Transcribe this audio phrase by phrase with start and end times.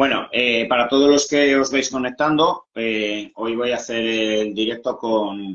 [0.00, 4.54] Bueno, eh, para todos los que os vais conectando, eh, hoy voy a hacer el
[4.54, 5.54] directo con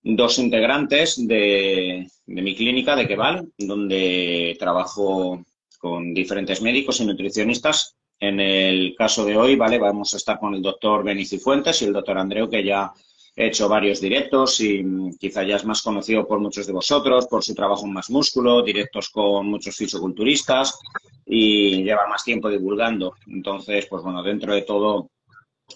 [0.00, 5.44] dos integrantes de, mi clínica de Keval, donde trabajo
[5.76, 7.96] con diferentes médicos y nutricionistas.
[8.20, 9.80] En el caso de hoy, ¿vale?
[9.80, 12.92] Vamos a estar con el doctor Benici Fuentes y el doctor Andreu, que ya
[13.36, 14.84] he hecho varios directos y
[15.18, 18.62] quizá ya es más conocido por muchos de vosotros, por su trabajo en Más Músculo,
[18.62, 20.78] directos con muchos fisioculturistas
[21.26, 23.14] y lleva más tiempo divulgando.
[23.26, 25.10] Entonces, pues bueno, dentro de todo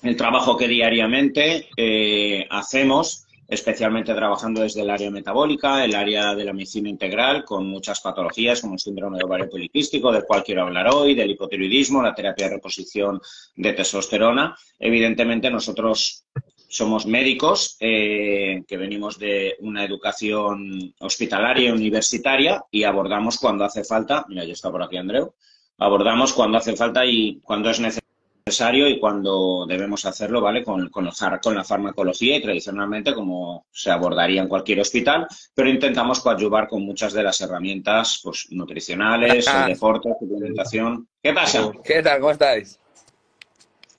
[0.02, 6.44] el trabajo que diariamente eh, hacemos, especialmente trabajando desde el área metabólica, el área de
[6.44, 10.62] la medicina integral, con muchas patologías como el síndrome de ovario poliquístico, del cual quiero
[10.62, 13.20] hablar hoy, del hipotiroidismo, la terapia de reposición
[13.56, 14.56] de testosterona.
[14.78, 16.24] Evidentemente, nosotros
[16.68, 23.84] somos médicos eh, que venimos de una educación hospitalaria y universitaria y abordamos cuando hace
[23.84, 25.34] falta, mira, ya está por aquí Andreu,
[25.78, 30.62] abordamos cuando hace falta y cuando es necesario y cuando debemos hacerlo, ¿vale?
[30.62, 31.10] Con, con,
[31.42, 36.82] con la farmacología y tradicionalmente como se abordaría en cualquier hospital, pero intentamos coadyuvar con
[36.82, 41.08] muchas de las herramientas pues, nutricionales, el deporte, suplementación.
[41.22, 41.72] ¿Qué pasa?
[41.84, 42.20] ¿Qué tal?
[42.20, 42.78] ¿Cómo estáis?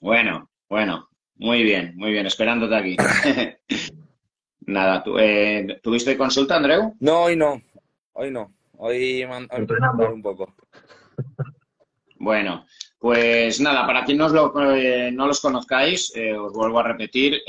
[0.00, 1.09] Bueno, bueno,
[1.40, 2.96] muy bien, muy bien, esperándote aquí.
[4.60, 6.94] Nada, eh, ¿tuviste consulta, Andreu?
[7.00, 7.60] No, hoy no,
[8.12, 8.52] hoy no.
[8.76, 10.54] Hoy entrenando un poco.
[12.16, 12.66] Bueno,
[12.98, 14.28] pues nada, para quien no,
[14.74, 17.40] eh, no los conozcáis, eh, os vuelvo a repetir,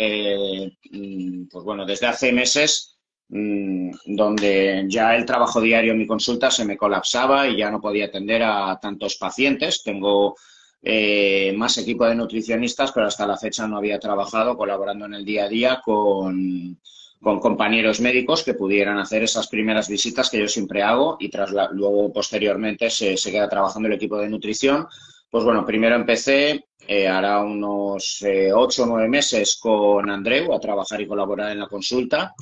[0.91, 2.97] mm, pues bueno, desde hace meses,
[3.27, 7.81] mm, donde ya el trabajo diario en mi consulta se me colapsaba y ya no
[7.81, 9.83] podía atender a tantos pacientes.
[9.83, 10.35] Tengo
[10.83, 15.25] eh, más equipo de nutricionistas, pero hasta la fecha no había trabajado colaborando en el
[15.25, 16.79] día a día con,
[17.21, 22.11] compañeros médicos que pudieran hacer esas primeras visitas que yo siempre hago y tras luego
[22.11, 24.87] posteriormente se, queda trabajando el equipo de nutrición.
[25.29, 30.59] Pues bueno, primero empecé, eh, hará unos eh, ocho o nueve meses con Andreu a
[30.59, 32.33] trabajar y colaborar en la consulta.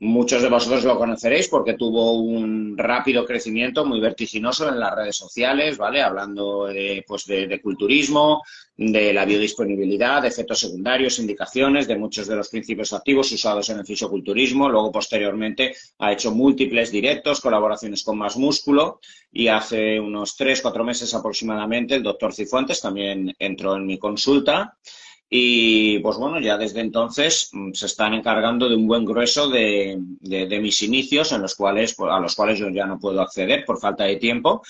[0.00, 5.16] Muchos de vosotros lo conoceréis porque tuvo un rápido crecimiento muy vertiginoso en las redes
[5.16, 6.02] sociales, ¿vale?
[6.02, 8.42] Hablando de, pues de, culturismo,
[8.76, 13.78] de la biodisponibilidad, de efectos secundarios, indicaciones, de muchos de los principios activos usados en
[13.78, 14.68] el fisioculturismo.
[14.68, 18.98] Luego, posteriormente, ha hecho múltiples directos, colaboraciones con Más Músculo
[19.30, 24.76] y hace unos tres, cuatro meses aproximadamente el doctor Cifuentes también entró en mi consulta
[25.28, 29.98] y pues bueno, ya desde entonces mm, se están encargando de un buen grueso de,
[30.60, 33.80] mis inicios en los cuales, pues, a los cuales yo ya no puedo acceder por
[33.80, 34.62] falta de tiempo.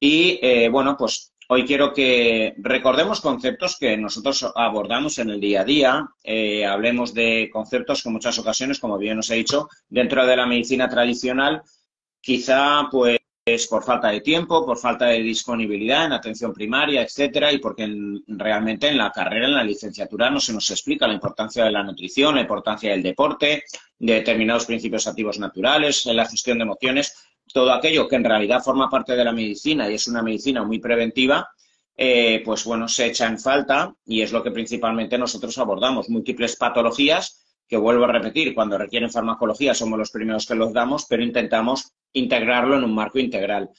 [0.00, 5.60] Y eh, bueno, pues hoy quiero que recordemos conceptos que nosotros abordamos en el día
[5.60, 6.08] a día.
[6.24, 10.36] Eh, hablemos de conceptos que en muchas ocasiones, como bien os he dicho, dentro de
[10.36, 11.62] la medicina tradicional,
[12.20, 17.52] quizá pues es por falta de tiempo, por falta de disponibilidad en atención primaria, etcétera,
[17.52, 17.92] y porque
[18.28, 21.82] realmente en la carrera, en la licenciatura, no se nos explica la importancia de la
[21.82, 23.64] nutrición, la importancia del deporte,
[23.98, 27.14] de determinados principios activos naturales, en la gestión de emociones,
[27.52, 30.78] todo aquello que en realidad forma parte de la medicina y es una medicina muy
[30.78, 31.50] preventiva,
[31.96, 36.56] eh, pues bueno, se echa en falta y es lo que principalmente nosotros abordamos, múltiples
[36.56, 37.42] patologías
[37.72, 41.90] que vuelvo a repetir, cuando requieren farmacología somos los primeros que los damos, pero intentamos
[42.12, 43.70] integrarlo en un marco integral.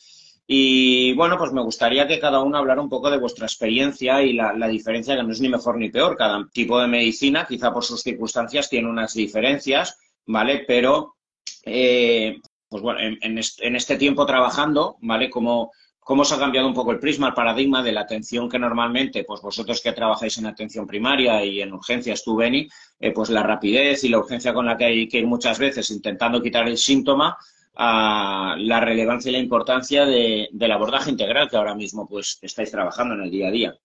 [0.47, 4.33] Y bueno, pues me gustaría que cada uno hablara un poco de vuestra experiencia y
[4.33, 6.17] la, diferencia, que no es ni mejor ni peor.
[6.17, 10.63] Cada tipo de medicina, quizá por sus circunstancias, tiene unas diferencias, ¿vale?
[10.67, 11.17] Pero,
[11.63, 12.37] eh,
[12.67, 15.29] pues bueno, en, este, tiempo trabajando, ¿vale?
[15.29, 15.71] Como,
[16.03, 19.23] ¿Cómo se ha cambiado un poco el prisma, el paradigma de la atención que normalmente,
[19.23, 22.67] pues vosotros que trabajáis en atención primaria y en urgencias, tú, Beni,
[22.99, 25.89] eh, pues la rapidez y la urgencia con la que hay que ir muchas veces
[25.91, 27.37] intentando quitar el síntoma,
[27.75, 32.69] a la relevancia y la importancia de, del abordaje integral que ahora mismo pues estáis
[32.71, 33.75] trabajando en el día a día.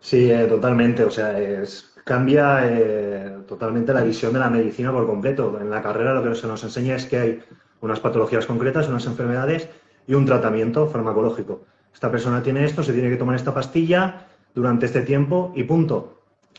[0.00, 1.04] Sí, eh, totalmente.
[1.04, 1.36] O sea,
[2.04, 5.58] cambia eh, totalmente la visión de la medicina por completo.
[5.60, 7.40] En la carrera lo que se nos enseña es que hay
[7.80, 9.68] unas patologías concretas, unas enfermedades
[10.08, 11.60] y un tratamiento farmacológico.
[11.94, 16.14] Esta persona tiene esto, se tiene que tomar esta pastilla durante este tiempo y punto.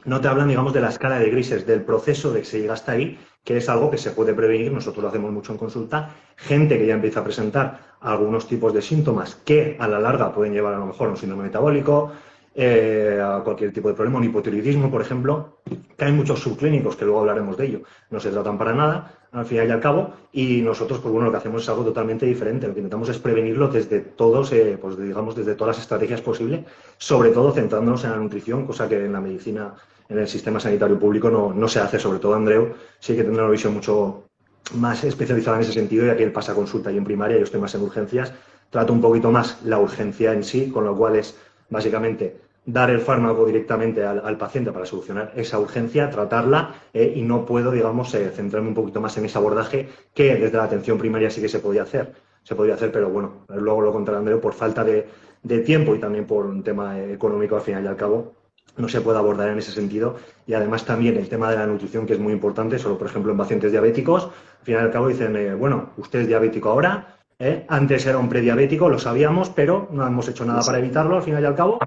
[0.06, 2.74] No te hablan, digamos, de la escala de grises, del proceso de que se llega
[2.74, 6.10] hasta ahí que es algo que se puede prevenir, nosotros lo hacemos mucho en consulta,
[6.36, 10.54] gente que ya empieza a presentar algunos tipos de síntomas que a la larga pueden
[10.54, 12.12] llevar a lo mejor a un síndrome metabólico,
[12.62, 15.60] eh, a cualquier tipo de problema, un hipotiroidismo, por ejemplo,
[15.98, 19.46] que hay muchos subclínicos, que luego hablaremos de ello, no se tratan para nada, al
[19.46, 22.68] final y al cabo, y nosotros, pues bueno, lo que hacemos es algo totalmente diferente,
[22.68, 26.66] lo que intentamos es prevenirlo desde todos, eh, pues digamos, desde todas las estrategias posibles,
[26.98, 29.76] sobre todo centrándonos en la nutrición, cosa que en la medicina
[30.10, 33.44] en el sistema sanitario público no, no se hace, sobre todo Andreu, sí que tendrá
[33.44, 34.26] una visión mucho
[34.76, 37.62] más especializada en ese sentido, ya que él pasa consulta y en primaria, yo estoy
[37.62, 38.34] más en urgencias,
[38.70, 41.38] trato un poquito más la urgencia en sí, con lo cual es
[41.70, 47.46] básicamente dar el fármaco directamente al, paciente para solucionar esa urgencia, tratarla eh, y no
[47.46, 51.32] puedo, digamos, eh, centrarme un poquito más en ese abordaje que desde la atención primaria
[51.32, 52.14] sí que se podía hacer.
[52.44, 55.08] Se podía hacer, pero bueno, luego lo contará Andreu, por falta de,
[55.66, 58.34] tiempo y también por un tema económico al final y al cabo,
[58.78, 60.18] no se puede abordar en ese sentido.
[60.46, 63.32] Y además también el tema de la nutrición, que es muy importante, solo por ejemplo
[63.32, 67.16] en pacientes diabéticos, al final y al cabo dicen, eh, bueno, usted es diabético ahora,
[67.68, 71.42] antes era un prediabético, lo sabíamos, pero no hemos hecho nada para evitarlo al final
[71.42, 71.80] y al cabo.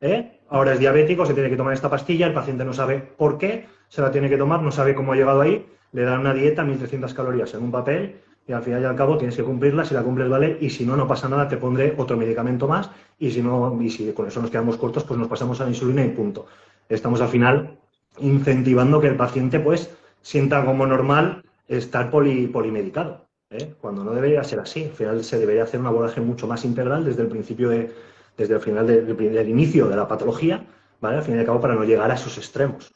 [0.00, 0.40] ¿Eh?
[0.48, 3.66] ahora es diabético, se tiene que tomar esta pastilla, el paciente no sabe por qué,
[3.88, 6.64] se la tiene que tomar, no sabe cómo ha llegado ahí, le dan una dieta,
[6.64, 8.16] 1.300 calorías en un papel
[8.46, 10.84] y al final y al cabo tienes que cumplirla, si la cumples vale y si
[10.84, 14.26] no, no pasa nada, te pondré otro medicamento más y si no, y si con
[14.26, 16.46] eso nos quedamos cortos, pues nos pasamos a la insulina y punto.
[16.88, 17.78] Estamos al final
[18.18, 19.90] incentivando que el paciente pues
[20.22, 23.74] sienta como normal estar polimedicado, ¿eh?
[23.80, 24.84] cuando no debería ser así.
[24.84, 27.92] Al final se debería hacer un abordaje mucho más integral desde el principio de,
[28.36, 30.64] desde el final del, inicio de la patología,
[31.00, 31.18] ¿vale?
[31.18, 32.92] Al fin y al cabo, para no llegar a esos extremos.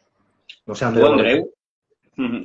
[0.66, 1.50] No sé, Andreu.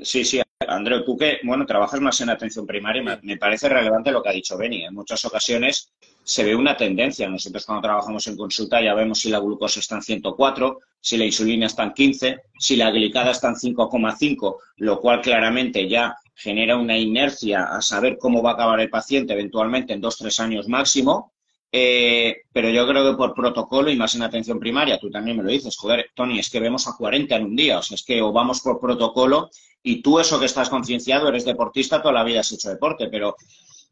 [0.02, 4.22] Sí, sí, Andreu, tú que, bueno, trabajas más en atención primaria, me, parece relevante lo
[4.22, 4.84] que ha dicho Beni.
[4.84, 5.94] En muchas ocasiones
[6.24, 7.30] se ve una tendencia.
[7.30, 11.26] Nosotros cuando trabajamos en consulta ya vemos si la glucosa está en 104, si la
[11.26, 16.78] insulina está en 15, si la glicada está en 5,5, lo cual claramente ya genera
[16.78, 20.68] una inercia a saber cómo va a acabar el paciente eventualmente en dos, tres años
[20.68, 21.34] máximo.
[21.71, 25.44] Eh, pero yo creo que por protocolo y más en atención primaria, tú también me
[25.44, 28.04] lo dices, joder, Tony, es que vemos a 40 en un día, o sea, es
[28.04, 29.50] que o vamos por protocolo
[29.83, 33.36] y tú eso que estás concienciado, eres deportista, toda la vida has hecho deporte, pero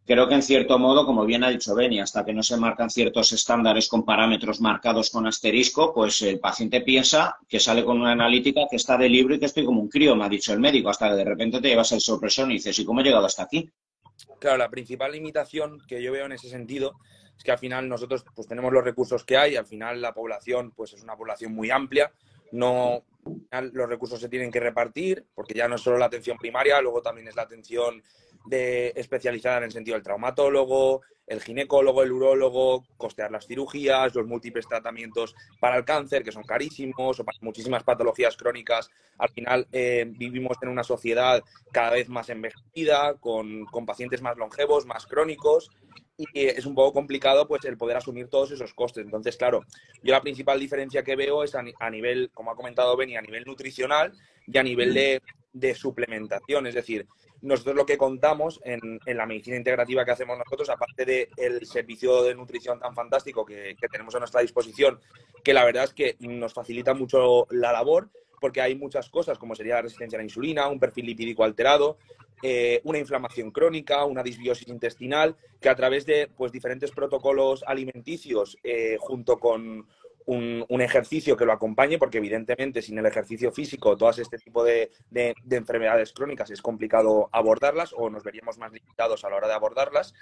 [0.05, 2.89] creo que en cierto modo, como bien ha dicho Beni, hasta que no se marcan
[2.89, 8.13] ciertos estándares con parámetros marcados con asterisco, pues el paciente piensa que sale con una
[8.13, 10.59] analítica que está de libro y que estoy como un crío, me ha dicho el
[10.59, 13.27] médico, hasta que de repente te llevas el sorpresón y dices, ¿y cómo he llegado
[13.27, 13.69] hasta aquí?
[14.39, 16.93] Claro, la principal limitación que yo veo en ese sentido
[17.37, 20.71] es que al final nosotros pues tenemos los recursos que hay, al final la población
[20.71, 22.11] pues es una población muy amplia,
[22.51, 23.03] no
[23.51, 27.01] los recursos se tienen que repartir, porque ya no es solo la atención primaria, luego
[27.01, 28.01] también es la atención
[28.45, 34.25] de, especializada en el sentido del traumatólogo, el ginecólogo, el urólogo, costear las cirugías, los
[34.25, 38.89] múltiples tratamientos para el cáncer, que son carísimos, o para muchísimas patologías crónicas.
[39.17, 41.43] Al final eh, vivimos en una sociedad
[41.73, 45.69] cada vez más envejecida, con, con pacientes más longevos, más crónicos,
[46.17, 49.05] y es un poco complicado pues el poder asumir todos esos costes.
[49.05, 49.63] Entonces, claro,
[50.01, 53.45] yo la principal diferencia que veo es a, nivel, como ha comentado Beni, a nivel
[53.45, 54.13] nutricional
[54.45, 55.21] y a nivel de,
[55.75, 56.67] suplementación.
[56.67, 57.07] Es decir,
[57.41, 62.35] nosotros lo que contamos en, la medicina integrativa que hacemos nosotros, aparte del servicio de
[62.35, 64.99] nutrición tan fantástico que, que tenemos a nuestra disposición,
[65.43, 69.55] que la verdad es que nos facilita mucho la labor, porque hay muchas cosas, como
[69.55, 71.97] sería la resistencia a la insulina, un perfil lipídico alterado,
[72.43, 78.57] eh, una inflamación crónica, una disbiosis intestinal, que a través de pues, diferentes protocolos alimenticios,
[78.63, 79.87] eh, junto con
[80.27, 84.91] un, ejercicio que lo acompañe, porque evidentemente sin el ejercicio físico, todas este tipo de,
[85.09, 89.53] de, enfermedades crónicas es complicado abordarlas o nos veríamos más limitados a la hora de
[89.53, 90.13] abordarlas.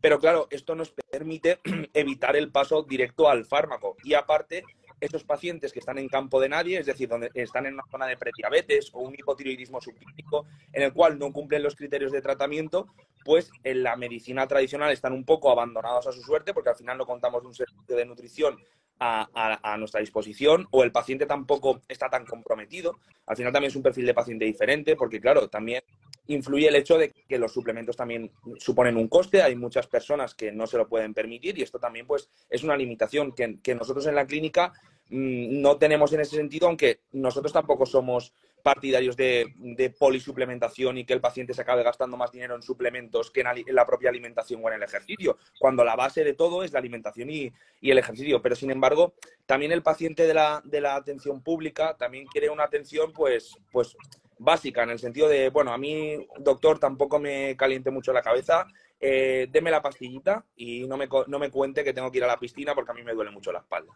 [0.00, 1.58] Pero claro, esto nos permite
[1.94, 4.62] evitar el paso directo al fármaco y aparte
[5.00, 8.06] esos pacientes que están en campo de nadie, es decir, donde están en una zona
[8.06, 12.86] de prediabetes o un hipotiroidismo subclínico, en el cual no cumplen los criterios de tratamiento,
[13.24, 16.98] pues en la medicina tradicional están un poco abandonados a su suerte, porque al final
[16.98, 18.56] no contamos un servicio de nutrición
[18.98, 22.98] a, nuestra disposición, o el paciente tampoco está tan comprometido.
[23.26, 25.82] Al final también es un perfil de paciente diferente, porque claro, también
[26.28, 30.50] influye el hecho de que los suplementos también suponen un coste, hay muchas personas que
[30.52, 34.14] no se lo pueden permitir y esto también pues es una limitación que, nosotros en
[34.14, 34.72] la clínica
[35.10, 38.32] no tenemos en ese sentido, aunque nosotros tampoco somos
[38.66, 43.42] partidarios de, polisuplementación y que el paciente se acabe gastando más dinero en suplementos que
[43.42, 46.80] en, la propia alimentación o en el ejercicio, cuando la base de todo es la
[46.80, 48.42] alimentación y, el ejercicio.
[48.42, 49.14] Pero sin embargo,
[49.46, 53.96] también el paciente de la, de la atención pública también quiere una atención pues, pues
[54.36, 58.66] básica, en el sentido de, bueno, a mí, doctor, tampoco me caliente mucho la cabeza,
[58.98, 62.28] eh, deme la pastillita y no me, no me cuente que tengo que ir a
[62.28, 63.92] la piscina porque a mí me duele mucho la espalda.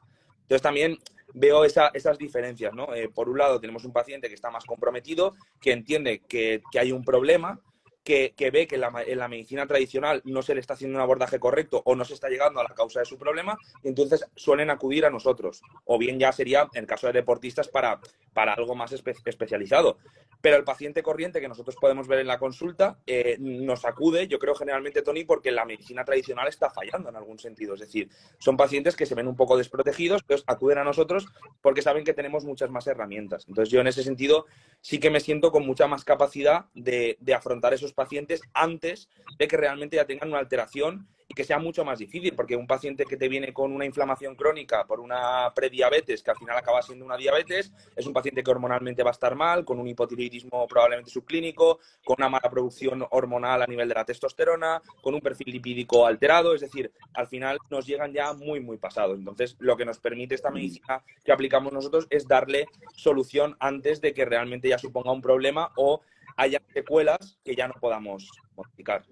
[0.51, 0.99] Entonces también
[1.33, 2.93] veo esas diferencias, ¿no?
[2.93, 6.91] Eh, por un lado tenemos un paciente que está más comprometido, que entiende que hay
[6.91, 7.61] un problema,
[8.03, 11.83] que, ve que en la, medicina tradicional no se le está haciendo un abordaje correcto
[11.85, 15.05] o no se está llegando a la causa de su problema, y entonces suelen acudir
[15.05, 15.63] a nosotros.
[15.85, 18.01] O bien ya sería, en el caso de deportistas, para,
[18.33, 19.99] para algo más especializado.
[20.41, 24.39] Pero el paciente corriente que nosotros podemos ver en la consulta eh, nos acude, yo
[24.39, 27.75] creo generalmente, Tony, porque la medicina tradicional está fallando en algún sentido.
[27.75, 31.27] Es decir, son pacientes que se ven un poco desprotegidos, pero acuden a nosotros
[31.61, 33.45] porque saben que tenemos muchas más herramientas.
[33.49, 34.47] Entonces yo en ese sentido
[34.81, 39.49] sí que me siento con mucha más capacidad de, afrontar esos esos pacientes antes de
[39.49, 43.05] que realmente ya tengan una alteración y que sea mucho más difícil, porque un paciente
[43.05, 47.05] que te viene con una inflamación crónica por una prediabetes, que al final acaba siendo
[47.05, 51.09] una diabetes, es un paciente que hormonalmente va a estar mal, con un hipotiroidismo probablemente
[51.09, 56.05] subclínico, con una mala producción hormonal a nivel de la testosterona, con un perfil lipídico
[56.05, 59.17] alterado, es decir, al final nos llegan ya muy, muy pasados.
[59.17, 62.67] Entonces, lo que nos permite esta medicina que aplicamos nosotros es darle
[62.97, 66.01] solución antes de que realmente ya suponga un problema o
[66.41, 69.03] haya secuelas que ya no podamos modificar.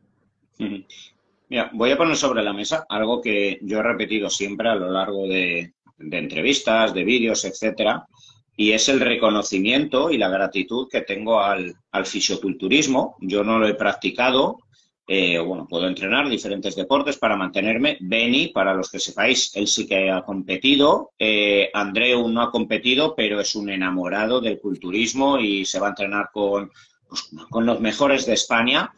[1.51, 4.91] Mira, voy a poner sobre la mesa algo que yo he repetido siempre a lo
[4.91, 8.07] largo de, entrevistas, de vídeos, etcétera,
[8.57, 13.17] y es el reconocimiento y la gratitud que tengo al, fisioculturismo.
[13.21, 14.59] Yo no lo he practicado,
[15.07, 17.99] eh, bueno, puedo entrenar diferentes deportes para mantenerme.
[18.01, 21.11] Benny, para los que sepáis, él sí que ha competido.
[21.19, 25.91] Eh, Andreu no ha competido, pero es un enamorado del culturismo y se va a
[25.91, 26.71] entrenar con,
[27.51, 28.93] con los mejores de España.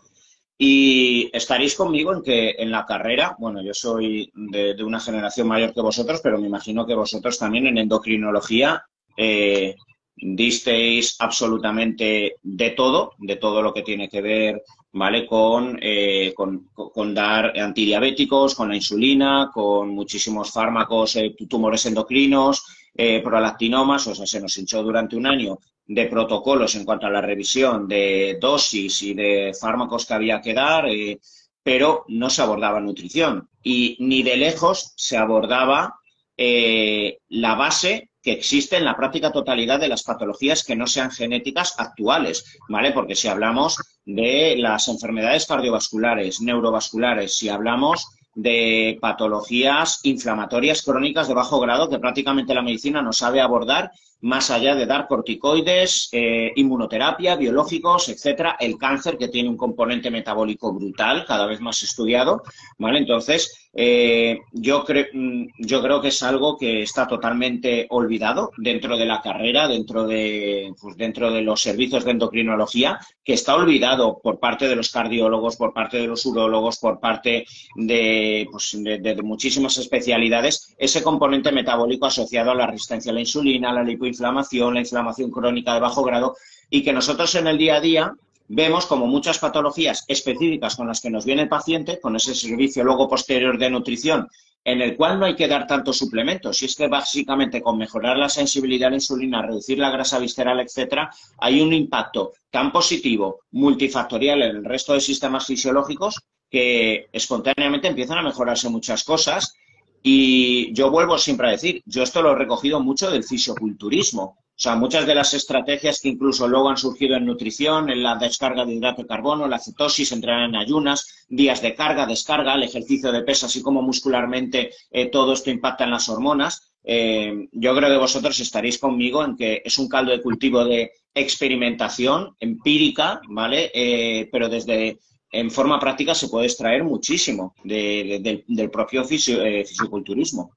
[0.58, 5.72] Y estaréis conmigo en que en la carrera, bueno, yo soy de, una generación mayor
[5.72, 8.84] que vosotros, pero me imagino que vosotros también en endocrinología
[9.16, 9.74] eh,
[10.20, 14.62] disteis absolutamente de todo, de todo lo que tiene que ver,
[14.92, 15.26] ¿vale?
[15.26, 22.64] Con, eh, con, dar antidiabéticos, con la insulina, con muchísimos fármacos, eh, tumores endocrinos,
[22.94, 25.58] eh, prolactinomas, o sea, se nos hinchó durante un año
[25.92, 30.54] de protocolos en cuanto a la revisión de dosis y de fármacos que había que
[30.54, 31.18] dar, eh,
[31.64, 35.96] pero no se abordaba nutrición y ni de lejos se abordaba
[36.36, 41.10] eh, la base que existe en la práctica totalidad de las patologías que no sean
[41.10, 42.92] genéticas actuales, ¿vale?
[42.92, 48.06] Porque si hablamos de las enfermedades cardiovasculares, neurovasculares, si hablamos
[48.42, 53.90] de patologías inflamatorias crónicas de bajo grado que prácticamente la medicina no sabe abordar
[54.22, 60.10] más allá de dar corticoides, eh, inmunoterapia, biológicos, etcétera, el cáncer que tiene un componente
[60.10, 62.42] metabólico brutal, cada vez más estudiado,
[62.78, 62.98] ¿vale?
[62.98, 68.96] Entonces, eh, yo, creo, mm, yo creo que es algo que está totalmente olvidado dentro
[68.96, 74.18] de la carrera, dentro de, pues, dentro de los servicios de endocrinología, que está olvidado
[74.22, 77.46] por parte de los cardiólogos, por parte de los urólogos, por parte
[77.76, 83.70] de, pues, de, muchísimas especialidades, ese componente metabólico asociado a la resistencia a la insulina,
[83.70, 86.34] a la lipo inflamación, la inflamación crónica de bajo grado,
[86.70, 88.14] y que nosotros en el día a día
[88.52, 92.82] vemos como muchas patologías específicas con las que nos viene el paciente, con ese servicio
[92.82, 94.28] luego posterior de nutrición,
[94.64, 96.60] en el cual no hay que dar tantos suplementos.
[96.60, 100.58] Y es que básicamente con mejorar la sensibilidad a la insulina, reducir la grasa visceral,
[100.58, 107.86] etcétera, hay un impacto tan positivo, multifactorial en el resto de sistemas fisiológicos que espontáneamente
[107.86, 109.54] empiezan a mejorarse muchas cosas
[110.02, 114.38] y yo vuelvo siempre a decir, yo esto lo he recogido mucho del fisioculturismo.
[114.60, 118.16] O sea, muchas de las estrategias que incluso luego han surgido en nutrición, en la
[118.16, 122.64] descarga de hidrato de carbono, la cetosis, entrenar en ayunas, días de carga, descarga, el
[122.64, 126.74] ejercicio de peso, así como muscularmente eh, todo esto impacta en las hormonas.
[126.84, 130.92] Eh, yo creo que vosotros estaréis conmigo en que es un caldo de cultivo de
[131.14, 133.70] experimentación empírica, ¿vale?
[133.72, 134.98] Eh, pero desde
[135.32, 140.52] en forma práctica se puede extraer muchísimo del propio eh, fisiculturismo.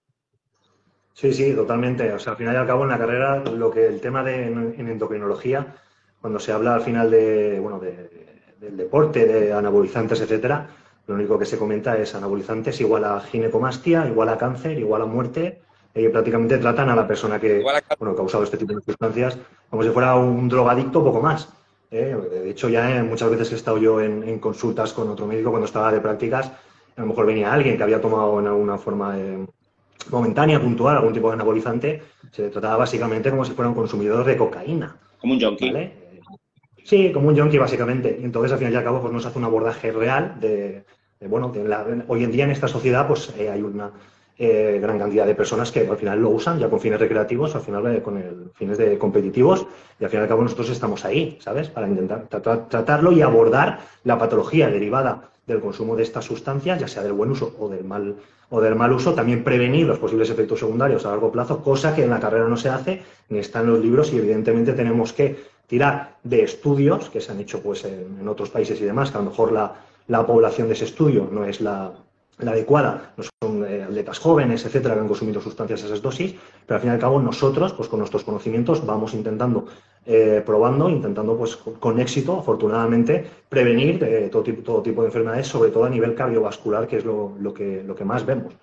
[1.13, 2.11] Sí, sí, totalmente.
[2.11, 4.47] O sea, al final y al cabo en la carrera, lo que el tema de
[4.47, 5.75] en, endocrinología,
[6.19, 10.67] cuando se habla al final de, bueno, del deporte, de anabolizantes, etcétera,
[11.05, 15.05] lo único que se comenta es anabolizantes igual a ginecomastia, igual a cáncer, igual a
[15.05, 15.61] muerte,
[15.93, 17.61] y prácticamente tratan a la persona que,
[17.99, 19.37] bueno, ha causado este tipo de sustancias
[19.69, 21.49] como si fuera un drogadicto, poco más.
[21.91, 22.15] ¿eh?
[22.31, 25.65] De hecho, ya eh, muchas veces he estado yo en, consultas con otro médico cuando
[25.65, 26.51] estaba de prácticas,
[26.95, 29.45] a lo mejor venía alguien que había tomado en alguna forma eh,
[30.09, 34.37] momentánea, puntual, algún tipo de anabolizante, se trataba básicamente como si fuera un consumidor de
[34.37, 34.95] cocaína.
[35.19, 35.91] Como un junkie.
[36.83, 38.17] Sí, como un junkie básicamente.
[38.19, 40.83] Y entonces, al fin y al cabo, pues nos hace un abordaje real de,
[41.27, 41.51] bueno,
[42.07, 43.91] hoy en día en esta sociedad pues hay una
[44.37, 47.61] eh, gran cantidad de personas que al final lo usan ya con fines recreativos, al
[47.61, 49.65] final eh, con el, fines de competitivos,
[49.99, 51.69] y al fin y al cabo nosotros estamos ahí, ¿sabes?
[51.69, 57.03] Para intentar tratarlo y abordar la patología derivada del consumo de estas sustancias, ya sea
[57.03, 58.15] del buen uso o del mal
[58.49, 62.03] o del mal uso, también prevenir los posibles efectos secundarios a largo plazo, cosa que
[62.03, 65.43] en la carrera no se hace, ni está en los libros y evidentemente tenemos que
[65.65, 69.21] tirar de estudios que se han hecho pues en, otros países y demás, que a
[69.21, 69.73] lo mejor la,
[70.07, 71.93] la población de ese estudio no es la,
[72.39, 76.35] la adecuada, no son eh, atletas jóvenes, etcétera, que han consumido sustancias a esas dosis,
[76.65, 79.65] pero al fin y al cabo nosotros, pues con nuestros conocimientos, vamos intentando,
[80.05, 85.47] eh, probando, intentando, pues con éxito, afortunadamente, prevenir eh, todo, tipo, todo tipo de enfermedades,
[85.47, 88.53] sobre todo a nivel cardiovascular, que es lo, que, lo que más vemos.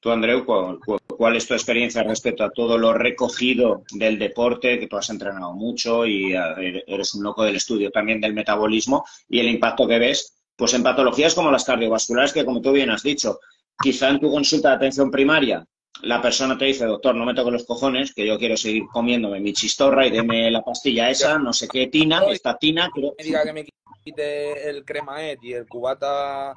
[0.00, 4.96] Tú, Andreu, cuál es tu experiencia respecto a todo lo recogido del deporte, que tú
[4.96, 9.86] has entrenado mucho y eres un loco del estudio también del metabolismo y el impacto
[9.86, 13.38] que ves, pues en patologías como las cardiovasculares, que como tú bien has dicho,
[13.80, 15.66] quizá en tu consulta de atención primaria
[16.02, 19.40] la persona te dice, doctor, no me toques los cojones, que yo quiero seguir comiéndome
[19.40, 22.90] mi chistorra y deme la pastilla esa, no sé qué tina, esta tina.
[22.92, 23.14] Creo...
[23.18, 23.66] Me diga que me
[24.04, 26.54] quite el cremaet y el cubata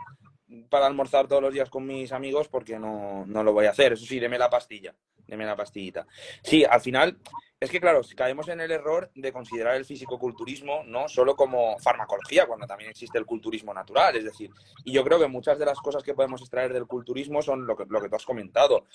[0.69, 3.93] para almorzar todos los días con mis amigos porque no, no lo voy a hacer.
[3.93, 4.93] Eso sí, deme la pastilla,
[5.27, 6.05] deme la pastillita.
[6.43, 7.17] Sí, al final
[7.61, 12.45] es que, claro, caemos en el error de considerar el fisicoculturismo no solo como farmacología,
[12.45, 14.15] cuando también existe el culturismo natural.
[14.15, 14.49] Es decir,
[14.85, 17.75] y yo creo que muchas de las cosas que podemos extraer del culturismo son lo
[17.75, 18.85] que, lo que tú has comentado.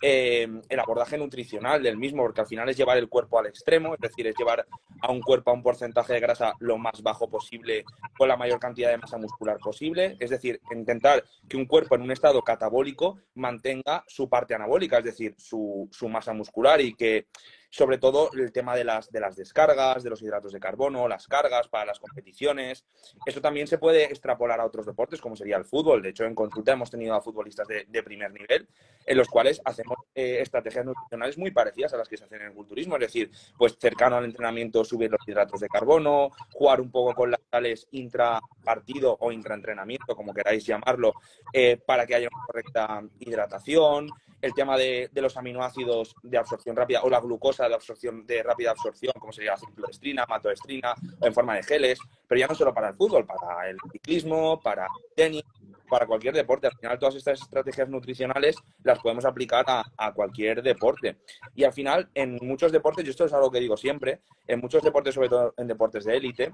[0.00, 3.92] Eh, el abordaje nutricional del mismo, porque al final es llevar el cuerpo al extremo,
[3.92, 4.66] es decir, es llevar
[5.02, 7.84] a un cuerpo a un porcentaje de grasa lo más bajo posible
[8.16, 10.16] con la mayor cantidad de masa muscular posible.
[10.18, 15.04] Es decir, intentar que un cuerpo en un estado catabólico mantenga su parte anabólica, es
[15.04, 17.26] decir, su, su masa muscular y que
[17.74, 21.26] sobre todo el tema de las, de las descargas, de los hidratos de carbono, las
[21.26, 22.84] cargas para las competiciones.
[23.26, 26.00] Eso también se puede extrapolar a otros deportes, como sería el fútbol.
[26.00, 28.68] De hecho, en consulta hemos tenido a futbolistas de, primer nivel,
[29.04, 32.46] en los cuales hacemos eh, estrategias nutricionales muy parecidas a las que se hacen en
[32.46, 32.94] el culturismo.
[32.94, 37.32] Es decir, pues cercano al entrenamiento, subir los hidratos de carbono, jugar un poco con
[37.32, 41.14] las sales intrapartido o intraentrenamiento, como queráis llamarlo,
[41.52, 44.10] eh, para que haya una correcta hidratación
[44.44, 49.12] el tema de, los aminoácidos de absorción rápida o la glucosa absorción de rápida absorción,
[49.18, 52.94] como sería cicloestrina, matoestrina, o en forma de geles, pero ya no solo para el
[52.94, 55.44] fútbol, para el ciclismo, para el tenis,
[55.88, 56.66] para cualquier deporte.
[56.66, 61.18] Al final, todas estas estrategias nutricionales las podemos aplicar a, a, cualquier deporte.
[61.54, 64.82] Y al final, en muchos deportes, y esto es algo que digo siempre, en muchos
[64.82, 66.52] deportes, sobre todo en deportes de élite,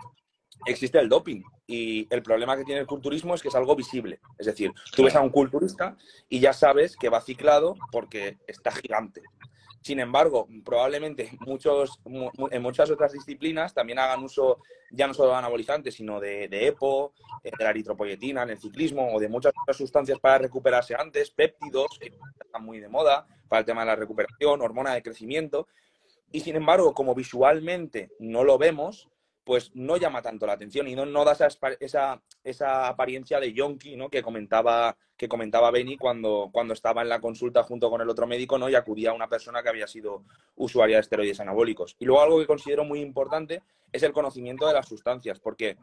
[0.66, 4.20] existe el doping y el problema que tiene el culturismo es que es algo visible.
[4.38, 5.96] Es decir, tú ves a un culturista
[6.28, 9.22] y ya sabes que va ciclado porque está gigante.
[9.82, 12.00] Sin embargo, probablemente muchos,
[12.50, 14.58] en muchas otras disciplinas también hagan uso
[14.90, 19.14] ya no solo de anabolizantes, sino de, EPO, eh, de la eritropoyetina en el ciclismo
[19.14, 23.60] o de muchas otras sustancias para recuperarse antes, péptidos, que están muy de moda para
[23.60, 25.68] el tema de la recuperación, hormona de crecimiento.
[26.32, 29.08] Y sin embargo, como visualmente no lo vemos,
[29.44, 33.96] pues no llama tanto la atención y no, no da esa, esa, apariencia de yonki
[33.96, 34.08] ¿no?
[34.08, 38.26] que comentaba que comentaba Benny cuando, cuando estaba en la consulta junto con el otro
[38.26, 38.70] médico ¿no?
[38.70, 40.24] y acudía a una persona que había sido
[40.56, 41.94] usuaria de esteroides anabólicos.
[41.98, 45.76] Y luego algo que considero muy importante es el conocimiento de las sustancias, porque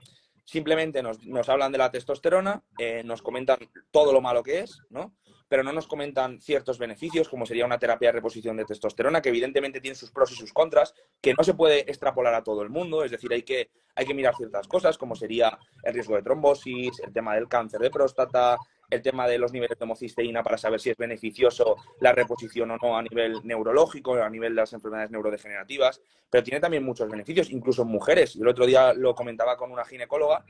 [0.44, 3.60] simplemente nos, hablan de la testosterona, eh, nos comentan
[3.92, 5.14] todo lo malo que es, ¿no?
[5.48, 9.30] Pero no nos comentan ciertos beneficios, como sería una terapia de reposición de testosterona, que
[9.30, 12.70] evidentemente tiene sus pros y sus contras, que no se puede extrapolar a todo el
[12.70, 16.24] mundo, es decir, hay que, hay que mirar ciertas cosas, como sería el riesgo de
[16.24, 18.58] trombosis, el tema del cáncer de próstata,
[18.90, 22.78] el tema de los niveles de homocisteína para saber si es beneficioso la reposición o
[22.78, 27.50] no a nivel neurológico, a nivel de las enfermedades neurodegenerativas, pero tiene también muchos beneficios,
[27.52, 28.36] incluso en mujeres.
[28.36, 30.44] Y el otro día lo comentaba con una ginecóloga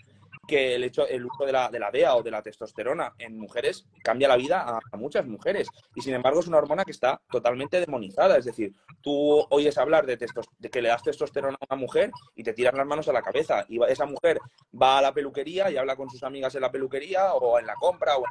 [0.47, 3.37] que el hecho, el uso de la, de la DEA o de la testosterona en
[3.37, 5.67] mujeres cambia la vida a, muchas mujeres.
[5.95, 8.37] Y sin embargo es una hormona que está totalmente demonizada.
[8.37, 12.43] Es decir, tú oyes hablar de, de que le das testosterona a una mujer y
[12.43, 13.65] te tiran las manos a la cabeza.
[13.69, 14.39] Y esa mujer
[14.73, 17.75] va a la peluquería y habla con sus amigas en la peluquería o en la
[17.75, 18.23] compra o,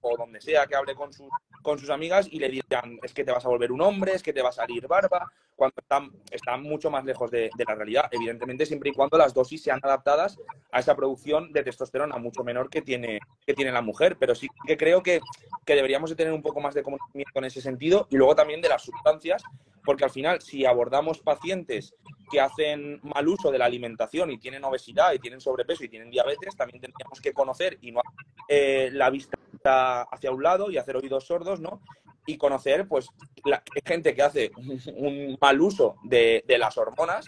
[0.00, 1.28] o donde sea que hable con sus,
[1.62, 4.22] con sus amigas y le dirán es que te vas a volver un hombre, es
[4.22, 7.74] que te va a salir barba, cuando están, están mucho más lejos de, de la
[7.74, 8.08] realidad.
[8.10, 10.38] Evidentemente siempre y cuando las dosis sean adaptadas
[10.70, 14.48] a esa producción de testosterona mucho menor que tiene, que tiene la mujer, pero sí
[14.66, 15.20] que creo que,
[15.64, 18.60] que deberíamos de tener un poco más de conocimiento en ese sentido y luego también
[18.60, 19.42] de las sustancias,
[19.84, 21.94] porque al final si abordamos pacientes
[22.30, 26.10] que hacen mal uso de la alimentación y tienen obesidad y tienen sobrepeso y tienen
[26.10, 28.00] diabetes, también tendríamos que conocer y no
[28.48, 31.80] eh, la vista hacia un lado y hacer oídos sordos, ¿no?
[32.26, 33.08] Y conocer, pues,
[33.44, 37.26] la gente que hace un mal uso de, de las hormonas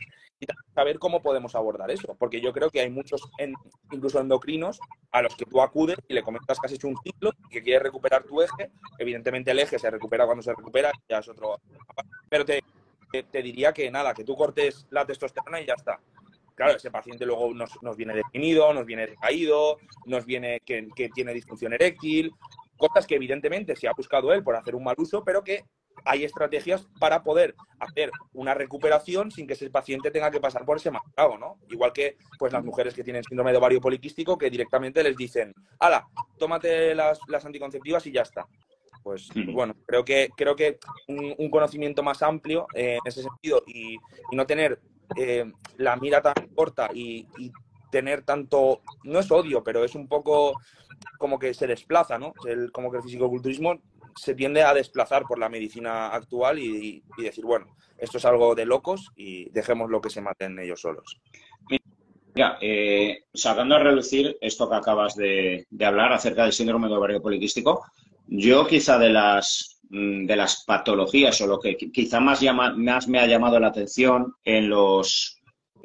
[0.75, 3.22] saber cómo podemos abordar eso, porque yo creo que hay muchos,
[3.90, 4.79] incluso endocrinos,
[5.12, 7.62] a los que tú acudes y le comentas que has hecho un ciclo y que
[7.62, 8.70] quieres recuperar tu eje.
[8.99, 11.61] Evidentemente el eje se recupera cuando se recupera, ya es otro.
[12.29, 12.62] Pero te,
[13.11, 15.99] te, diría que nada, que tú cortes la testosterona y ya está.
[16.55, 21.11] Claro, ese paciente luego nos, nos viene definido, nos viene decaído, nos viene que, que
[21.11, 22.33] tiene disfunción eréctil,
[22.77, 25.64] cosas que evidentemente se ha buscado él por hacer un mal uso, pero que
[26.05, 30.77] hay estrategias para poder hacer una recuperación sin que ese paciente tenga que pasar por
[30.77, 31.59] ese marcado, ¿no?
[31.69, 35.53] Igual que pues las mujeres que tienen síndrome de ovario poliquístico que directamente les dicen,
[35.79, 36.07] hala,
[36.39, 38.47] tómate las, anticonceptivas y ya está.
[39.03, 43.97] Pues, bueno, creo que, creo que un, conocimiento más amplio eh, en ese sentido y,
[44.33, 44.81] no tener
[45.17, 45.45] eh,
[45.77, 47.29] la mira tan corta y,
[47.91, 50.61] tener tanto, no es odio, pero es un poco
[51.19, 52.35] como que se desplaza, ¿no?
[52.47, 53.79] El, como que el fisicoculturismo
[54.16, 58.64] se tiende a desplazar por la medicina actual y, decir, bueno, esto es algo de
[58.64, 61.20] locos y dejemos lo que se maten ellos solos.
[62.35, 67.22] Mira, eh, sacando a reducir esto que acabas de, hablar acerca del síndrome de ovario
[67.22, 67.85] poliquístico,
[68.26, 72.42] yo quizá de las, mm, de las patologías o lo que quizá más,
[72.76, 75.36] más me ha llamado la atención en los,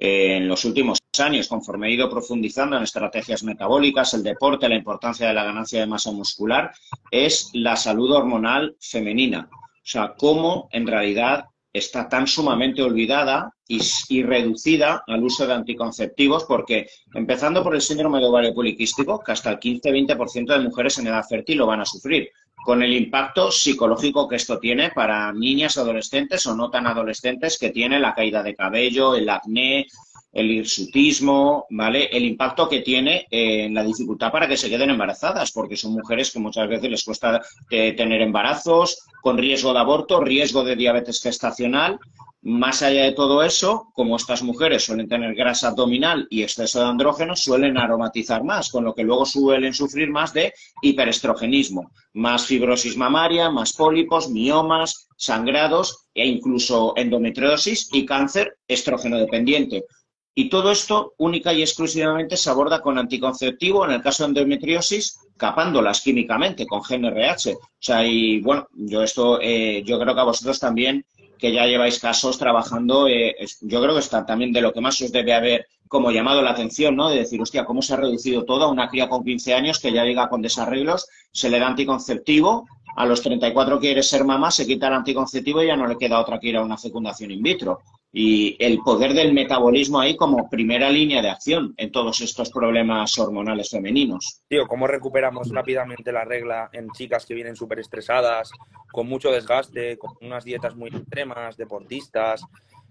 [0.04, 5.28] en los últimos años, conforme he ido profundizando en estrategias metabólicas, el deporte, la importancia
[5.28, 6.72] de la ganancia de masa muscular,
[7.12, 9.48] es la salud hormonal femenina.
[9.52, 16.46] O sea, cómo en realidad está tan sumamente olvidada y, reducida al uso de anticonceptivos,
[16.46, 21.08] porque empezando por el síndrome de ovario poliquístico, que hasta el 15-20% de mujeres en
[21.08, 22.30] edad fértil lo van a sufrir,
[22.64, 27.72] con el impacto psicológico que esto tiene para niñas adolescentes o no tan adolescentes, que
[27.72, 29.88] tiene la caída de cabello, el acné,
[30.34, 32.06] el hirsutismo, ¿vale?
[32.06, 36.32] El impacto que tiene en la dificultad para que se queden embarazadas, porque son mujeres
[36.32, 41.22] que muchas veces les cuesta eh, tener embarazos, con riesgo de aborto, riesgo de diabetes
[41.22, 42.00] gestacional.
[42.44, 46.88] Más allá de todo eso, como estas mujeres suelen tener grasa abdominal y exceso de
[46.88, 50.52] andrógenos, suelen aromatizar más, con lo que luego suelen sufrir más de
[50.82, 59.86] hiperestrogenismo, más fibrosis mamaria, más pólipos, miomas, sangrados e incluso endometriosis y cáncer estrógeno dependiente.
[60.34, 65.20] Y todo esto única y exclusivamente se aborda con anticonceptivo, en el caso de endometriosis,
[65.38, 67.54] capándolas químicamente con GNRH.
[67.54, 71.06] O sea, y bueno, yo esto, eh, yo creo que a vosotros también,
[71.42, 75.02] que ya lleváis casos trabajando, eh, yo creo que está también de lo que más
[75.02, 77.10] os debe haber como llamado la atención, ¿no?
[77.10, 79.92] De decir, hostia, cómo se ha reducido todo a una cría con 15 años que
[79.92, 84.66] ya llega con desarreglos, se le da anticonceptivo, a los 34 quiere ser mamá, se
[84.66, 87.42] quita el anticonceptivo y ya no le queda otra que ir a una fecundación in
[87.42, 87.80] vitro
[88.14, 93.18] y el poder del metabolismo ahí como primera línea de acción en todos estos problemas
[93.18, 94.42] hormonales femeninos.
[94.50, 98.52] Tío, ¿cómo recuperamos rápidamente la regla en chicas que vienen súper estresadas,
[98.92, 102.44] con mucho desgaste, con unas dietas muy extremas, deportistas,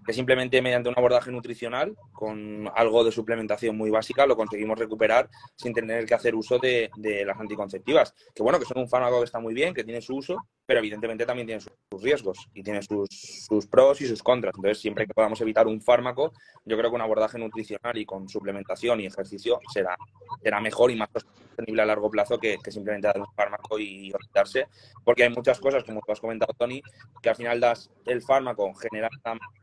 [0.05, 5.29] que simplemente mediante un abordaje nutricional, con algo de suplementación muy básica, lo conseguimos recuperar
[5.55, 6.89] sin tener que hacer uso de,
[7.25, 8.13] las anticonceptivas.
[8.33, 10.37] Que bueno, que son un fármaco que está muy bien, que tiene su uso,
[10.71, 13.09] pero evidentemente también tiene sus, riesgos y tiene sus,
[13.45, 14.53] sus, pros y sus contras.
[14.55, 16.31] Entonces, siempre que podamos evitar un fármaco,
[16.63, 19.97] yo creo que un abordaje nutricional y con suplementación y ejercicio será,
[20.41, 24.67] será mejor y más sostenible a largo plazo que, simplemente dar un fármaco y olvidarse,
[25.03, 26.81] porque hay muchas cosas, como tú has comentado, Tony,
[27.21, 29.09] que al final das el fármaco, genera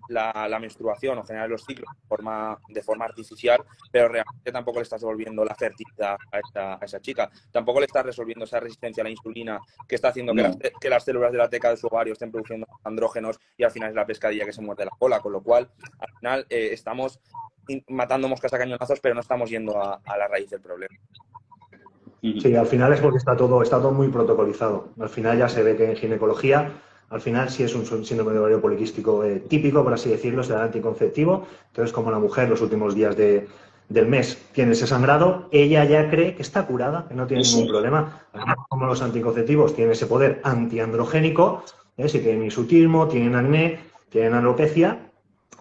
[0.08, 4.82] la, menstruación o generar los ciclos de forma, de forma artificial, pero realmente tampoco le
[4.82, 7.30] estás devolviendo la fertilidad a esa, chica.
[7.50, 10.90] Tampoco le estás resolviendo esa resistencia a la insulina que está haciendo que, las, que
[10.98, 13.94] las células de la teca de su ovario estén produciendo andrógenos y al final es
[13.94, 17.20] la pescadilla que se muerde la cola, con lo cual al final eh, estamos
[17.88, 20.96] matando moscas a cañonazos, pero no estamos yendo a, a la raíz del problema.
[22.20, 24.88] Sí, al final es porque está todo, está todo muy protocolizado.
[24.98, 26.72] Al final ya se ve que en ginecología
[27.10, 30.52] al final, si es un síndrome de ovario poliquístico eh, típico, por así decirlo, se
[30.52, 31.46] da anticonceptivo.
[31.68, 33.16] Entonces, como la mujer los últimos días
[33.88, 37.68] del mes tiene ese sangrado, ella ya cree que está curada, que no tiene ningún
[37.68, 38.22] problema.
[38.68, 41.64] como los anticonceptivos tienen ese poder antiandrogénico,
[41.96, 42.08] ¿eh?
[42.08, 45.10] si tienen insutismo, tienen acné, tienen alopecia,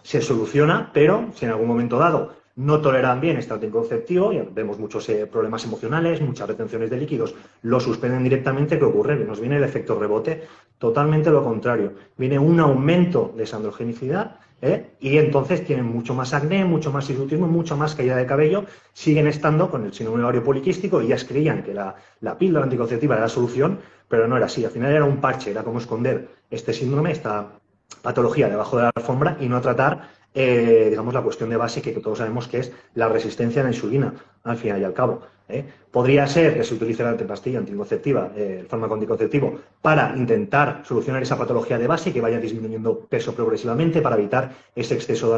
[0.02, 4.80] se soluciona, pero si en algún momento dado no toleran bien este anticonceptivo, y vemos
[4.80, 9.14] muchos eh, problemas emocionales, muchas retenciones de líquidos, lo suspenden directamente, ¿qué ocurre?
[9.24, 10.42] Nos viene el efecto rebote,
[10.76, 11.92] totalmente lo contrario.
[12.16, 14.90] Viene un aumento de esa androgenicidad ¿eh?
[15.00, 19.26] y entonces tienen mucho más acné, mucho más hirsutismo, mucho más caída de cabello, siguen
[19.26, 23.24] estando con el síndrome ovario poliquístico y ya creían que la, la píldora anticonceptiva era
[23.24, 24.64] la solución, pero no era así.
[24.64, 27.52] Al final era un parche, era como esconder este síndrome, esta
[28.02, 31.92] patología debajo de la alfombra y no tratar eh, digamos, la cuestión de base que,
[31.92, 35.22] todos sabemos que es la resistencia a la insulina, al final y al cabo.
[35.48, 35.64] ¿Eh?
[35.90, 41.22] Podría ser que se utilice la antipastilla anticonceptiva, eh, el fármaco anticonceptivo, para intentar solucionar
[41.22, 45.28] esa patología de base que vaya disminuyendo peso progresivamente para evitar ese exceso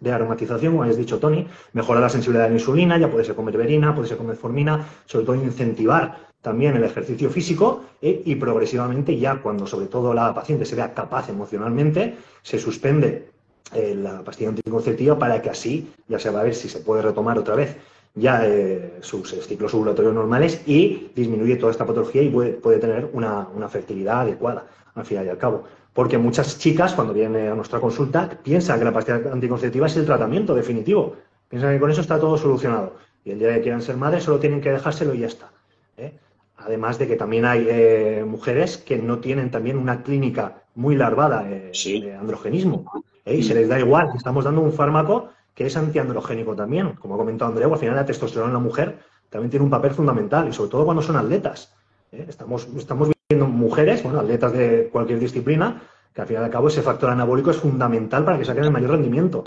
[0.00, 3.34] de aromatización, como has dicho Tony, mejorar la sensibilidad a la insulina, ya puede ser
[3.34, 9.18] con berberina, puede ser con metformina, sobre todo incentivar también el ejercicio físico y progresivamente
[9.18, 13.30] ya cuando sobre todo la paciente se vea capaz emocionalmente, se suspende
[13.74, 17.02] eh, la pastilla anticonceptiva para que así ya se va a ver si se puede
[17.02, 17.76] retomar otra vez
[18.16, 23.46] ya eh, sus ciclos ovulatorios normales y disminuye toda esta patología y puede, tener una,
[23.68, 25.64] fertilidad adecuada al final y al cabo.
[25.92, 30.06] Porque muchas chicas, cuando vienen a nuestra consulta, piensan que la pastilla anticonceptiva es el
[30.06, 31.16] tratamiento definitivo.
[31.48, 32.96] Piensan que con eso está todo solucionado.
[33.24, 35.50] Y el día que quieran ser madres solo tienen que dejárselo y ya está.
[35.98, 36.12] ¿eh?
[36.56, 42.16] Además de que también hay mujeres que no tienen también una clínica muy larvada de
[42.18, 42.90] androgenismo.
[43.26, 46.92] Y se les da igual, estamos dando un fármaco que es antiandrogénico también.
[46.92, 48.98] Como ha comentado Andreu, al final la testosterona en la mujer
[49.30, 51.74] también tiene un papel fundamental, y sobre todo cuando son atletas.
[52.12, 52.26] ¿eh?
[52.28, 55.82] Estamos, estamos viendo mujeres, bueno, atletas de cualquier disciplina,
[56.14, 58.70] que al fin y al cabo ese factor anabólico es fundamental para que saquen el
[58.70, 59.44] mayor rendimiento.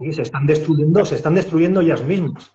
[0.00, 2.50] Sí, se están destruyendo, se están destruyendo ellas mismas.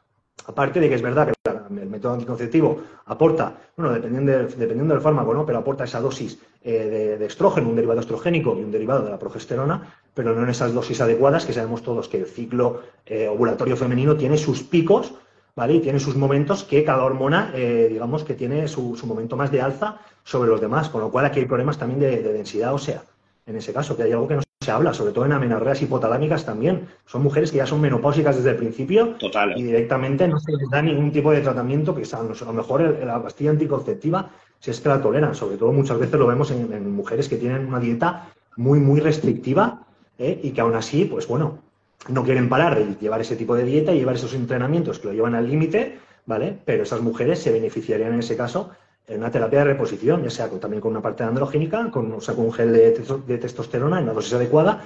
[0.47, 5.33] Aparte de que es verdad que el método anticonceptivo aporta, bueno, dependiendo, dependiendo del fármaco,
[5.33, 5.45] ¿no?
[5.45, 9.19] Pero aporta esa dosis eh, de, estrógeno, un derivado estrogénico y un derivado de la
[9.19, 13.77] progesterona, pero no en esas dosis adecuadas, que sabemos todos que el ciclo eh, ovulatorio
[13.77, 15.13] femenino tiene sus picos,
[15.55, 15.75] ¿vale?
[15.75, 19.61] Y tiene sus momentos que cada hormona, eh, digamos, que tiene su, momento más de
[19.61, 23.03] alza sobre los demás, con lo cual aquí hay problemas también de, de densidad ósea.
[23.45, 26.45] En ese caso, que hay algo que no se habla, sobre todo en amenorreas hipotalámicas
[26.45, 26.87] también.
[27.05, 29.15] Son mujeres que ya son menopáusicas desde el principio
[29.55, 33.23] y directamente no se les da ningún tipo de tratamiento, que a lo mejor la
[33.23, 37.29] pastilla anticonceptiva, si es que la toleran, sobre todo muchas veces lo vemos en, mujeres
[37.29, 39.87] que tienen una dieta muy, muy restrictiva
[40.19, 40.39] ¿eh?
[40.43, 41.59] y que aún así, pues bueno,
[42.07, 45.13] no quieren parar de llevar ese tipo de dieta y llevar esos entrenamientos que lo
[45.13, 46.57] llevan al límite, ¿vale?
[46.65, 48.71] Pero esas mujeres se beneficiarían en ese caso
[49.07, 52.35] en una terapia de reposición, ya sea también con una parte androgénica, con, o sea,
[52.35, 54.83] con un gel de, testosterona en una dosis adecuada,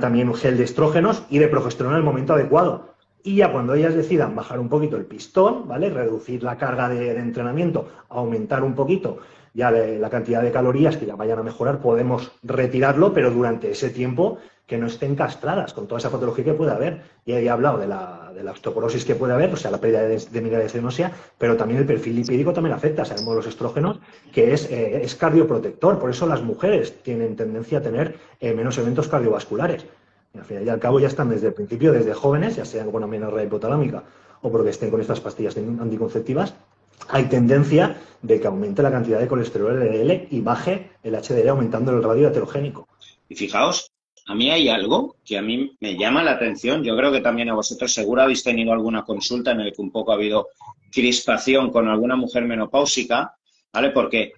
[0.00, 2.92] también un gel de estrógenos y de progesterona en el momento adecuado.
[3.24, 5.90] Y ya cuando ellas decidan bajar un poquito el pistón, ¿vale?
[5.90, 9.18] Reducir la carga de, entrenamiento, aumentar un poquito
[9.54, 13.90] ya la cantidad de calorías que ya vayan a mejorar, podemos retirarlo, pero durante ese
[13.90, 17.02] tiempo que no estén castradas con toda esa patología que puede haber.
[17.26, 20.02] Y he hablado de la, de la osteoporosis que puede haber, o sea, la pérdida
[20.02, 23.04] de, de ósea, pero también el perfil lipídico también afecta.
[23.04, 23.98] Sabemos los estrógenos,
[24.32, 25.98] que es, eh, es cardioprotector.
[25.98, 29.84] Por eso las mujeres tienen tendencia a tener eh, menos eventos cardiovasculares.
[30.34, 32.90] Y al final y al cabo ya están desde el principio, desde jóvenes, ya sean
[32.90, 34.04] con amenorrea hipotalámica
[34.42, 36.54] o porque estén con estas pastillas anticonceptivas,
[37.08, 41.92] hay tendencia de que aumente la cantidad de colesterol LDL y baje el HDL aumentando
[41.92, 42.88] el radio heterogénico.
[43.28, 43.90] Y fijaos,
[44.26, 46.84] a mí hay algo que a mí me llama la atención.
[46.84, 49.90] Yo creo que también a vosotros seguro habéis tenido alguna consulta en el que un
[49.90, 50.48] poco ha habido
[50.92, 53.34] crispación con alguna mujer menopáusica,
[53.72, 53.90] ¿vale?
[53.90, 54.32] Porque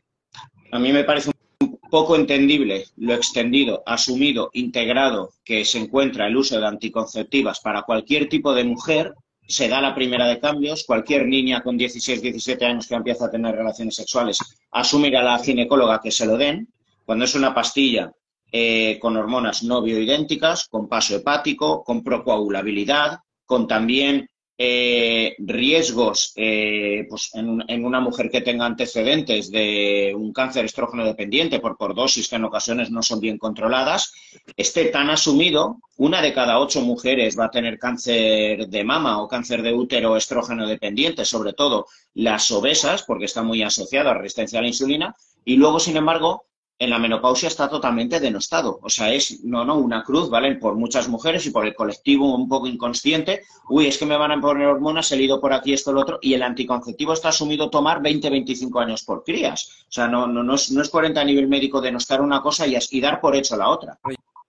[0.72, 6.36] a mí me parece un poco entendible lo extendido, asumido, integrado que se encuentra el
[6.36, 9.14] uso de anticonceptivas para cualquier tipo de mujer.
[9.46, 10.84] Se da la primera de cambios.
[10.84, 14.38] Cualquier niña con 16, 17 años que empieza a tener relaciones sexuales
[14.70, 16.68] asumirá a la ginecóloga que se lo den.
[17.04, 18.12] Cuando es una pastilla
[18.50, 27.06] eh, con hormonas no bioidénticas, con paso hepático, con procoagulabilidad, con también eh, riesgos eh,
[27.08, 32.28] pues en, una mujer que tenga antecedentes de un cáncer estrógeno dependiente por, por dosis
[32.28, 34.12] que en ocasiones no son bien controladas,
[34.56, 39.28] esté tan asumido, una de cada ocho mujeres va a tener cáncer de mama o
[39.28, 44.60] cáncer de útero estrógeno dependiente, sobre todo las obesas, porque está muy asociada a resistencia
[44.60, 46.46] a la insulina, y luego, sin embargo,
[46.78, 48.80] en la menopausia está totalmente denostado.
[48.82, 50.56] O sea, es no, no, una cruz, ¿vale?
[50.56, 53.42] Por muchas mujeres y por el colectivo un poco inconsciente.
[53.68, 56.18] Uy, es que me van a poner hormonas, he ido por aquí esto, lo otro.
[56.20, 59.84] Y el anticonceptivo está asumido tomar 20, 25 años por crías.
[59.88, 62.66] O sea, no, no, no, es, no es 40 a nivel médico denostar una cosa
[62.66, 63.98] y, y dar por hecho la otra.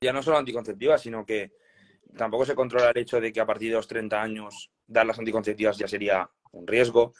[0.02, 1.52] Ya no solo anticonceptivas, sino que
[2.18, 5.20] tampoco se controla el hecho de que a partir de los 30 años dar las
[5.20, 7.14] anticonceptivas ya sería un riesgo.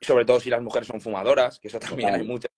[0.00, 2.50] Sobre todo si las mujeres son fumadoras, que eso también hay muchas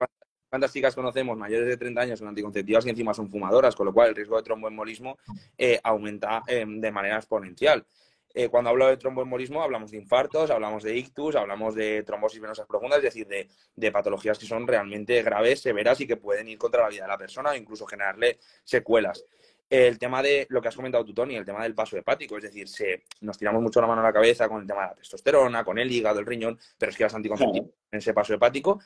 [0.52, 3.74] ¿Cuántas chicas conocemos mayores de 30 años con anticonceptivas y encima son fumadoras?
[3.74, 5.16] Con lo cual el riesgo de tromboembolismo
[5.56, 7.86] eh, aumenta eh, de manera exponencial.
[8.34, 12.66] Eh, cuando hablo de tromboembolismo hablamos de infartos, hablamos de ictus, hablamos de trombosis venosas
[12.66, 16.82] profundas, es decir, de, patologías que son realmente graves, severas y que pueden ir contra
[16.82, 19.24] la vida de la persona o incluso generarle secuelas.
[19.72, 22.42] El tema de lo que has comentado tú, Tony, el tema del paso hepático, es
[22.42, 24.94] decir, se, nos tiramos mucho la mano a la cabeza con el tema de la
[24.96, 28.80] testosterona, con el hígado, el riñón, pero es que las anticonceptivas en ese paso hepático.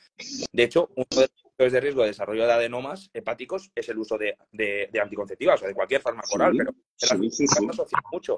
[0.52, 1.28] De hecho, uno de
[1.72, 4.36] de riesgo de desarrollo de adenomas hepáticos es el uso de,
[5.02, 7.18] anticonceptivas o de cualquier fármaco oral, pero
[8.12, 8.36] mucho.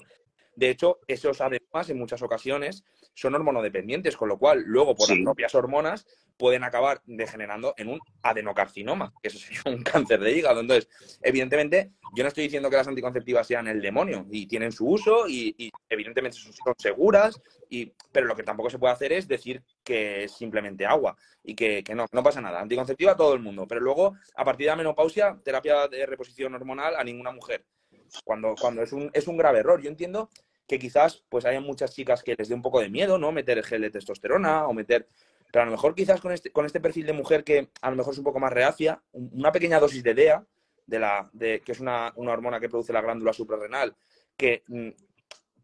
[0.58, 2.82] De hecho, esos adenomas en muchas ocasiones
[3.14, 6.04] son hormonodependientes, con lo cual luego por las propias hormonas
[6.36, 10.58] pueden acabar degenerando en un adenocarcinoma, que eso sería un cáncer de hígado.
[10.58, 10.88] Entonces,
[11.22, 15.28] evidentemente, yo no estoy diciendo que las anticonceptivas sean el demonio y tienen su uso
[15.28, 17.40] y, evidentemente son, seguras,
[17.70, 21.54] y, pero lo que tampoco se puede hacer es decir que es simplemente agua y
[21.54, 22.60] que, no, no pasa nada.
[22.60, 26.52] Anticonceptiva a todo el mundo, pero luego, a partir de la menopausia, terapia de reposición
[26.56, 27.64] hormonal a ninguna mujer.
[28.24, 29.80] Cuando, cuando es, un, es un grave error.
[29.82, 30.30] Yo entiendo
[30.68, 33.32] que quizás pues haya muchas chicas que les dé un poco de miedo, ¿no?
[33.32, 35.08] Meter gel de testosterona o meter
[35.50, 37.96] pero a lo mejor quizás con este, con este perfil de mujer que a lo
[37.96, 40.44] mejor es un poco más reacia, una pequeña dosis de DEA,
[40.86, 43.94] de la, de, que es una, hormona que produce la glándula suprarrenal,
[44.36, 44.88] que mm,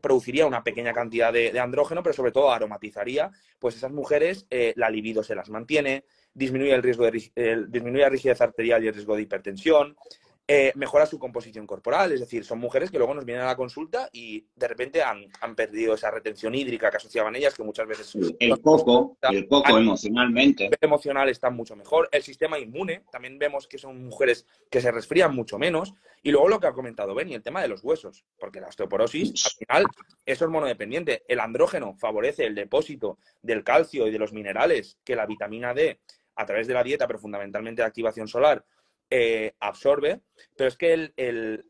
[0.01, 4.91] produciría una pequeña cantidad de, andrógeno, pero sobre todo aromatizaría, pues esas mujeres eh, la
[4.91, 9.17] libido se las mantiene, disminuye el riesgo de disminuye la rigidez arterial y el riesgo
[9.17, 9.97] de hipertensión,
[10.47, 12.13] eh, mejora su composición corporal.
[12.13, 15.31] Es decir, son mujeres que luego nos vienen a la consulta y de repente han,
[15.57, 18.15] perdido esa retención hídrica que asociaban ellas, que muchas veces...
[18.39, 20.67] El poco, el emocionalmente.
[20.67, 22.09] El emocional está mucho mejor.
[22.13, 25.95] El sistema inmune, también vemos que son mujeres que se resfrían mucho menos.
[26.23, 29.47] Y luego lo que ha comentado Benny, el tema de los huesos, porque la osteoporosis,
[29.47, 29.87] al final,
[30.27, 31.25] es hormonodependiente.
[31.27, 36.01] El andrógeno favorece el depósito del calcio y de los minerales que la vitamina D,
[36.37, 38.65] a través de la dieta, pero fundamentalmente de activación solar,
[39.11, 40.21] eh, absorbe,
[40.57, 41.65] pero es que el,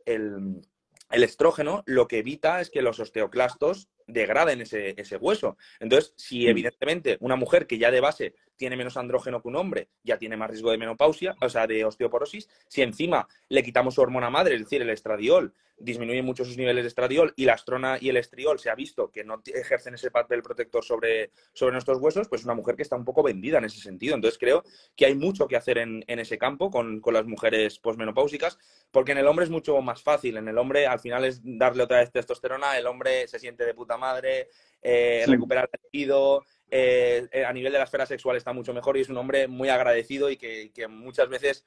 [1.10, 5.56] estrógeno lo que evita es que los osteoclastos degraden ese, ese, hueso.
[5.80, 6.48] Entonces, si mm.
[6.48, 10.38] evidentemente una mujer que ya de base tiene menos andrógeno que un hombre, ya tiene
[10.38, 14.54] más riesgo de menopausia, o sea, de osteoporosis, si encima le quitamos su hormona madre,
[14.54, 18.16] es decir, el estradiol, disminuye mucho sus niveles de estradiol y la astrona y el
[18.16, 22.42] estriol se ha visto que no ejercen ese papel protector sobre, sobre nuestros huesos, pues
[22.42, 24.14] es una mujer que está un poco vendida en ese sentido.
[24.14, 24.62] Entonces creo
[24.96, 28.58] que hay mucho que hacer en, ese campo con, las mujeres posmenopáusicas,
[28.90, 30.36] porque en el hombre es mucho más fácil.
[30.36, 33.74] En el hombre al final es darle otra vez testosterona, el hombre se siente de
[33.74, 34.48] puta madre,
[34.80, 39.00] eh, recuperar el tejido, eh, a nivel de la esfera sexual está mucho mejor y
[39.00, 41.64] es un hombre muy agradecido y que, que muchas veces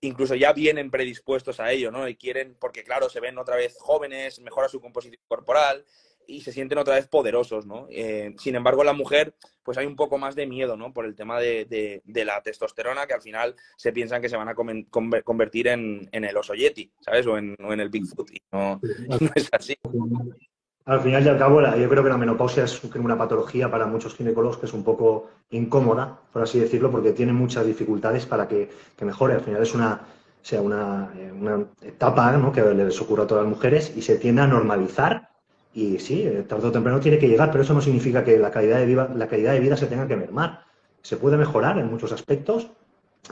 [0.00, 2.08] incluso ya vienen predispuestos a ello, ¿no?
[2.08, 5.84] Y quieren, porque claro, se ven otra vez jóvenes, mejora su composición corporal
[6.26, 7.86] y se sienten otra vez poderosos, ¿no?
[7.90, 10.92] Eh, sin embargo, la mujer, pues hay un poco más de miedo, ¿no?
[10.92, 14.54] Por el tema de, la testosterona, que al final se piensan que se van a
[14.54, 17.26] convertir en, el oso yeti, ¿sabes?
[17.26, 18.80] O en, el Bigfoot, y no,
[19.20, 19.76] no es así.
[20.86, 24.14] Al final y al cabo, yo creo que la menopausia es una patología para muchos
[24.14, 28.70] ginecólogos que es un poco incómoda, por así decirlo, porque tiene muchas dificultades para que,
[29.00, 29.34] mejore.
[29.34, 30.00] Al final es una,
[30.42, 34.46] sea una, eh, etapa que les ocurre a todas las mujeres y se tiende a
[34.46, 35.28] normalizar.
[35.74, 38.52] Y sí, eh, tarde o temprano tiene que llegar, pero eso no significa que la
[38.52, 40.62] calidad de vida, la calidad de vida se tenga que mermar.
[41.02, 42.70] Se puede mejorar en muchos aspectos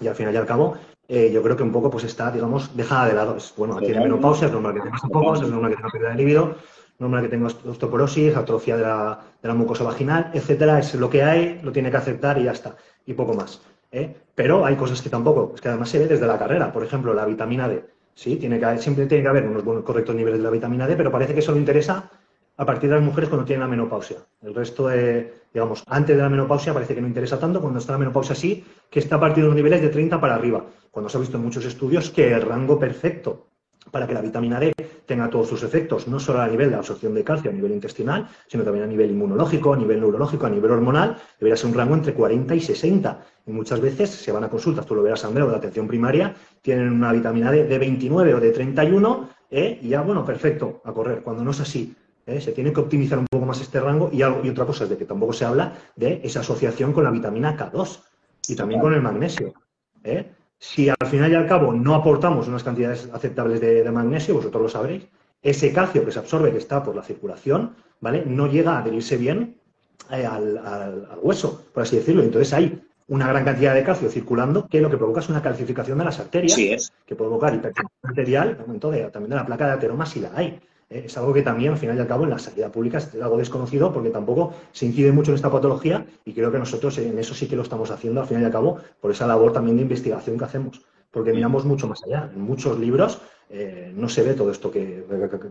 [0.01, 2.77] y al final y al cabo eh, yo creo que un poco pues está, digamos,
[2.77, 3.37] dejada de lado.
[3.37, 6.17] Es, bueno, tiene menopausia, es normal que tenga poco, es normal que tenga pérdida de
[6.17, 6.57] libido,
[6.99, 11.23] normal que tenga osteoporosis, atrofia de la, de la, mucosa vaginal, etcétera, es lo que
[11.23, 13.61] hay, lo tiene que aceptar y ya está, y poco más.
[13.93, 14.15] ¿eh?
[14.35, 17.13] Pero hay cosas que tampoco, es que además se ve desde la carrera, por ejemplo,
[17.15, 17.85] la vitamina D.
[18.15, 20.97] Sí, tiene que, siempre tiene que haber unos buenos, correctos niveles de la vitamina D,
[20.97, 22.11] pero parece que solo interesa
[22.57, 24.19] a partir de las mujeres cuando tienen la menopausia.
[24.41, 27.93] El resto de, digamos, antes de la menopausia parece que no interesa tanto, cuando está
[27.93, 31.09] la menopausia sí, que está a partir de los niveles de 30 para arriba, cuando
[31.09, 33.49] se ha visto en muchos estudios que el rango perfecto
[33.91, 34.75] para que la vitamina D
[35.07, 38.29] tenga todos sus efectos, no solo a nivel de absorción de calcio a nivel intestinal,
[38.47, 41.95] sino también a nivel inmunológico, a nivel neurológico, a nivel hormonal, debería ser un rango
[41.95, 43.25] entre 40 y 60.
[43.47, 46.93] Y muchas veces se van a consultas, tú lo verás, Andrea, de atención primaria, tienen
[46.93, 49.79] una vitamina D de 29 o de 31, ¿eh?
[49.83, 51.23] y ya, bueno, perfecto, a correr.
[51.23, 51.95] Cuando no es así,
[52.27, 52.41] ¿eh?
[52.41, 54.11] se tiene que optimizar un poco más este rango.
[54.13, 57.11] Y, y otra cosa es de que tampoco se habla de esa asociación con la
[57.11, 58.01] vitamina K2
[58.49, 59.55] y también con el magnesio.
[60.03, 60.31] ¿eh?
[60.67, 64.69] Si al final y al cabo no aportamos unas cantidades aceptables de, magnesio, vosotros lo
[64.71, 65.05] sabréis,
[65.43, 68.25] ese calcio que se absorbe, que está por la circulación, ¿vale?
[68.27, 69.59] No llega a adherirse bien
[70.11, 72.23] eh, al, hueso, por así decirlo.
[72.23, 75.99] Entonces hay una gran cantidad de calcio circulando que lo que provoca es una calcificación
[75.99, 80.21] de las arterias, que puede provocar hipertensión arterial, también de la placa de ateroma si
[80.21, 80.61] la hay.
[80.91, 81.05] ¿Eh?
[81.07, 83.37] es algo que también, al final y al cabo, en la sanidad pública es algo
[83.37, 87.35] desconocido porque tampoco se incide mucho en esta patología y creo que nosotros en eso
[87.35, 89.83] sí que lo estamos haciendo, al final y al cabo, por esa labor también de
[89.83, 90.83] investigación que hacemos.
[91.11, 92.29] Porque miramos mucho más allá.
[92.35, 95.05] En muchos libros eh, no se ve todo esto que,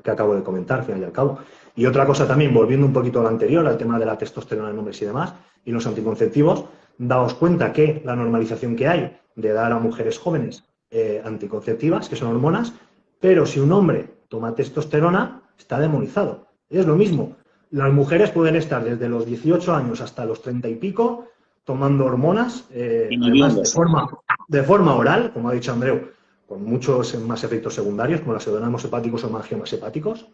[0.06, 1.40] acabo de comentar, al final y al cabo.
[1.76, 4.72] Y otra cosa también, volviendo un poquito a lo anterior, al tema de la testosterona
[4.72, 6.66] en hombres y demás, y los anticonceptivos,
[6.98, 12.16] daos cuenta que la normalización que hay de dar a mujeres jóvenes eh, anticonceptivas, que
[12.16, 12.74] son hormonas,
[13.20, 16.48] pero si un hombre toma testosterona, está demonizado.
[16.68, 17.36] Es lo mismo.
[17.70, 21.28] Las mujeres pueden estar desde los 18 años hasta los 30 y pico
[21.64, 24.10] tomando hormonas, eh, de forma,
[24.48, 26.10] de forma oral, como ha dicho Andreu,
[26.48, 30.26] con muchos más efectos secundarios, como las pseudonamos hepáticos o mangiomas hepáticos,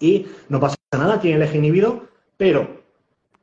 [0.00, 2.02] y no pasa nada, tiene el eje inhibido,
[2.36, 2.82] pero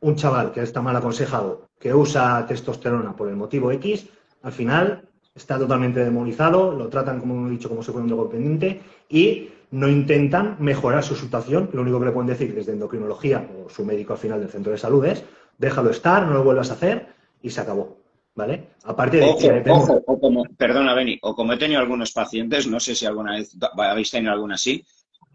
[0.01, 4.05] un chaval que está mal aconsejado, que usa testosterona por el motivo X,
[4.41, 8.29] al final está totalmente demonizado, lo tratan, como he dicho, como si fuera un drogo
[8.29, 11.71] pendiente y no intentan mejorar su situación.
[11.73, 14.71] Lo único que le pueden decir desde endocrinología o su médico al final del centro
[14.71, 15.23] de salud es
[15.57, 17.07] déjalo estar, no lo vuelvas a hacer
[17.41, 17.97] y se acabó.
[18.35, 18.69] ¿Vale?
[18.85, 22.95] Aparte de ojo, o como, perdona, Beni, o como he tenido algunos pacientes, no sé
[22.95, 24.83] si alguna vez habéis tenido alguna así,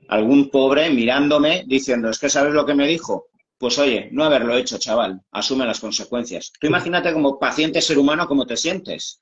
[0.08, 3.26] algún pobre mirándome diciendo, es que sabes lo que me dijo.
[3.56, 6.52] Pues oye, no haberlo hecho, chaval, asume las consecuencias.
[6.60, 9.20] Tú imagínate como paciente ser humano cómo te sientes.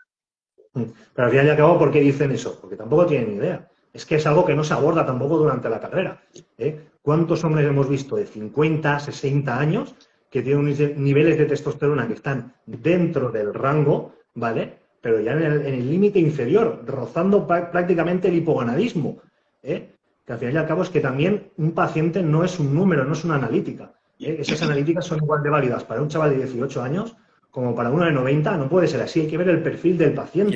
[0.73, 2.59] Pero al final y al cabo, ¿por qué dicen eso?
[2.61, 3.69] Porque tampoco tienen idea.
[3.97, 6.20] Es que es algo que no se aborda tampoco durante la carrera.
[6.59, 6.88] ¿eh?
[7.01, 9.94] ¿Cuántos hombres hemos visto de 50, 60 años
[10.30, 14.80] que tienen niveles de testosterona que están dentro del rango, ¿vale?
[15.01, 19.22] pero ya en el límite inferior, rozando prácticamente el hipogonadismo.
[19.62, 19.94] ¿eh?
[20.26, 23.05] Que al final y al cabo es que también un paciente no es un número,
[23.05, 23.94] no es una analítica.
[24.18, 24.36] ¿eh?
[24.40, 27.16] Esas analíticas son igual de válidas para un chaval de 18 años
[27.57, 30.13] como para uno de 90, no puede ser así, hay que ver el perfil del
[30.13, 30.53] paciente.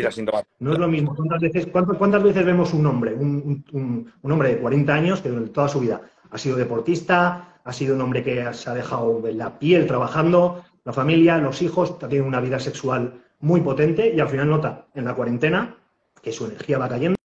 [0.59, 1.17] No es lo mismo.
[1.17, 5.67] ¿Cuántas veces, cuántas, veces vemos un hombre, un, hombre de 40 años que durante toda
[5.67, 9.87] su vida ha sido deportista, ha sido un hombre que se ha dejado la piel
[9.87, 14.85] trabajando, la familia, los hijos, tiene una vida sexual muy potente y al final nota
[14.95, 15.79] en la cuarentena
[16.21, 17.17] que su energía va cayendo,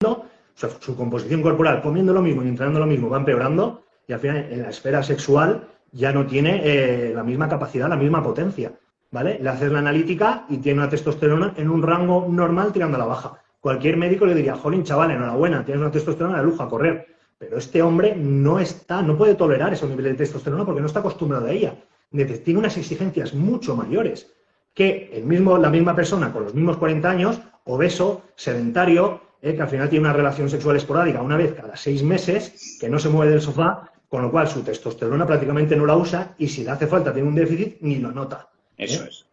[0.54, 4.38] su, composición corporal comiendo lo mismo y entrenando lo mismo va empeorando y al final
[4.38, 8.72] en la esfera sexual ya no tiene eh, la misma capacidad, la misma potencia.
[9.16, 9.40] ¿Vale?
[9.42, 13.06] Le haces la analítica y tiene una testosterona en un rango normal tirando a la
[13.06, 13.42] baja.
[13.62, 17.08] Cualquier médico le diría, jolín, chaval, enhorabuena, tienes una testosterona de lujo a correr.
[17.38, 21.00] Pero este hombre no está, no puede tolerar ese nivel de testosterona porque no está
[21.00, 21.76] acostumbrado a ella.
[22.12, 24.34] Tiene unas exigencias mucho mayores
[24.74, 29.62] que el mismo, la misma persona con los mismos 40 años, obeso, sedentario, eh, que
[29.62, 33.08] al final tiene una relación sexual esporádica una vez cada seis meses, que no se
[33.08, 36.72] mueve del sofá, con lo cual su testosterona prácticamente no la usa y si le
[36.72, 38.50] hace falta tiene un déficit, ni lo nota.
[38.78, 39.08] Eso ¿Eh?
[39.10, 39.26] es.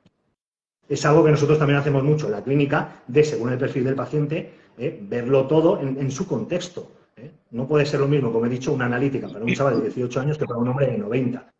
[0.89, 3.95] Es algo que nosotros también hacemos mucho en la clínica, de según el perfil del
[3.95, 4.99] paciente, ¿eh?
[5.03, 6.91] verlo todo en, su contexto.
[7.17, 7.31] ¿eh?
[7.53, 10.21] No puede ser lo mismo, como he dicho, una analítica para un chaval de 18
[10.21, 11.53] años que para un hombre de 90.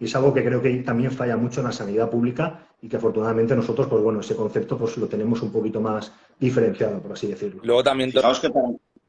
[0.00, 2.96] Y es algo que creo que también falla mucho en la sanidad pública y que
[2.96, 7.26] afortunadamente nosotros, pues bueno, ese concepto pues lo tenemos un poquito más diferenciado, por así
[7.26, 7.62] decirlo.
[7.64, 8.12] Luego también...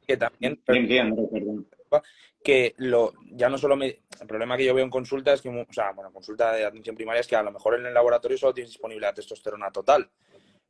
[0.06, 0.58] que, también
[2.42, 5.66] que lo, ya no solo el problema que yo veo en consulta es que, o
[5.70, 8.54] sea, bueno, consulta de atención primaria es que a lo mejor en el laboratorio solo
[8.54, 10.08] tienes disponible la testosterona total,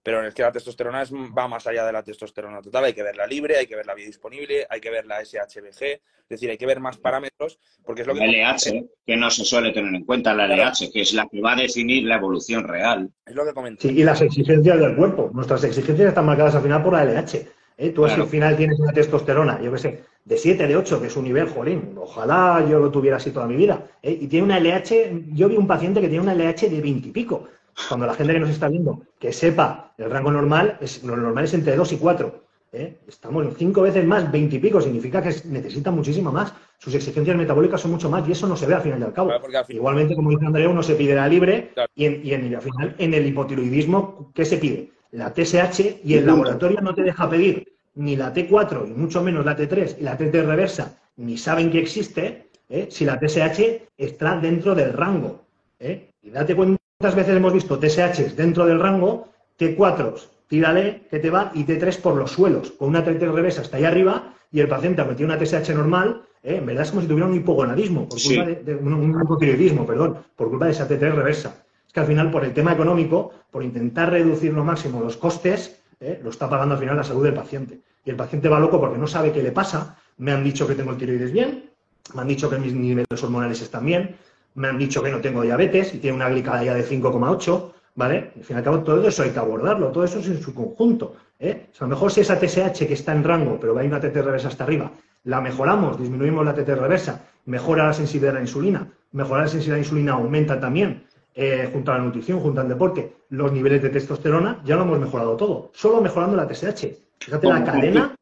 [0.03, 3.03] pero es que la testosterona es, va más allá de la testosterona total, hay que
[3.03, 6.67] verla libre, hay que verla biodisponible, hay que ver la SHBG, es decir, hay que
[6.67, 8.21] ver más parámetros, porque es lo que...
[8.21, 11.41] La LH, que no se suele tener en cuenta, la LH, que es la que
[11.41, 13.11] va a definir la evolución real.
[13.27, 13.89] Es lo que comenté.
[13.89, 17.47] Sí, y las exigencias del cuerpo, nuestras exigencias están marcadas al final por la LH.
[17.77, 17.91] ¿eh?
[17.91, 21.17] Tú al final tienes una testosterona, yo qué sé, de 7, de 8, que es
[21.17, 23.89] un nivel, jolín, ojalá yo lo tuviera así toda mi vida.
[24.01, 24.17] ¿eh?
[24.21, 27.11] Y tiene una LH, yo vi un paciente que tiene una LH de 20 y
[27.11, 27.49] pico.
[27.89, 31.45] Cuando la gente que nos está viendo que sepa el rango normal, es, lo normal
[31.45, 32.45] es entre 2 y 4.
[32.75, 32.99] ¿eh?
[33.09, 36.55] Estamos en 5 veces más, 20 y pico, significa que necesita muchísimo más.
[36.79, 39.13] Sus exigencias metabólicas son mucho más y eso no se ve al final y al
[39.13, 39.33] cabo.
[39.69, 43.27] Igualmente, como dice Andrea, uno se pide la libre y, en, al final en el
[43.27, 44.93] hipotiroidismo, ¿qué se pide?
[45.11, 49.45] La TSH y el laboratorio no te deja pedir ni la T4 y mucho menos
[49.45, 52.89] la T3 y la T3 reversa ni saben que existe ¿eh?
[52.91, 55.45] si la TSH está dentro del rango.
[55.79, 56.11] ¿eh?
[56.23, 59.29] Y date cuenta cuántas veces hemos visto TSH dentro del rango,
[59.59, 60.15] T4
[60.47, 63.85] tírale que te va y T3 por los suelos, con una T3 reversa hasta ahí
[63.85, 66.57] arriba y el paciente, aunque tiene una TSH normal, ¿eh?
[66.57, 70.19] en verdad es como si tuviera un hipogonadismo, por culpa de, un, un hipotiroidismo, perdón,
[70.35, 71.65] por culpa de esa T3 reversa.
[71.87, 75.80] Es que al final, por el tema económico, por intentar reducir lo máximo los costes,
[76.01, 76.21] ¿eh?
[76.23, 77.81] lo está pagando al final la salud del paciente.
[78.05, 79.97] Y el paciente va loco porque no sabe qué le pasa.
[80.19, 81.71] Me han dicho que tengo el tiroides bien,
[82.15, 84.17] me han dicho que mis niveles hormonales están bien,
[84.55, 88.33] me han dicho que no tengo diabetes y tiene una glicemia de 5,8, ¿vale?
[88.37, 90.55] Al fin y al cabo, todo eso hay que abordarlo, todo eso es en su
[90.55, 91.17] conjunto.
[91.39, 91.69] ¿eh?
[91.79, 94.49] a lo mejor si esa TSH que está en rango, pero hay una TT reversa
[94.49, 94.93] hasta arriba,
[95.25, 99.77] la mejoramos, disminuimos la TT reversa, mejora la sensibilidad a la insulina, mejora la sensibilidad
[99.77, 103.83] a la insulina aumenta también, eh, junto a la nutrición, junto al deporte, los niveles
[103.83, 106.87] de testosterona, ya lo hemos mejorado todo, solo mejorando la TSH.
[107.21, 108.15] Fíjate la cadena,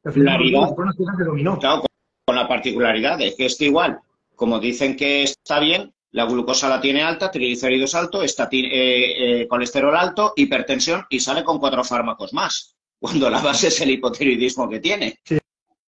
[2.27, 4.01] con la particularidad de que es que igual,
[4.35, 9.49] como dicen que está bien, la glucosa la tiene alta, triglicéridos alto, está, eh, eh,
[9.49, 14.69] colesterol alto, hipertensión y sale con cuatro fármacos más, cuando la base es el hipotiroidismo
[14.69, 15.19] que tiene.
[15.25, 15.39] Sí,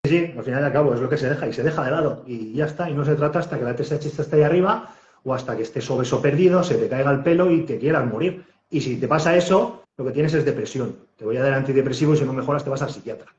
[0.05, 1.91] sí, al final y al cabo es lo que se deja y se deja de
[1.91, 4.95] lado y ya está, y no se trata hasta que la TSH esté ahí arriba
[5.25, 8.45] o hasta que estés obeso perdido, se te caiga el pelo y te quieras morir.
[8.71, 10.97] Y si te pasa eso, lo que tienes es depresión.
[11.17, 13.35] Te voy a dar antidepresivo y si no mejoras te vas al psiquiatra.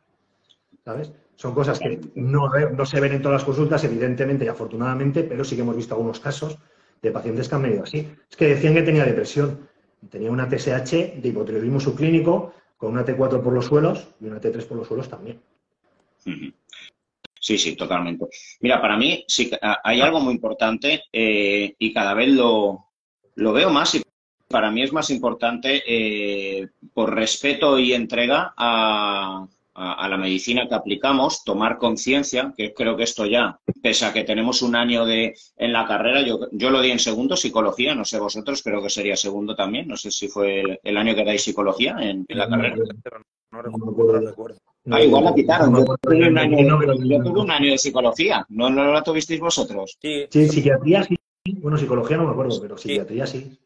[0.83, 1.11] ¿Sabes?
[1.35, 5.43] Son cosas que no, no se ven en todas las consultas, evidentemente y afortunadamente, pero
[5.43, 6.57] sí que hemos visto algunos casos
[7.01, 8.07] de pacientes que han venido así.
[8.29, 9.67] Es que decían que tenía depresión.
[10.09, 14.65] Tenía una TSH de hipotiroidismo subclínico con una T4 por los suelos y una T3
[14.65, 15.39] por los suelos también.
[17.43, 18.27] Sí, sí, totalmente.
[18.59, 19.49] Mira, para mí sí
[19.83, 22.91] hay algo muy importante eh, y cada vez lo,
[23.33, 24.03] lo, veo más y
[24.47, 30.75] para mí es más importante eh, por respeto y entrega a, a, la medicina que
[30.75, 35.33] aplicamos, tomar conciencia, que creo que esto ya, pese a que tenemos un año de,
[35.55, 38.89] en la carrera, yo, yo lo di en segundo, psicología, no sé vosotros, creo que
[38.91, 42.75] sería segundo también, no sé si fue el, año que dais psicología en, la carrera.
[43.51, 45.75] No, recuerdo, Ah, igual la quitaron.
[45.75, 46.37] Yo tuve, un
[47.51, 48.45] año, de psicología.
[48.49, 49.97] ¿No, ¿No lo tuvisteis vosotros?
[50.01, 51.15] Sí, sí psiquiatría sí.
[51.59, 53.57] Bueno, psicología no me acuerdo, pero psiquiatría sí.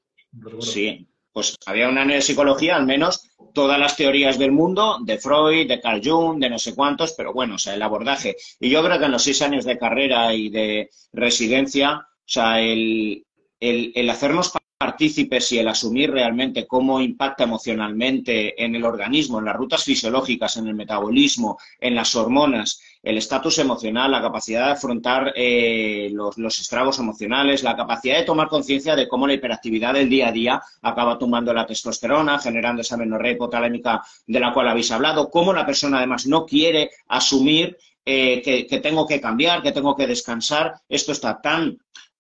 [0.60, 1.08] Sí.
[1.32, 5.68] pues había un año de psicología, al menos todas las teorías del mundo, de Freud,
[5.68, 8.36] de Carl Jung, de no sé cuántos, pero bueno, o sea, el abordaje.
[8.60, 12.60] Y yo creo que en los seis años de carrera y de residencia, o sea,
[12.60, 13.26] el,
[13.60, 19.46] el, el hacernos partícipes y el asumir realmente cómo impacta emocionalmente en el organismo, en
[19.46, 24.72] las rutas fisiológicas, en el metabolismo, en las hormonas, el estatus emocional, la capacidad de
[24.74, 30.10] afrontar eh, los, estragos emocionales, la capacidad de tomar conciencia de cómo la hiperactividad del
[30.10, 34.92] día a día acaba tumbando la testosterona, generando esa menorrea hipotalámica de la cual habéis
[34.92, 39.72] hablado, cómo la persona además no quiere asumir eh, que, que tengo que cambiar, que
[39.72, 40.76] tengo que descansar.
[40.90, 41.78] Esto está tan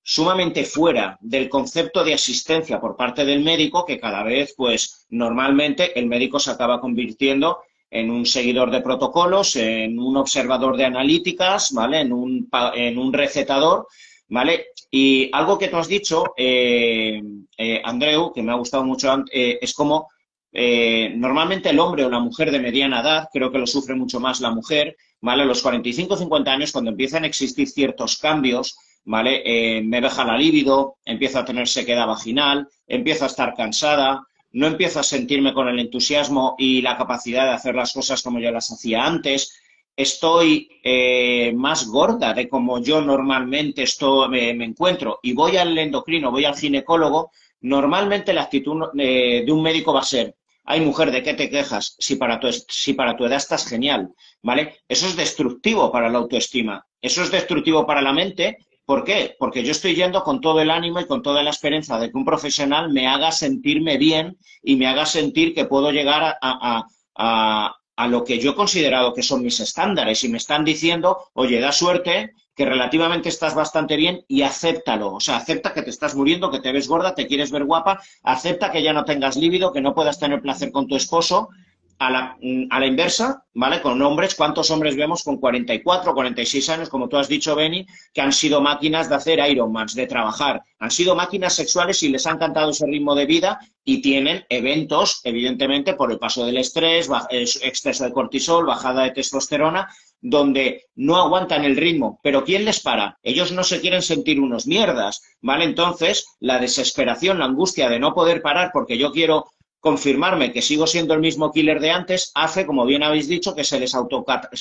[0.07, 5.99] sumamente fuera del concepto de asistencia por parte del médico que cada vez, pues, normalmente
[5.99, 7.57] el médico se acaba convirtiendo
[7.89, 12.01] en un seguidor de protocolos, en un observador de analíticas, ¿vale?
[12.01, 13.87] En un, en un recetador,
[14.29, 14.67] ¿vale?
[14.91, 17.19] Y algo que tú has dicho, eh,
[17.57, 20.09] eh, Andreu, que me ha gustado mucho, eh, es como
[20.53, 24.39] normalmente el hombre o la mujer de mediana edad, creo que lo sufre mucho más
[24.39, 25.43] la mujer, ¿vale?
[25.43, 29.81] A los 45 o 50 años, cuando empiezan a existir ciertos cambios, ¿vale?
[29.83, 34.23] me baja la libido, empiezo a tener sequedad vaginal, empiezo a estar cansada,
[34.55, 38.39] no empiezo a sentirme con el entusiasmo y la capacidad de hacer las cosas como
[38.39, 39.59] yo las hacía antes,
[39.95, 46.31] estoy eh, más gorda de como yo normalmente estoy, me, encuentro y voy al endocrino,
[46.31, 47.31] voy al ginecólogo,
[47.61, 51.49] normalmente la actitud eh, de un médico va a ser, ay mujer, ¿de qué te
[51.49, 51.95] quejas?
[51.99, 54.77] Si para, tu, si para tu edad estás genial, ¿vale?
[54.87, 59.35] Eso es destructivo para la autoestima, eso es destructivo para la mente ¿Por qué?
[59.39, 62.17] Porque yo estoy yendo con todo el ánimo y con toda la esperanza de que
[62.17, 68.23] un profesional me haga sentirme bien y me haga sentir que puedo llegar a, lo
[68.23, 70.23] que yo he considerado que son mis estándares.
[70.23, 75.13] Y me están diciendo, oye, da suerte, que relativamente estás bastante bien y acéptalo.
[75.13, 77.99] O sea, acepta que te estás muriendo, que te ves gorda, te quieres ver guapa,
[78.23, 81.49] acepta que ya no tengas líbido, que no puedas tener placer con tu esposo
[81.97, 83.81] a la, mm, a la, inversa, ¿vale?
[83.81, 88.21] Con hombres, ¿cuántos hombres vemos con 44, 46 años, como tú has dicho, Benny, que
[88.21, 90.61] han sido máquinas de hacer Ironmans, de trabajar?
[90.79, 95.21] Han sido máquinas sexuales y les ha encantado ese ritmo de vida y tienen eventos,
[95.23, 99.87] evidentemente, por el paso del estrés, exceso de cortisol, bajada de testosterona,
[100.21, 102.19] donde no aguantan el ritmo.
[102.23, 103.17] Pero ¿quién les para?
[103.21, 105.65] Ellos no se quieren sentir unos mierdas, ¿vale?
[105.65, 109.45] Entonces, la desesperación, la angustia de no poder parar porque yo quiero
[109.85, 113.63] confirmarme que sigo siendo el mismo killer de antes, hace, como bien habéis dicho, que
[113.63, 113.95] se les,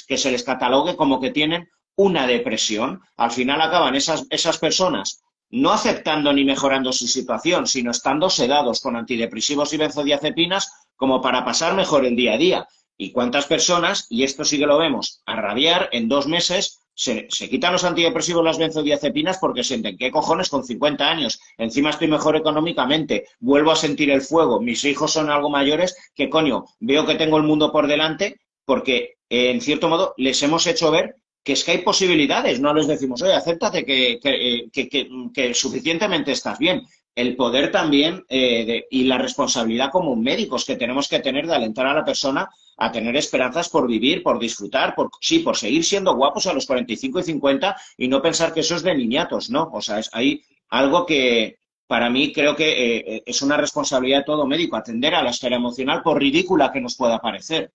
[0.07, 3.01] que se les catalogue como que tienen una depresión.
[3.17, 8.83] Al final acaban esas, esas personas no aceptando ni mejorando su situación, sino estando sedados
[8.83, 12.69] con antidepresivos y benzodiazepinas como para pasar mejor el día a día.
[12.99, 17.27] ¿Y cuántas personas, y esto sí que lo vemos, a rabiar en dos meses se,
[17.27, 21.41] quitan los antidepresivos, las benzodiazepinas, porque sienten, ¿qué cojones con 50 años?
[21.59, 26.31] Encima estoy mejor económicamente, vuelvo a sentir el fuego, mis hijos son algo mayores, que
[26.31, 30.67] coño, veo que tengo el mundo por delante, porque eh, en cierto modo les hemos
[30.67, 35.09] hecho ver que es que hay posibilidades, no les decimos, oye, acéptate que, que, que,
[35.33, 36.83] que suficientemente estás bien.
[37.15, 41.87] El poder también eh, y la responsabilidad como médicos que tenemos que tener de alentar
[41.87, 46.17] a la persona a tener esperanzas por vivir, por disfrutar, por sí, por seguir siendo
[46.17, 49.71] guapos a los 45 y 50 y no pensar que eso es de niñatos, ¿no?
[49.73, 54.25] O sea, es, hay algo que para mí creo que eh, es una responsabilidad de
[54.25, 57.71] todo médico, atender a la esfera emocional por ridícula que nos pueda parecer.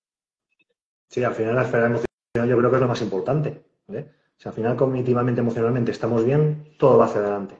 [1.07, 2.09] Sí, al final la esfera emocional
[2.49, 3.63] yo creo que es lo más importante.
[3.93, 4.05] ¿eh?
[4.37, 7.55] Si al final cognitivamente, emocionalmente estamos bien, todo va hacia adelante.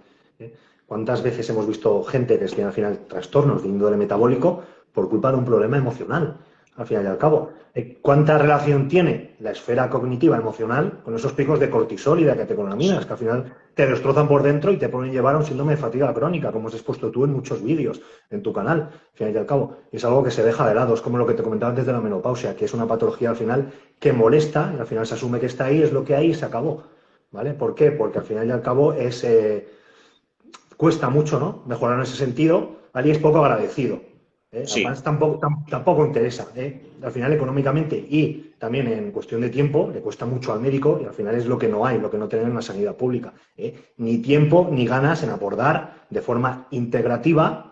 [0.89, 5.31] ¿Cuántas veces hemos visto gente que tiene al final trastornos de índole metabólico por culpa
[5.31, 6.39] de un problema emocional?
[6.79, 7.51] al final y al cabo.
[7.75, 12.35] Eh, ¿Cuánta relación tiene la esfera cognitiva emocional con esos picos de cortisol y de
[12.35, 15.73] catecolaminas que al final te destrozan por dentro y te pueden llevar a un síndrome
[15.73, 19.33] de fatiga crónica, como has expuesto tú en muchos vídeos en tu canal, al final
[19.33, 19.75] y al cabo?
[19.91, 21.91] es algo que se deja de lado, es como lo que te comentaba antes de
[21.91, 25.39] la menopausia, que es una patología al final que molesta y al final se asume
[25.39, 26.83] que está ahí, es lo que hay y se acabó.
[27.31, 27.53] ¿Vale?
[27.53, 27.91] ¿Por qué?
[27.91, 29.23] Porque al final y al cabo es...
[29.23, 29.78] Eh,
[30.80, 31.61] cuesta mucho, ¿no?
[31.65, 33.99] Mejorar en ese sentido, alguien es poco agradecido.
[34.49, 34.63] ¿eh?
[35.03, 35.38] tampoco,
[35.69, 36.47] tampoco interesa.
[36.55, 36.93] ¿eh?
[37.03, 41.05] Al final, económicamente y también en cuestión de tiempo, le cuesta mucho al médico y
[41.05, 43.34] al final es lo que no hay, lo que no tenemos en la sanidad pública.
[43.57, 43.75] ¿eh?
[43.97, 47.65] Ni tiempo ni ganas en abordar de forma integrativa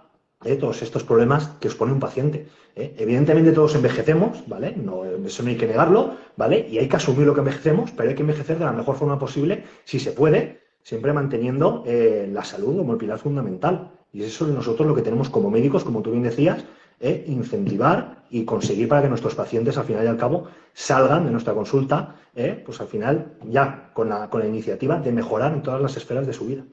[0.60, 2.47] todos estos problemas que os pone un paciente.
[2.76, 4.76] Evidentemente todos envejecemos, ¿vale?
[4.76, 6.68] No, eso no hay que negarlo, ¿vale?
[6.70, 9.18] Y hay que asumir lo que envejecemos, pero hay que envejecer de la mejor forma
[9.18, 13.92] posible, si se puede, siempre manteniendo la salud como el pilar fundamental.
[14.14, 16.64] Y eso es nosotros lo que tenemos como médicos, como tú bien decías,
[17.02, 21.32] eh, incentivar y conseguir para que nuestros pacientes, al final y al cabo, salgan de
[21.32, 25.62] nuestra consulta, eh, pues al final ya con la, con la iniciativa de mejorar en
[25.62, 26.64] todas las esferas de su vida.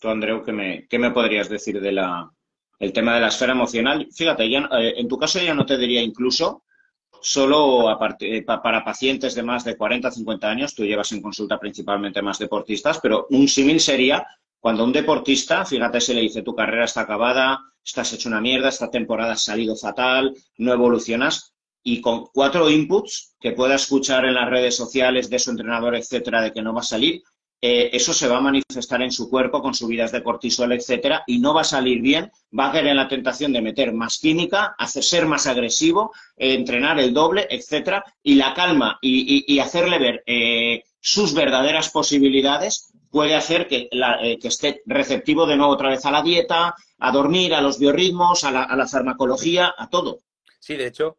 [0.00, 2.28] Tú, Andreu, ¿qué me, ¿qué me podrías decir de la,
[2.78, 4.08] el tema de la esfera emocional.
[4.12, 6.64] Fíjate, ya, eh, en tu caso ya no te diría incluso
[7.26, 12.22] solo aparte, para pacientes de más de 40, 50 años, tú llevas en consulta principalmente
[12.22, 14.24] más deportistas, pero un símil sería
[14.60, 18.68] cuando un deportista, fíjate, se le dice tu carrera está acabada, estás hecho una mierda,
[18.68, 21.52] esta temporada has salido fatal, no evolucionas,
[21.82, 26.42] y con cuatro inputs que pueda escuchar en las redes sociales de su entrenador, etcétera,
[26.42, 27.22] de que no va a salir,
[27.60, 31.38] eh, eso se va a manifestar en su cuerpo con subidas de cortisol, etcétera, y
[31.38, 34.74] no va a salir bien, va a caer en la tentación de meter más química,
[34.78, 40.22] hacer ser más agresivo, eh, entrenar el doble, etcétera, y la calma y, hacerle ver
[40.26, 43.88] eh, sus verdaderas posibilidades puede hacer que,
[44.42, 48.50] esté receptivo de nuevo otra vez a la dieta, a dormir, a los biorritmos, a
[48.50, 50.20] la, farmacología, a todo.
[50.60, 51.16] Sí, de hecho,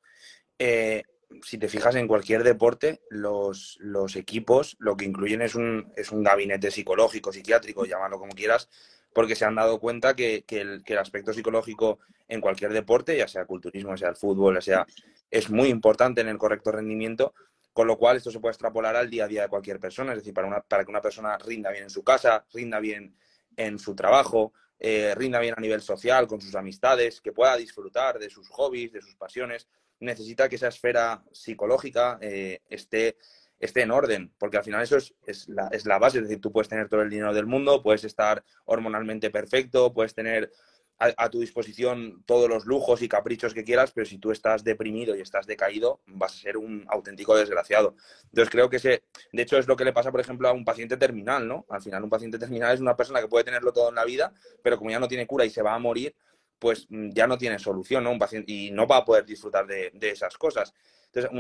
[1.44, 3.80] si te fijas en cualquier deporte, los,
[4.16, 8.70] equipos lo que incluyen es un, es un gabinete psicológico, psiquiátrico, llámalo como quieras,
[9.14, 13.98] porque se han dado cuenta que, el, aspecto psicológico en cualquier deporte, ya sea culturismo,
[13.98, 14.86] sea el fútbol, sea,
[15.32, 17.34] es muy importante en el correcto rendimiento,
[17.74, 20.20] con lo cual esto se puede extrapolar al día a día de cualquier persona, es
[20.20, 23.16] decir, para, para que una persona rinda bien en su casa, rinda bien
[23.56, 28.20] en su trabajo, eh, rinda bien a nivel social, con sus amistades, que pueda disfrutar
[28.20, 29.68] de sus hobbies, de sus pasiones
[30.00, 33.18] necesita que esa esfera psicológica eh, esté,
[33.60, 36.42] esté en orden, porque al final eso es, es, la, es la base, es decir,
[36.42, 40.52] tú puedes tener todo el dinero del mundo, puedes estar hormonalmente perfecto, puedes tener
[41.00, 45.16] a, tu disposición todos los lujos y caprichos que quieras, pero si tú estás deprimido
[45.16, 47.96] y estás decaído, vas a ser un auténtico desgraciado.
[48.26, 50.66] Entonces creo que ese, de hecho, es lo que le pasa, por ejemplo, a un
[50.66, 51.66] paciente terminal, ¿no?
[51.70, 54.34] Al final, un paciente terminal es una persona que puede tenerlo todo en la vida,
[54.64, 56.16] pero como ya no tiene cura y se va a morir,
[56.60, 58.12] pues mm, ya no tiene solución, ¿no?
[58.12, 60.74] Un paciente y no va a poder disfrutar de, esas cosas.
[61.14, 61.32] Entonces,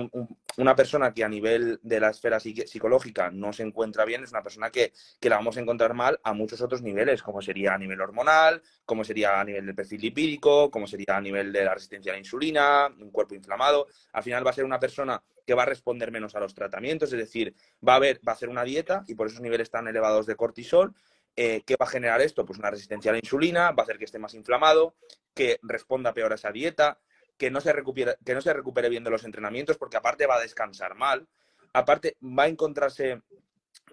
[0.57, 4.41] una persona que a nivel de la esfera psicológica no se encuentra bien es una
[4.41, 7.99] persona que, la vamos a encontrar mal a muchos otros niveles, como sería a nivel
[7.99, 12.11] hormonal, como sería a nivel del perfil lipídico, como sería a nivel de la resistencia
[12.11, 13.87] a la insulina, un cuerpo inflamado.
[14.13, 17.11] Al final va a ser una persona que va a responder menos a los tratamientos,
[17.13, 17.53] es decir,
[17.87, 20.35] va a, ver, va a hacer una dieta y por esos niveles tan elevados de
[20.35, 20.93] cortisol
[21.37, 22.45] eh, ¿Qué va a generar esto?
[22.45, 24.95] Pues una resistencia a la insulina, va a hacer que esté más inflamado,
[25.35, 26.99] que responda peor a esa dieta,
[27.37, 30.37] que no se recupere, que no se recupere bien de los entrenamientos, porque aparte va
[30.37, 31.27] a descansar mal,
[31.73, 33.21] aparte va a encontrarse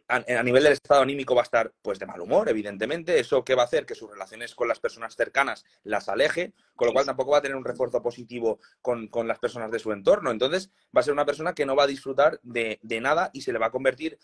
[0.09, 3.18] a, nivel del estado anímico va a estar pues de mal humor, evidentemente.
[3.18, 6.86] Eso qué va a hacer que sus relaciones con las personas cercanas las aleje, con
[6.86, 10.30] lo cual tampoco va a tener un refuerzo positivo con, las personas de su entorno.
[10.30, 13.42] Entonces va a ser una persona que no va a disfrutar de, de nada y
[13.42, 14.18] se le va a convertir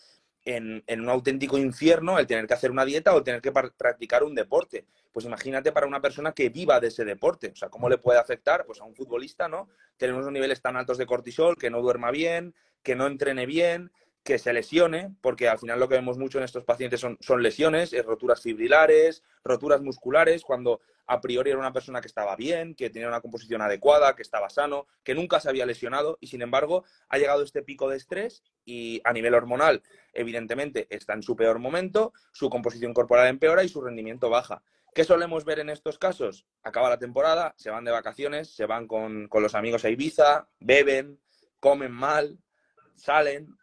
[0.45, 4.35] en, un auténtico infierno el tener que hacer una dieta o tener que practicar un
[4.35, 4.85] deporte.
[5.11, 7.51] Pues imagínate para una persona que viva de ese deporte.
[7.53, 9.69] O sea, ¿cómo le puede afectar pues, a un futbolista, ¿no?
[9.97, 13.91] Tener unos niveles tan altos de cortisol, que no duerma bien, que no entrene bien,
[14.23, 17.41] que se lesione, porque al final lo que vemos mucho en estos pacientes son, son
[17.41, 22.75] lesiones, eh, roturas fibrilares, roturas musculares, cuando a priori era una persona que estaba bien,
[22.75, 26.41] que tenía una composición adecuada, que estaba sano, que nunca se había lesionado y sin
[26.41, 29.81] embargo ha llegado este pico de estrés y a nivel hormonal,
[30.13, 34.61] evidentemente, está en su peor momento, su composición corporal empeora y su rendimiento baja.
[34.93, 36.45] ¿Qué solemos ver en estos casos?
[36.63, 40.47] Acaba la temporada, se van de vacaciones, se van con, con los amigos a Ibiza,
[40.59, 41.19] beben,
[41.59, 42.37] comen mal,
[42.95, 43.57] salen,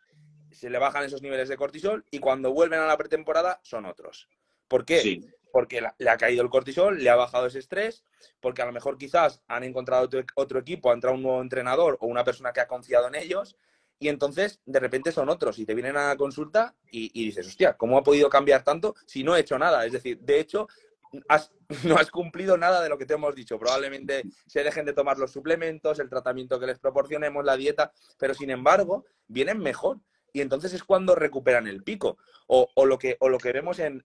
[0.59, 4.29] se le bajan esos niveles de cortisol y cuando vuelven a la pretemporada son otros.
[4.67, 5.21] ¿Por qué?
[5.53, 8.05] Porque le ha caído el cortisol, le ha bajado ese estrés,
[8.41, 12.07] porque a lo mejor quizás han encontrado otro, equipo, ha entrado un nuevo entrenador o
[12.07, 13.57] una persona que ha confiado en ellos
[14.01, 17.77] y entonces de repente son otros y te vienen a la consulta y, dices, hostia,
[17.77, 19.87] ¿cómo ha podido cambiar tanto si no he hecho nada?
[19.87, 20.69] Es decir, de hecho,
[21.85, 23.59] no has cumplido nada de lo que te hemos dicho.
[23.59, 28.35] Probablemente se dejen de tomar los suplementos, el tratamiento que les proporcionemos, la dieta, pero
[28.35, 29.99] sin embargo, vienen mejor
[30.33, 32.19] y entonces es cuando recuperan el pico.
[32.47, 34.03] O, lo, que, o lo que vemos en,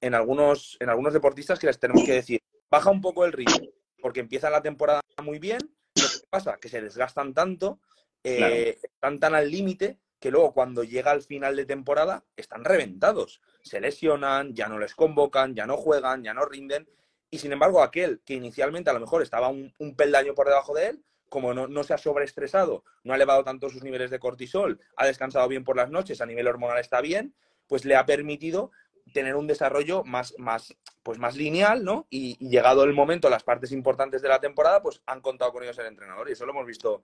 [0.00, 3.68] algunos, en algunos deportistas que les tenemos que decir, baja un poco el ritmo,
[4.00, 5.60] porque empieza la temporada muy bien,
[5.94, 6.58] ¿qué pasa?
[6.60, 7.78] Que se desgastan tanto,
[8.24, 13.40] eh, están tan al límite, que luego cuando llega al final de temporada están reventados.
[13.62, 16.88] Se lesionan, ya no les convocan, ya no juegan, ya no rinden.
[17.30, 20.74] Y sin embargo, aquel que inicialmente a lo mejor estaba un, un peldaño por debajo
[20.74, 24.80] de él, como no, se ha sobreestresado, no ha elevado tanto sus niveles de cortisol,
[24.96, 27.34] ha descansado bien por las noches, a nivel hormonal está bien,
[27.66, 28.70] pues le ha permitido
[29.12, 32.06] tener un desarrollo más, más, pues más lineal, ¿no?
[32.10, 35.78] Y, llegado el momento, las partes importantes de la temporada, pues han contado con ellos
[35.78, 36.28] el entrenador.
[36.28, 37.02] Y eso lo hemos visto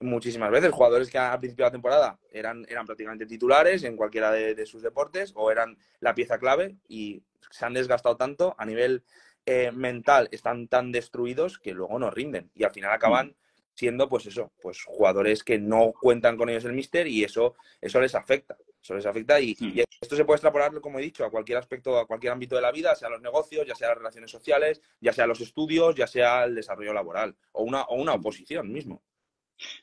[0.00, 0.72] muchísimas veces.
[0.72, 4.82] Jugadores que al principio de la temporada eran, eran prácticamente titulares en cualquiera de, sus
[4.82, 9.04] deportes o eran la pieza clave y se han desgastado tanto a nivel
[9.46, 13.36] eh, mental, están tan destruidos que luego no rinden y al final acaban
[13.74, 18.00] siendo pues eso, pues jugadores que no cuentan con ellos el mister y eso, eso
[18.00, 18.56] les afecta.
[18.82, 19.72] Eso les afecta y, Hmm.
[19.74, 22.62] y esto se puede extrapolar, como he dicho, a cualquier aspecto, a cualquier ámbito de
[22.62, 26.06] la vida, sea los negocios, ya sea las relaciones sociales, ya sea los estudios, ya
[26.06, 29.02] sea el desarrollo laboral o una, o una oposición mismo.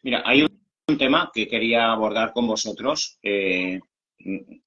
[0.04, 3.18] Mira, hay un, un tema que quería abordar con vosotros.
[3.24, 3.80] Eh,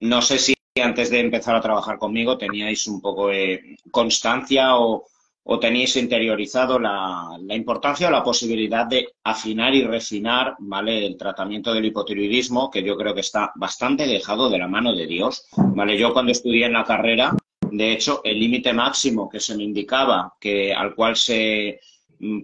[0.01, 5.07] no sé si antes de empezar a trabajar conmigo teníais un poco de constancia o,
[5.45, 11.07] o teníais interiorizado la, la importancia o la posibilidad de afinar y refinar, ¿vale?
[11.07, 15.07] El tratamiento del hipotiroidismo, que yo creo que está bastante dejado de la mano de
[15.07, 15.99] Dios, ¿vale?
[15.99, 17.35] Yo cuando estudié en la carrera,
[17.71, 21.81] de hecho, el límite máximo que se me indicaba, que al cual se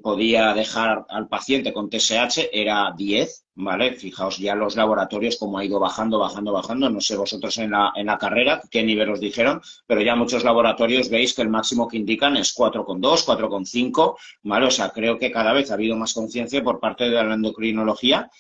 [0.03, 3.95] podía dejar al paciente con TSH era 10, ¿vale?
[3.95, 6.91] Fijaos ya los laboratorios cómo ha ido bajando, bajando, bajando.
[6.91, 10.45] No sé vosotros en la, en la carrera qué nivel os dijeron, pero ya muchos
[10.45, 14.67] laboratorios veis que el máximo que indican es 4,2, 4,5, ¿vale?
[14.67, 18.31] O sea, creo que cada vez ha habido más conciencia por parte de la endocrinología,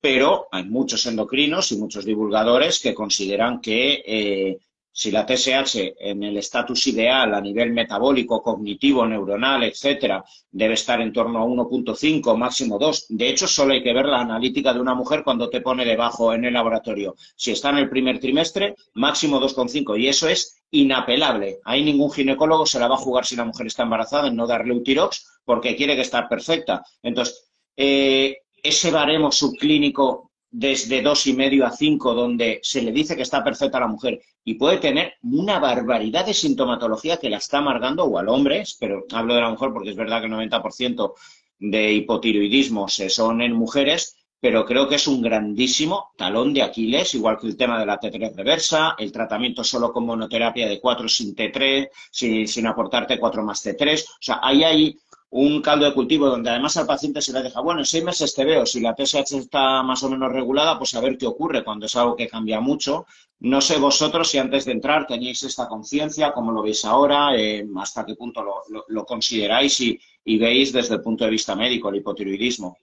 [0.00, 4.58] pero hay muchos endocrinos y muchos divulgadores que consideran que eh,
[4.92, 11.00] si la TSH en el estatus ideal a nivel metabólico, cognitivo, neuronal, etcétera, debe estar
[11.00, 13.06] en torno a 1.5, máximo 2.
[13.10, 16.32] De hecho, solo hay que ver la analítica de una mujer cuando te pone debajo
[16.32, 17.14] en el laboratorio.
[17.36, 19.98] Si está en el primer trimestre, máximo 2,5.
[19.98, 21.58] Y eso es inapelable.
[21.64, 24.46] Ahí ningún ginecólogo se la va a jugar si la mujer está embarazada en no
[24.46, 26.84] darle un tirox porque quiere que esté perfecta.
[27.02, 33.16] Entonces, eh, ese baremo subclínico desde dos y medio a cinco, donde se le dice
[33.16, 37.58] que está perfecta la mujer y puede tener una barbaridad de sintomatología que la está
[37.58, 41.12] amargando, o al hombre, pero hablo de la mujer porque es verdad que el 90%
[41.58, 47.14] de hipotiroidismo se son en mujeres, pero creo que es un grandísimo talón de Aquiles,
[47.14, 51.08] igual que el tema de la T3 reversa, el tratamiento solo con monoterapia de 4
[51.08, 54.04] sin T3, sin, sin aportar T4 más T3.
[54.04, 54.96] O sea, ahí hay
[55.30, 58.34] un caldo de cultivo donde además al paciente se le deja, bueno, en seis meses
[58.34, 61.64] te veo, si la TSH está más o menos regulada, pues a ver qué ocurre
[61.64, 63.06] cuando es algo que cambia mucho.
[63.40, 67.66] No sé vosotros si antes de entrar teníais esta conciencia, cómo lo veis ahora, eh,
[67.76, 71.90] hasta qué punto lo, lo, consideráis y, y, veis desde el punto de vista médico
[71.90, 72.78] el hipotiroidismo.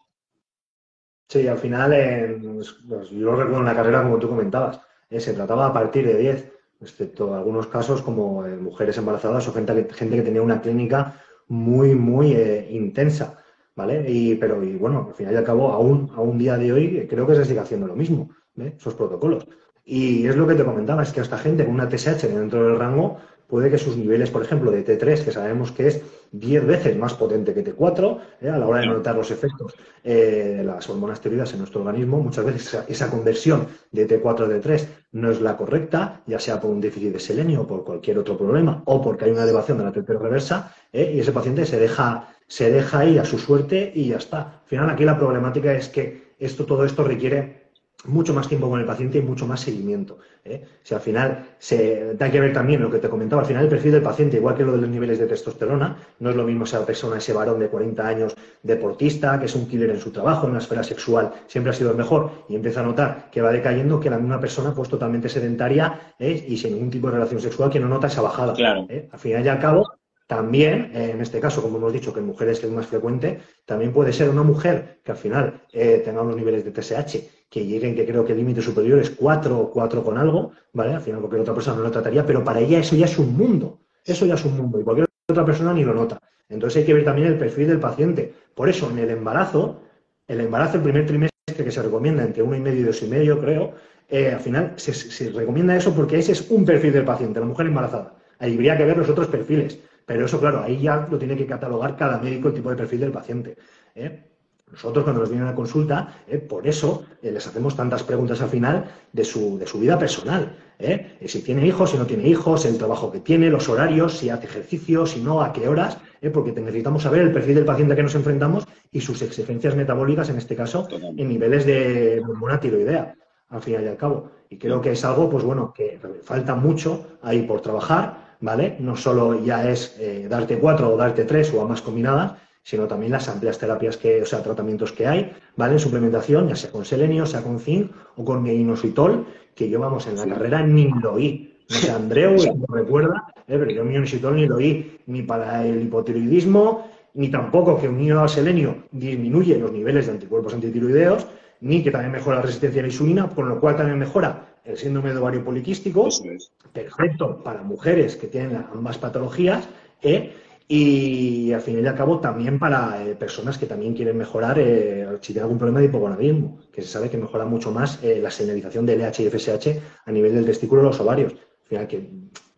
[1.27, 2.39] Sí, al final, eh,
[2.87, 4.79] pues yo lo recuerdo en la carrera, como tú comentabas,
[5.09, 9.53] eh, se trataba a partir de 10, excepto algunos casos como eh, mujeres embarazadas o
[9.53, 13.37] gente, gente que tenía una clínica muy, muy eh, intensa,
[13.75, 14.09] ¿vale?
[14.09, 17.07] Y, pero, y bueno, al final y al cabo, aún a un día de hoy,
[17.09, 18.73] creo que se sigue haciendo lo mismo, ¿eh?
[18.77, 19.47] esos protocolos.
[19.83, 22.79] Y es lo que te comentaba, es que esta gente con una TSH dentro del
[22.79, 23.17] rango
[23.47, 27.13] puede que sus niveles, por ejemplo, de T3, que sabemos que es 10 veces más
[27.13, 28.49] potente que T4, ¿eh?
[28.49, 32.19] a la hora de notar los efectos eh, de las hormonas tiroides en nuestro organismo,
[32.19, 36.59] muchas veces esa, esa, conversión de T4 a T3 no es la correcta, ya sea
[36.59, 39.77] por un déficit de selenio o por cualquier otro problema, o porque hay una elevación
[39.77, 41.13] de la T3 reversa, ¿eh?
[41.15, 44.61] y ese paciente se deja, se deja ir a su suerte y ya está.
[44.63, 47.64] Al final, aquí la problemática es que esto, todo esto requiere
[48.07, 50.17] mucho más tiempo con el paciente y mucho más seguimiento.
[50.43, 50.63] ¿eh?
[50.83, 53.69] Si al final se da que ver también lo que te comentaba, al final el
[53.69, 56.65] perfil del paciente, igual que lo de los niveles de testosterona, no es lo mismo
[56.65, 60.47] esa persona, ese varón de 40 años deportista, que es un killer en su trabajo,
[60.47, 63.51] en la esfera sexual siempre ha sido el mejor y empieza a notar que va
[63.51, 66.45] decayendo que la misma persona pues totalmente sedentaria ¿eh?
[66.47, 68.53] y sin ningún tipo de relación sexual que no nota esa bajada.
[68.53, 68.85] Claro.
[68.89, 69.09] ¿eh?
[69.11, 69.87] Al final y al cabo,
[70.27, 74.11] también, en este caso, como hemos dicho, que en mujeres es más frecuente, también puede
[74.11, 78.05] ser una mujer que al final eh, tenga unos niveles de TSH que lleguen, que
[78.05, 80.93] creo que el límite superior es 4 o 4 con algo, ¿vale?
[80.93, 83.35] Al final cualquier otra persona no lo trataría, pero para ella eso ya es un
[83.35, 86.19] mundo, eso ya es un mundo y cualquier otra persona ni lo nota.
[86.49, 88.33] Entonces hay que ver también el perfil del paciente.
[88.53, 89.81] Por eso, en el embarazo,
[90.27, 93.07] el embarazo, el primer trimestre que se recomienda entre uno y medio y dos y
[93.07, 93.73] medio, creo,
[94.09, 97.45] eh, al final se, se recomienda eso porque ese es un perfil del paciente, la
[97.45, 98.15] mujer embarazada.
[98.39, 99.79] Ahí habría que ver los otros perfiles.
[100.05, 102.99] Pero eso, claro, ahí ya lo tiene que catalogar cada médico el tipo de perfil
[102.99, 103.57] del paciente.
[103.95, 104.23] ¿eh?
[104.71, 106.39] Nosotros, cuando nos vienen a consulta, ¿eh?
[106.39, 110.57] por eso eh, les hacemos tantas preguntas al final de su, de su vida personal.
[110.79, 111.17] ¿eh?
[111.27, 114.47] Si tiene hijos, si no tiene hijos, el trabajo que tiene, los horarios, si hace
[114.47, 115.99] ejercicio, si no, a qué horas,
[116.33, 120.29] porque necesitamos saber el perfil del paciente a que nos enfrentamos y sus exigencias metabólicas,
[120.29, 123.13] en este caso, en niveles de hormona tiroidea,
[123.49, 124.31] al final y al cabo.
[124.49, 128.75] Y creo que es algo, pues bueno, que falta mucho ahí por trabajar ¿vale?
[128.79, 132.33] No solo ya es eh, darte cuatro o darte tres o ambas combinadas,
[132.65, 135.73] sino también las amplias terapias que, o sea, tratamientos que hay, ¿vale?
[135.73, 140.07] En suplementación, ya sea con selenio, sea con zinc o con inositol, que yo, vamos,
[140.07, 140.29] en la sí.
[140.29, 141.59] carrera ni lo oí.
[141.69, 143.57] No sé, Andreu, si me recuerda, ¿eh?
[143.59, 148.19] pero yo mi inositol ni lo oí, ni para el hipotiroidismo, ni tampoco que unido
[148.21, 151.27] al selenio disminuye los niveles de anticuerpos antitiroideos,
[151.61, 154.75] ni que también mejora la resistencia a la insulina, con lo cual también mejora el
[154.75, 156.51] síndrome de ovario poliquístico, es.
[156.73, 159.69] perfecto para mujeres que tienen ambas patologías,
[160.01, 160.33] ¿eh?
[160.67, 165.07] Y al fin y al cabo también para eh, personas que también quieren mejorar eh,
[165.21, 168.31] si tienen algún problema de hipogonadismo, que se sabe que mejora mucho más eh, la
[168.31, 171.33] señalización de LH y FSH a nivel del testículo de los ovarios.
[171.33, 172.09] Al final, que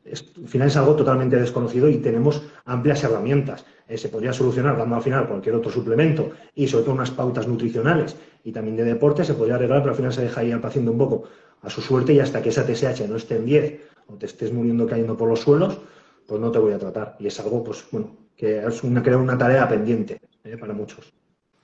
[0.05, 3.66] es, al final es algo totalmente desconocido y tenemos amplias herramientas.
[3.93, 8.16] se podría solucionar dando al final cualquier otro suplemento y sobre todo unas pautas nutricionales
[8.45, 10.89] y también de deporte se podría arreglar, pero al final se deja ahí al paciente
[10.89, 11.24] un poco
[11.62, 14.53] a su suerte y hasta que esa TSH no esté en 10 o te estés
[14.53, 15.80] muriendo cayendo por los suelos,
[16.28, 17.15] pues no te voy a tratar.
[17.19, 20.57] Y es algo, pues bueno, que es una, creo una tarea pendiente ¿eh?
[20.57, 21.13] para muchos.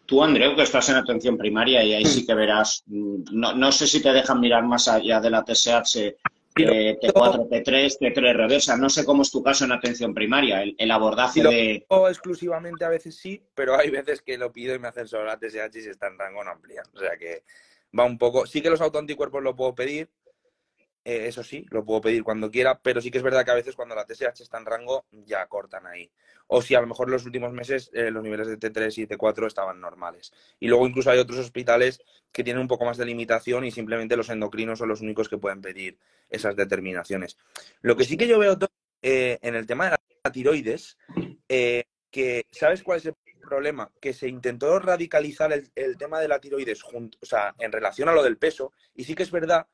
[0.06, 3.72] Tú, Andreu, que estás en atención primaria y ahí sí que verás, mm, no, no
[3.72, 6.16] sé si te dejan mirar más allá de la TSH,
[6.56, 8.78] eh, T4, T3, T3 reversa.
[8.78, 11.86] No sé cómo es tu caso en atención primaria, el, abordaje de.
[12.10, 15.38] exclusivamente a veces sí, pero hay veces que lo pido y me hacen solo la
[15.38, 16.84] TSH y se está en rango no amplía.
[16.94, 17.44] O sea que
[17.98, 18.46] va un poco.
[18.46, 20.10] Sí que los autoanticuerpos lo puedo pedir,
[21.06, 23.56] eh, eso sí, lo puedo pedir cuando quiera, pero sí que es verdad que a
[23.56, 26.10] veces cuando la TSH está en rango ya cortan ahí.
[26.48, 29.08] O si a lo mejor en los últimos meses eh, los niveles de T3 y
[29.08, 30.32] T4 estaban normales.
[30.62, 32.02] Y luego incluso hay otros hospitales
[32.32, 35.38] que tienen un poco más de limitación y simplemente los endocrinos son los únicos que
[35.38, 35.98] pueden pedir
[36.30, 37.38] esas determinaciones.
[37.82, 38.58] Lo que sí que yo veo
[39.02, 40.98] eh, en el tema de la tiroides,
[41.48, 43.92] que ¿sabes cuál es el problema?
[44.00, 48.14] Que se intentó radicalizar el, tema de la tiroides junto, o sea, en relación a
[48.14, 49.68] lo del peso, y sí que es verdad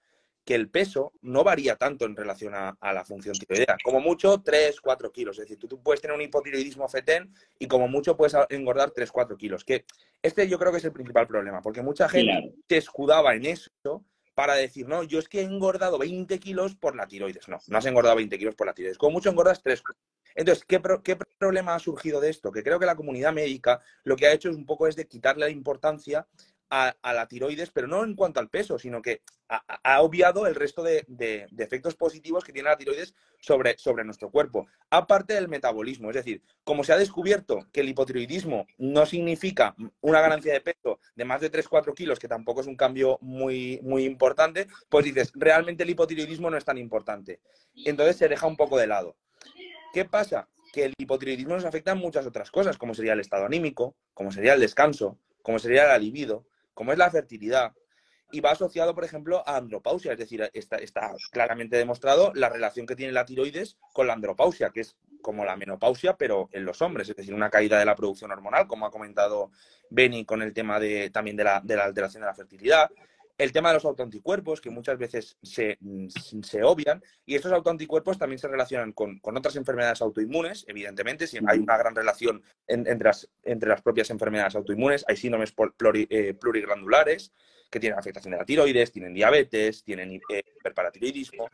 [0.50, 3.78] que el peso no varía tanto en relación a, la función tiroidea.
[3.84, 5.38] Como mucho, 3, 4 kilos.
[5.38, 9.38] Es decir, tú, puedes tener un hipotiroidismo fetén y como mucho puedes engordar 3, 4
[9.38, 9.64] kilos.
[9.64, 9.86] Que
[10.24, 13.70] este yo creo que es el principal problema, porque mucha gente se escudaba en eso
[14.34, 17.48] para decir, no, yo es que he engordado 20 kilos por la tiroides.
[17.48, 18.98] No, no has engordado 20 kilos por la tiroides.
[18.98, 19.84] Como mucho engordas 3.
[20.34, 22.52] Entonces, ¿qué, ¿qué, problema ha surgido de esto?
[22.52, 25.08] Que creo que la comunidad médica lo que ha hecho es un poco es de
[25.08, 26.26] quitarle la importancia
[26.70, 30.84] a, la tiroides, pero no en cuanto al peso, sino que ha, obviado el resto
[30.84, 31.06] de,
[31.58, 36.10] efectos positivos que tiene la tiroides sobre, nuestro cuerpo, aparte del metabolismo.
[36.10, 41.00] Es decir, como se ha descubierto que el hipotiroidismo no significa una ganancia de peso
[41.16, 45.32] de más de 3-4 kilos, que tampoco es un cambio muy, muy importante, pues dices,
[45.34, 47.40] realmente el hipotiroidismo no es tan importante.
[47.86, 49.16] Entonces se deja un poco de lado.
[49.94, 50.48] ¿Qué pasa?
[50.72, 54.32] Que el hipotiroidismo nos afecta en muchas otras cosas, como sería el estado anímico, como
[54.32, 57.74] sería el descanso, como sería la libido, como es la fertilidad,
[58.32, 62.86] y va asociado, por ejemplo, a andropausia, es decir, está, está, claramente demostrado la relación
[62.86, 66.82] que tiene la tiroides con la andropausia, que es como la menopausia, pero en los
[66.82, 69.52] hombres, es decir, una caída de la producción hormonal, como ha comentado
[69.90, 72.90] Benny con el tema de, también de la, de la alteración de la fertilidad,
[73.40, 75.80] el tema de los autoanticuerpos, que muchas veces se,
[76.44, 81.60] se obvian, y estos autoanticuerpos también se relacionan con, otras enfermedades autoinmunes, evidentemente, si hay
[81.60, 85.54] una gran relación entre, las, entre las propias enfermedades autoinmunes, hay síndromes
[85.94, 87.32] eh, pluriglandulares
[87.72, 91.50] que tienen afectación de la tiroides, tienen diabetes, tienen eh, hiperparatiroidismo,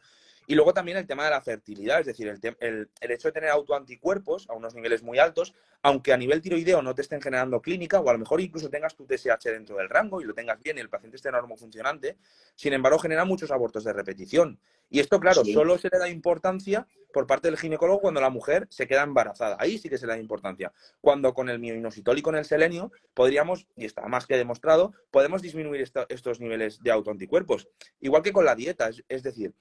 [0.47, 2.27] y luego también el tema de la fertilidad, es decir,
[2.59, 6.93] el, hecho de tener autoanticuerpos a unos niveles muy altos, aunque a nivel tiroideo no
[6.95, 10.21] te estén generando clínica, o a lo mejor incluso tengas tu TSH dentro del rango
[10.21, 12.17] y lo tengas bien y el paciente esté funcionante,
[12.55, 14.59] sin embargo genera muchos abortos de repetición.
[14.89, 18.67] Y esto, claro, solo se le da importancia por parte del ginecólogo cuando la mujer
[18.69, 19.57] se queda embarazada.
[19.59, 20.71] Ahí sí que se le da importancia.
[21.01, 25.41] Cuando con el mioinositol y con el selenio podríamos, y está más que demostrado, podemos
[25.41, 27.67] disminuir estos niveles de autoanticuerpos.
[27.99, 29.53] Igual que con la dieta, es decir,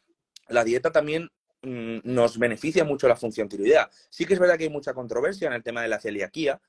[0.48, 1.30] la dieta también
[1.62, 3.90] mm, nos beneficia mucho la función tiroidea.
[4.10, 6.60] Sí que es verdad que hay mucha controversia en el tema de la celiaquía,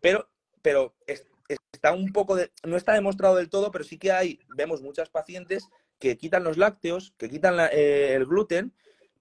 [0.00, 0.28] pero,
[0.62, 0.94] pero
[1.72, 5.08] está un poco de, no está demostrado del todo, pero sí que hay, vemos muchas
[5.08, 5.68] pacientes
[5.98, 8.72] que quitan los lácteos, que quitan eh, el gluten,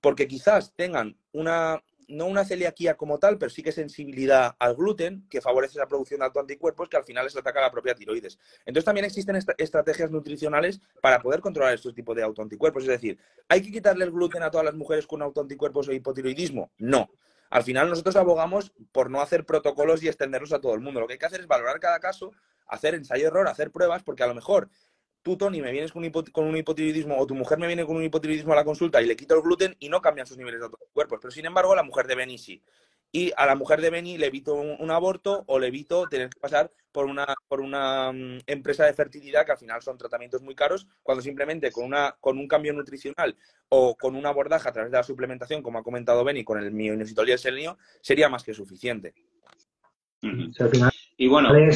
[0.01, 5.27] porque quizás tengan una, no una celiaquía como tal, pero sí que sensibilidad al gluten,
[5.29, 8.37] que favorece la producción de autoanticuerpos, que al final les ataca la propia tiroides.
[8.65, 12.83] Entonces también existen estrategias nutricionales para poder controlar estos tipos de autoanticuerpos.
[12.83, 13.17] Es decir,
[13.49, 16.71] ¿hay que quitarle el gluten a todas las mujeres con autoanticuerpos o hipotiroidismo?
[16.77, 17.09] No.
[17.49, 20.99] Al final nosotros abogamos por no hacer protocolos y extenderlos a todo el mundo.
[20.99, 22.31] Lo que hay que hacer es valorar cada caso,
[22.67, 24.69] hacer ensayo-error, hacer pruebas, porque a lo mejor
[25.25, 28.53] tú, Tony, me vienes con un, hipotiroidismo o tu mujer me viene con un hipotiroidismo
[28.53, 31.17] a la consulta y le quito el gluten y no cambian sus niveles de cuerpos.
[31.19, 32.61] Pero sin embargo, la mujer de Benny sí.
[33.11, 36.39] Y a la mujer de Benny le evito un, aborto o le evito tener que
[36.39, 40.53] pasar por una, por una mm, empresa de fertilidad que al final son tratamientos muy
[40.53, 43.35] caros, cuando simplemente con, una, con un cambio nutricional
[43.69, 46.69] o con un abordaje a través de la suplementación, como ha comentado Benny, con el
[46.69, 49.15] mioinositol y el selenio, sería más que suficiente.
[51.17, 51.71] y bueno, eh,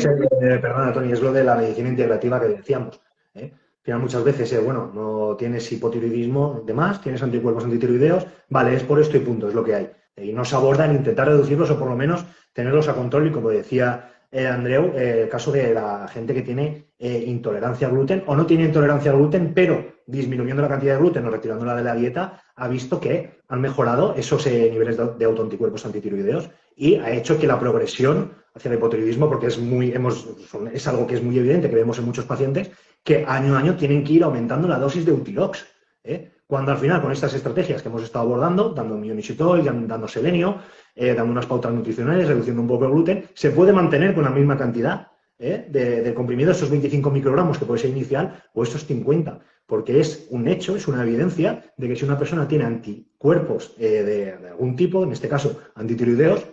[0.61, 3.01] perdona, Tony, es lo de la medicina integrativa que decíamos
[3.39, 3.53] ¿eh?
[3.53, 8.75] Al final muchas veces, eh, bueno, no tienes hipotiroidismo de más, tienes anticuerpos antitiroideos, vale,
[8.75, 9.89] es por esto y punto, es lo que hay.
[10.17, 13.31] Y no se aborda en intentar reducirlos o por lo menos tenerlos a control y
[13.31, 18.35] como decía eh, Andreu, el caso de la gente que tiene intolerancia al gluten o
[18.35, 21.95] no tiene intolerancia al gluten, pero disminuyendo la cantidad de gluten o retirándola de la
[21.95, 27.39] dieta, ha visto que han mejorado esos eh, niveles de, autoanticuerpos antitiroideos y ha hecho
[27.39, 30.27] que la progresión hacia el hipotiroidismo, porque es, muy, hemos,
[30.73, 32.71] es algo que es muy evidente, que vemos en muchos pacientes,
[33.03, 35.65] que año a año tienen que ir aumentando la dosis de Utirox.
[36.03, 36.31] ¿eh?
[36.47, 40.57] Cuando al final, con estas estrategias que hemos estado abordando, dando mionisitol, dando selenio,
[40.95, 44.31] eh, dando unas pautas nutricionales, reduciendo un poco el gluten, se puede mantener con la
[44.31, 45.65] misma cantidad ¿eh?
[45.69, 50.47] de, comprimido, esos 25 microgramos que puede ser inicial, o estos 50, porque es un
[50.47, 54.03] hecho, es una evidencia de que si una persona tiene anticuerpos eh,
[54.41, 56.45] de, algún tipo, en este caso antitiroideos,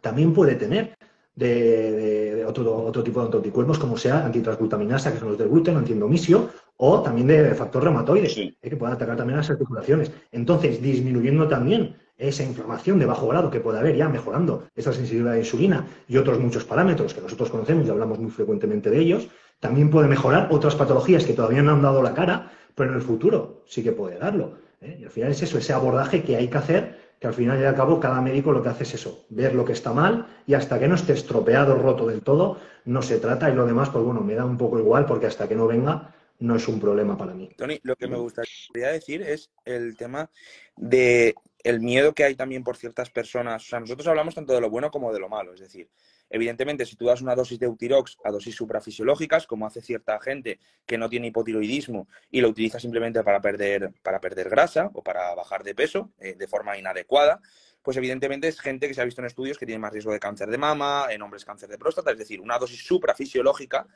[0.00, 0.96] también puede tener
[1.40, 7.00] de, otro, tipo de anticuerpos, como sea antitransglutaminasa, que son los del gluten, antiendomisio, o
[7.02, 8.28] también de factor reumatoide,
[8.62, 8.68] ¿eh?
[8.68, 10.12] que puede atacar también las articulaciones.
[10.32, 15.32] Entonces, disminuyendo también esa inflamación de bajo grado que puede haber ya mejorando esa sensibilidad
[15.32, 18.98] a la insulina y otros muchos parámetros que nosotros conocemos y hablamos muy frecuentemente de
[18.98, 19.28] ellos,
[19.58, 23.02] también puede mejorar otras patologías que todavía no han dado la cara, pero en el
[23.02, 24.58] futuro sí que puede darlo.
[24.82, 24.98] ¿eh?
[25.00, 27.64] Y al final es eso, ese abordaje que hay que hacer, que al final y
[27.64, 30.54] al cabo cada médico lo que hace es eso, ver lo que está mal y
[30.54, 32.56] hasta que no esté estropeado, roto del todo,
[32.86, 35.46] no se trata y lo demás, pues bueno, me da un poco igual porque hasta
[35.46, 37.50] que no venga no es un problema para mí.
[37.56, 40.30] Tony, lo que me gustaría decir es el tema
[40.76, 43.62] de el miedo que hay también por ciertas personas.
[43.66, 45.52] O sea, nosotros hablamos tanto de lo bueno como de lo malo.
[45.52, 45.90] Es decir,
[46.30, 50.58] evidentemente, si tú das una dosis de Eutirox a dosis suprafisiológicas, como hace cierta gente
[50.86, 55.34] que no tiene hipotiroidismo y lo utiliza simplemente para perder, para perder grasa o para
[55.34, 57.40] bajar de peso eh, de forma inadecuada,
[57.82, 60.20] pues evidentemente es gente que se ha visto en estudios que tiene más riesgo de
[60.20, 63.86] cáncer de mama, en hombres cáncer de próstata, es decir, una dosis suprafisiológica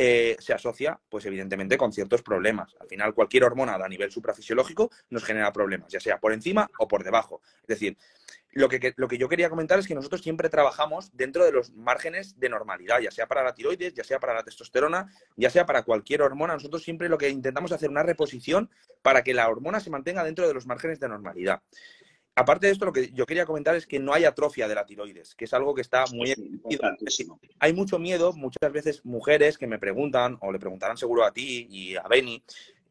[0.00, 2.76] eh, se asocia, pues evidentemente, con ciertos problemas.
[2.78, 6.86] Al final, cualquier hormona a nivel suprafisiológico nos genera problemas, ya sea por encima o
[6.86, 7.42] por debajo.
[7.62, 7.96] Es decir,
[8.52, 11.72] lo que, lo que yo quería comentar es que nosotros siempre trabajamos dentro de los
[11.72, 15.66] márgenes de normalidad, ya sea para la tiroides, ya sea para la testosterona, ya sea
[15.66, 16.54] para cualquier hormona.
[16.54, 18.70] Nosotros siempre lo que intentamos es hacer una reposición
[19.02, 21.60] para que la hormona se mantenga dentro de los márgenes de normalidad.
[22.38, 24.86] Aparte de esto, lo que yo quería comentar es que no hay atrofia de la
[24.86, 26.32] tiroides, que es algo que está muy
[27.58, 31.66] Hay mucho miedo, muchas veces mujeres que me preguntan, o le preguntarán seguro a ti
[31.68, 32.40] y a Beni,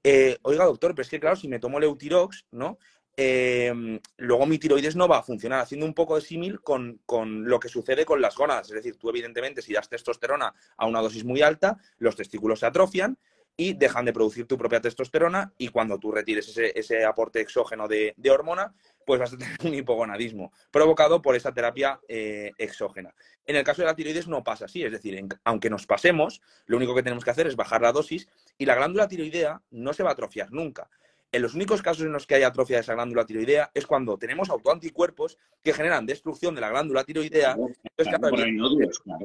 [0.03, 2.77] eh, oiga doctor, pero es que claro, si me tomo Leutirox, ¿no?
[3.15, 7.45] Em, luego mi tiroides no va a funcionar, haciendo un poco de símil con, con,
[7.47, 8.67] lo que sucede con las gónadas.
[8.67, 12.65] Es decir, tú evidentemente si das testosterona a una dosis muy alta, los testículos se
[12.65, 13.17] atrofian,
[13.59, 18.13] y dejan de producir tu propia testosterona y cuando tú retires ese, aporte exógeno de,
[18.29, 23.13] hormona, pues vas a tener un hipogonadismo provocado por esa terapia eh, exógena.
[23.47, 26.77] En el caso de la tiroides no pasa así, es decir, aunque nos pasemos, lo
[26.77, 28.29] único que tenemos que hacer es bajar la dosis
[28.59, 30.87] y la glándula tiroidea no se va a atrofiar nunca.
[31.31, 34.17] En los únicos casos en los que hay atrofia de esa glándula tiroidea es cuando
[34.17, 37.57] tenemos autoanticuerpos que generan destrucción de la glándula tiroidea.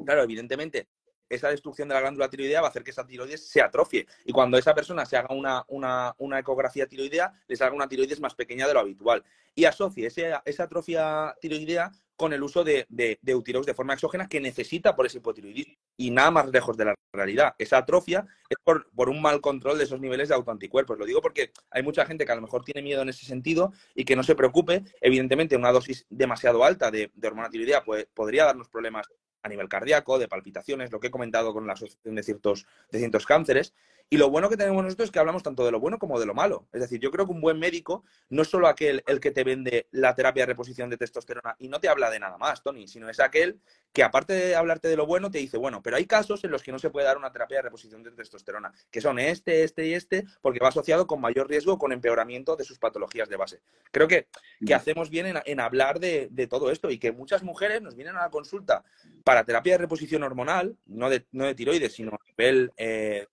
[0.05, 0.89] claro, evidentemente,
[1.35, 4.07] esa destrucción de la glándula tiroidea va a hacer que esa tiroides se atrofie.
[4.25, 5.35] Y cuando esa persona se haga
[5.69, 9.25] una, ecografía tiroidea, le salga una tiroides más pequeña de lo habitual.
[9.55, 14.41] Y asocie esa atrofia tiroidea con el uso de, de, de de forma exógena que
[14.41, 15.75] necesita por ese hipotiroidismo.
[15.97, 17.55] Y nada más lejos de la realidad.
[17.59, 20.99] Esa atrofia es por, un mal control de esos niveles de autoanticuerpos.
[20.99, 23.73] Lo digo porque hay mucha gente que a lo mejor tiene miedo en ese sentido
[23.95, 24.85] y que no se preocupe.
[25.01, 27.83] Evidentemente, una dosis demasiado alta de, hormona tiroidea
[28.15, 29.07] podría darnos problemas
[29.43, 32.99] a nivel cardíaco, de palpitaciones, lo que he comentado con la asociación de ciertos, de
[32.99, 33.75] ciertos cánceres.
[34.13, 36.27] Y lo bueno que tenemos nosotros es que hablamos tanto de lo bueno como de
[36.27, 36.69] lo malo.
[36.71, 39.43] Es decir, yo creo que un buen médico no es solo aquel el que te
[39.43, 42.87] vende la terapia de reposición de testosterona y no te habla de nada más, Tony,
[42.87, 43.59] sino es aquel
[43.91, 46.63] que aparte de hablarte de lo bueno, te dice, bueno, pero hay casos en los
[46.63, 49.87] que no se puede dar una terapia de reposición de testosterona, que son este, este
[49.87, 53.61] y este, porque va asociado con mayor riesgo, con empeoramiento de sus patologías de base.
[53.93, 54.29] Creo que,
[54.67, 58.23] que hacemos bien en, hablar de, todo esto y que muchas mujeres nos vienen a
[58.23, 58.85] la consulta
[59.25, 63.27] para terapia de reposición hormonal, no de, no de tiroides, sino a nivel eh,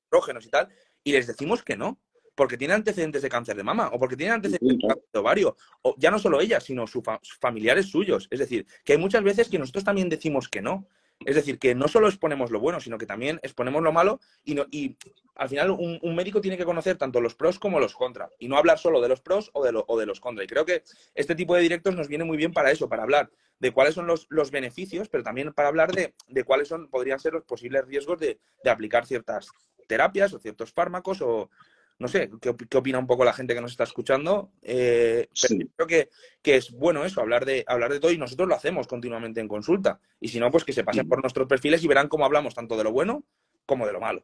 [0.46, 0.70] y tal,
[1.04, 2.00] y les decimos que no,
[2.36, 5.58] porque tienen antecedentes de cáncer de mama o porque tienen antecedentes de cáncer de ovario,
[5.82, 7.04] o ya no solo ella, sino sus
[7.40, 8.28] familiares suyos.
[8.32, 10.88] Es decir, que hay muchas veces que nosotros también decimos que no.
[11.26, 14.56] Es decir, que no solo exponemos lo bueno, sino que también exponemos lo malo y,
[14.56, 14.96] no, y
[15.36, 18.56] al final un, médico tiene que conocer tanto los pros como los contras y no
[18.56, 20.46] hablar solo de los pros o de, o de los contras.
[20.46, 20.84] Y creo que
[21.16, 23.30] este tipo de directos nos viene muy bien para eso, para hablar
[23.60, 27.20] de cuáles son los, los beneficios, pero también para hablar de, de, cuáles son, podrían
[27.20, 29.52] ser los posibles riesgos de, de aplicar ciertas
[29.90, 31.50] terapias o ciertos fármacos o,
[31.98, 34.52] no sé, ¿qué, opina un poco la gente que nos está escuchando?
[34.62, 35.28] Eh,
[35.76, 36.10] creo que,
[36.44, 40.00] es bueno eso, hablar de, hablar de todo y nosotros lo hacemos continuamente en consulta.
[40.22, 42.78] Y si no, pues que se pasen por nuestros perfiles y verán cómo hablamos tanto
[42.78, 43.26] de lo bueno
[43.66, 44.24] como de lo malo.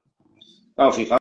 [0.76, 1.20] Claro, fijaos,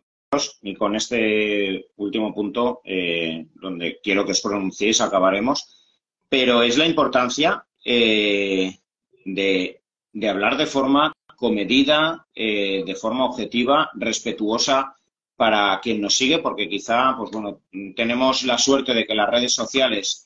[0.62, 5.84] y con este último punto, eh, donde quiero que os pronunciéis, acabaremos,
[6.28, 8.78] pero es la importancia eh,
[9.24, 9.82] de,
[10.12, 11.13] de hablar de forma
[11.44, 14.96] comedida, de forma objetiva, respetuosa
[15.36, 17.60] para quien nos sigue, porque quizá, pues bueno,
[17.94, 20.24] tenemos la suerte de que las redes sociales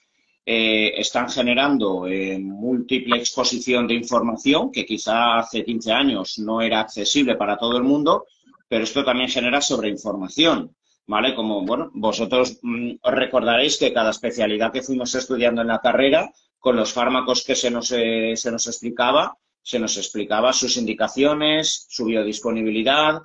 [0.51, 6.81] eh, están generando eh, múltiple exposición de información que quizá hace 15 años no era
[6.81, 8.25] accesible para todo el mundo,
[8.67, 10.75] pero esto también genera sobreinformación.
[11.07, 11.35] ¿Vale?
[11.35, 16.31] Como, bueno, vosotros mm, os recordaréis que cada especialidad que fuimos estudiando en la carrera,
[16.59, 19.37] con los fármacos que se nos, eh, se nos explicaba,
[19.69, 23.21] se nos explicaba sus indicaciones, su biodisponibilidad,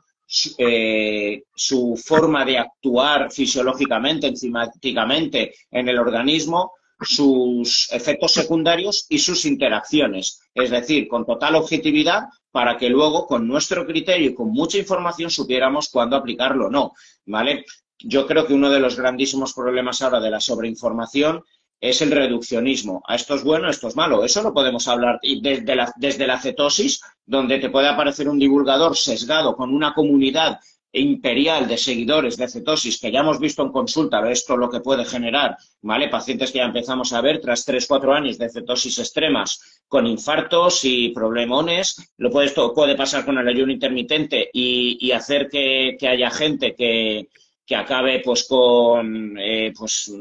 [0.57, 9.45] eh, su, forma de actuar fisiológicamente, enzimáticamente en el organismo, sus efectos secundarios y sus
[9.45, 10.41] interacciones.
[10.53, 15.29] Es decir, con total objetividad para que luego, con nuestro criterio y con mucha información,
[15.29, 16.91] supiéramos cuándo aplicarlo o no.
[17.25, 17.63] ¿Vale?
[17.99, 21.41] Yo creo que uno de los grandísimos problemas ahora de la sobreinformación
[21.83, 23.03] es el reduccionismo.
[23.05, 24.23] A esto es bueno, esto es malo.
[24.23, 28.95] Eso no podemos hablar desde la, desde la cetosis, donde te puede aparecer un divulgador
[28.95, 30.61] sesgado con una comunidad
[30.93, 35.03] imperial de seguidores de cetosis que ya hemos visto en consulta, esto lo que puede
[35.03, 36.07] generar, ¿vale?
[36.07, 40.85] Pacientes que ya empezamos a ver tras tres, cuatro años de cetosis extremas con infartos
[40.85, 42.13] y problemones.
[42.15, 47.27] Lo puede, esto puede pasar con el ayuno intermitente y, hacer que haya gente que,
[47.65, 50.11] que acabe pues con, eh, pues,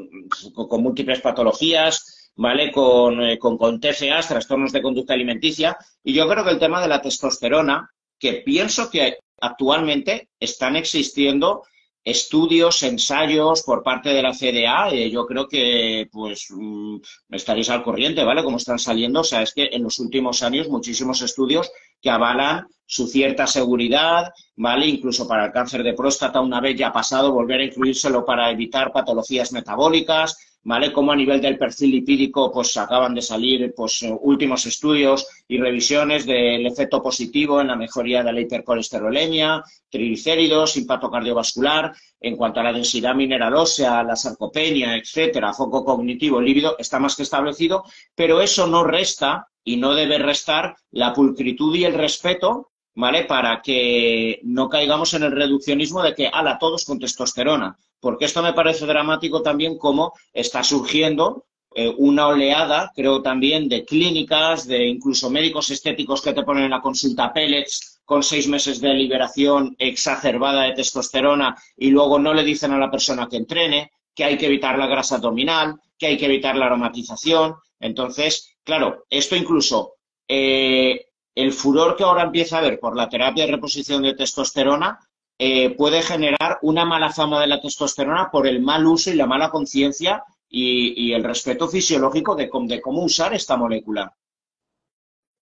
[0.54, 2.70] con, múltiples patologías, ¿vale?
[2.70, 5.76] Con, eh, con, con trastornos de conducta alimenticia.
[6.04, 11.64] Y yo creo que el tema de la testosterona, que pienso que actualmente están existiendo
[12.04, 16.96] estudios, ensayos por parte de la CDA, eh, yo creo que pues mm,
[17.30, 18.42] estaréis al corriente, ¿vale?
[18.42, 21.70] Como están saliendo, o sea, es que en los últimos años muchísimos estudios
[22.02, 24.86] que avalan su cierta seguridad, ¿vale?
[24.86, 28.92] Incluso para el cáncer de próstata, una vez ya pasado, volver a incluírselo para evitar
[28.92, 30.92] patologías metabólicas, ¿vale?
[30.92, 36.26] Como a nivel del perfil lipídico, pues acaban de salir pues, últimos estudios y revisiones
[36.26, 42.64] del efecto positivo en la mejoría de la hipercolesterolemia, triglicéridos, impacto cardiovascular, en cuanto a
[42.64, 47.84] la densidad mineral ósea, la sarcopenia, etcétera, foco cognitivo, líbido, está más que establecido,
[48.14, 53.24] pero eso no resta y no debe restar la pulcritud y el respeto ¿vale?
[53.24, 57.76] Para que no caigamos en el reduccionismo de que, ala, todos con testosterona.
[58.00, 63.84] Porque esto me parece dramático también como está surgiendo eh, una oleada, creo también, de
[63.84, 68.80] clínicas, de incluso médicos estéticos que te ponen en la consulta pellets con seis meses
[68.80, 73.92] de liberación exacerbada de testosterona y luego no le dicen a la persona que entrene,
[74.14, 77.54] que hay que evitar la grasa abdominal, que hay que evitar la aromatización.
[77.80, 79.96] Entonces, claro, esto incluso
[80.28, 85.00] eh, el furor que ahora empieza a haber por la terapia de reposición de testosterona
[85.38, 89.26] eh, puede generar una mala fama de la testosterona por el mal uso y la
[89.26, 94.14] mala conciencia y, el respeto fisiológico de, cómo usar esta molécula.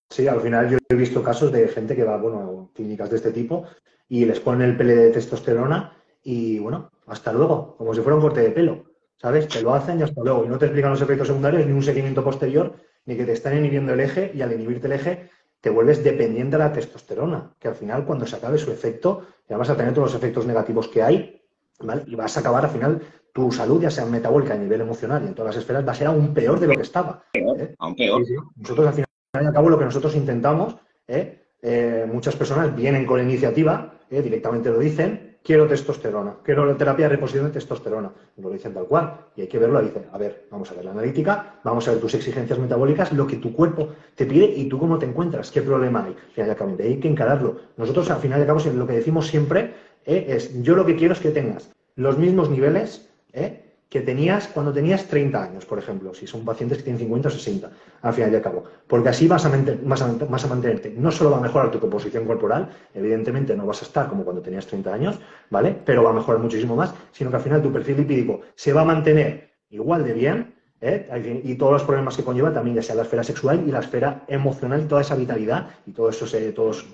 [0.09, 3.17] Sí, al final yo he visto casos de gente que va, bueno, a clínicas de
[3.17, 3.67] este tipo
[4.09, 8.23] y les ponen el pele de testosterona y, bueno, hasta luego, como si fuera un
[8.23, 8.85] corte de pelo,
[9.17, 9.49] ¿sabes?
[9.49, 10.45] Te lo hacen y hasta luego.
[10.45, 12.75] Y no te explican los efectos secundarios ni un seguimiento posterior,
[13.07, 15.31] ni que te están inhibiendo el eje y al inhibirte el eje
[15.61, 19.57] te vuelves dependiente de la testosterona, que al final cuando se acabe su efecto, ya
[19.57, 21.43] vas a tener todos los efectos negativos que hay,
[21.81, 22.03] ¿vale?
[22.07, 25.29] Y vas a acabar al final tu salud, ya sea metabólica a nivel emocional y
[25.29, 27.25] en todas las esferas, va a ser aún peor de lo que estaba.
[27.35, 27.75] ¿eh?
[27.79, 28.23] Aún peor.
[28.57, 30.77] Nosotros al final y al cabo lo que nosotros intentamos,
[31.07, 31.37] ¿eh?
[31.63, 37.07] Eh, muchas personas vienen con la iniciativa, directamente lo dicen, quiero testosterona, quiero la terapia
[37.07, 38.11] de reposición de testosterona.
[38.37, 39.27] lo dicen tal cual.
[39.37, 42.01] Y hay que verlo, dicen, a ver, vamos a ver la analítica, vamos a ver
[42.01, 45.63] tus exigencias metabólicas, lo que tu cuerpo te pide y tú cómo te encuentras, qué
[45.63, 46.43] problema hay.
[46.43, 47.57] Al hay que encararlo.
[47.77, 49.75] Nosotros, al final de cabo, lo que decimos siempre
[50.05, 53.70] eh, es, yo lo que quiero es que tengas los mismos niveles, ¿eh?
[53.91, 57.31] Que tenías cuando tenías 30 años, por ejemplo, si son pacientes que tienen 50 o
[57.33, 57.71] 60,
[58.03, 58.65] al final y al cabo.
[58.87, 60.95] Porque así vas a, a, mantenerte.
[60.97, 64.43] No solo va a mejorar tu composición corporal, evidentemente no vas a estar como cuando
[64.43, 65.19] tenías 30 años,
[65.51, 65.77] ¿vale?
[65.85, 68.83] Pero va a mejorar muchísimo más, sino que al final tu perfil lipídico se va
[68.83, 71.43] a mantener igual de bien, ¿eh?
[71.45, 74.25] y todos los problemas que conlleva también, ya sea la esfera sexual y la esfera
[74.29, 76.87] emocional y toda esa vitalidad y todos esos, eh, todos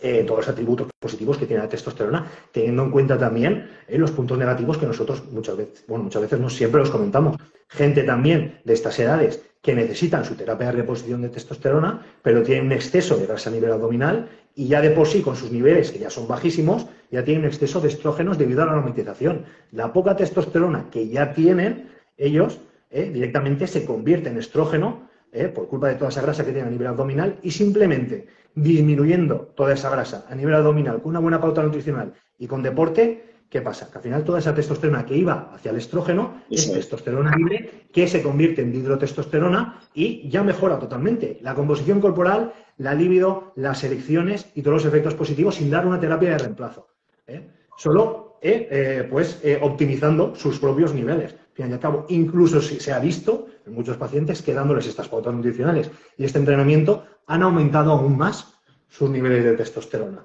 [0.00, 4.12] eh, todos los atributos positivos que tiene la testosterona, teniendo en cuenta también eh, los
[4.12, 7.36] puntos negativos que nosotros muchas veces, bueno, muchas veces no siempre los comentamos.
[7.68, 12.66] Gente también de estas edades que necesitan su terapia de reposición de testosterona, pero tienen
[12.66, 15.90] un exceso de grasa a nivel abdominal y ya de por sí, con sus niveles,
[15.90, 19.44] que ya son bajísimos, ya tienen un exceso de estrógenos debido a la aromatización.
[19.72, 22.60] La poca testosterona que ya tienen, ellos
[22.90, 25.10] eh, directamente se convierte en estrógeno
[25.54, 29.74] por culpa de toda esa grasa que tienen a nivel abdominal y simplemente disminuyendo toda
[29.74, 33.90] esa grasa a nivel abdominal con una buena pauta nutricional y con deporte, ¿qué pasa?
[33.90, 38.08] Que al final toda esa testosterona que iba hacia el estrógeno es testosterona libre que
[38.08, 44.50] se convierte en dihidrotestosterona y ya mejora totalmente la composición corporal, la libido, las elecciones
[44.54, 46.88] y todos los efectos positivos sin dar una terapia de reemplazo.
[47.26, 47.48] ¿eh?
[47.76, 51.32] Solo eh, eh, pues optimizando sus propios niveles.
[51.32, 55.08] Al fin y al cabo, incluso si se ha visto muchos pacientes que dándoles estas
[55.08, 58.54] pautas nutricionales y este entrenamiento han aumentado aún más
[58.88, 60.24] sus niveles de testosterona,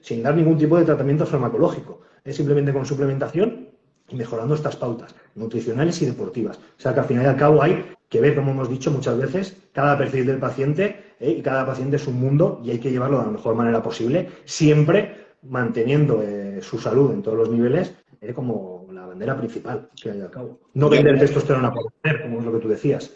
[0.00, 3.68] sin dar ningún tipo de tratamiento farmacológico, simplemente con suplementación
[4.08, 6.56] y mejorando estas pautas nutricionales y deportivas.
[6.56, 9.16] O sea que al final y al cabo hay que ver, como hemos dicho muchas
[9.16, 11.30] veces, cada perfil del paciente ¿eh?
[11.38, 14.28] y cada paciente es un mundo y hay que llevarlo de la mejor manera posible,
[14.44, 18.79] siempre manteniendo eh, su salud en todos los niveles eh, como
[19.10, 20.60] bandera principal que hay al cabo.
[20.74, 23.12] No vender testosterona por vender, como es lo que tú decías.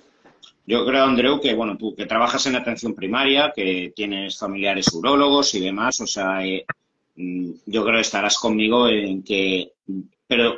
[0.67, 5.55] Yo creo, Andreu, que bueno, tú que trabajas en atención primaria, que tienes familiares urólogos
[5.55, 6.41] y demás, o sea,
[7.17, 9.73] mm, yo creo que estarás conmigo en que,
[10.27, 10.57] pero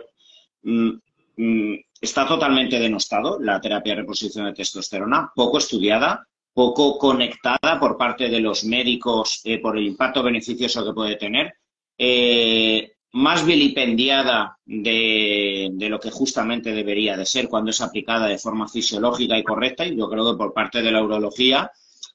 [0.62, 0.90] mm,
[1.36, 7.98] mm, está totalmente denostado la terapia de reposición de testosterona, poco estudiada, poco conectada por
[7.98, 11.52] parte de los médicos eh, por el impacto beneficioso que puede tener,
[11.98, 18.36] eh, más vilipendiada de, de, lo que justamente debería de ser cuando es aplicada de
[18.36, 21.70] forma fisiológica y correcta, y yo creo que por parte de la urología,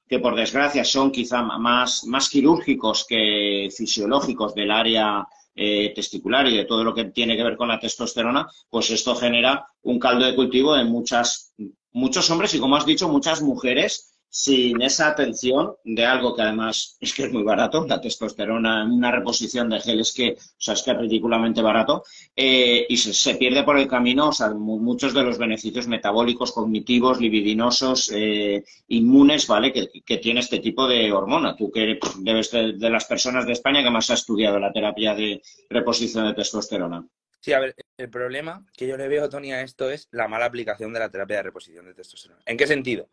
[0.08, 5.26] que por desgracia son quizá más, más quirúrgicos que fisiológicos del área
[5.56, 9.16] eh, testicular y de todo lo que tiene que ver con la testosterona, pues esto
[9.16, 11.56] genera un caldo de cultivo en muchas,
[11.94, 16.96] muchos hombres y, como has dicho, muchas mujeres sin esa atención de algo que además
[17.02, 20.38] es que es muy barato, la testosterona en una reposición de gel es que, o
[20.58, 24.50] sea, es que es ridículamente barato, eh, y se, pierde por el camino, o sea,
[24.52, 29.74] muchos de los beneficios metabólicos, cognitivos, libidinosos, eh, inmunes, ¿vale?
[29.74, 31.56] Que, tiene este tipo de hormona.
[31.56, 35.14] Tú que debes de, de las personas de España que más ha estudiado la terapia
[35.14, 37.06] de reposición de testosterona.
[37.42, 40.46] Sí, a ver, el problema que yo le veo, Tony, a esto es la mala
[40.46, 42.42] aplicación de la terapia de reposición de testosterona.
[42.46, 43.10] ¿En qué sentido?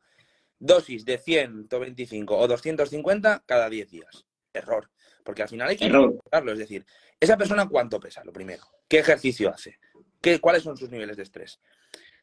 [0.58, 4.26] Dosis de 125 o 250 cada 10 días.
[4.52, 4.90] Error.
[5.24, 6.18] Porque al final hay que Error.
[6.32, 6.86] Es decir,
[7.20, 8.64] esa persona cuánto pesa, lo primero.
[8.88, 9.78] ¿Qué ejercicio hace?
[10.20, 11.60] ¿Qué, ¿Cuáles son sus niveles de estrés?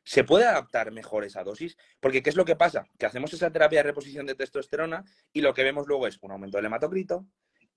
[0.03, 1.77] ¿Se puede adaptar mejor esa dosis?
[1.99, 2.87] Porque ¿qué es lo que pasa?
[2.99, 5.03] Que hacemos esa terapia de reposición de testosterona
[5.33, 7.25] y lo que vemos luego es un aumento del hematocrito,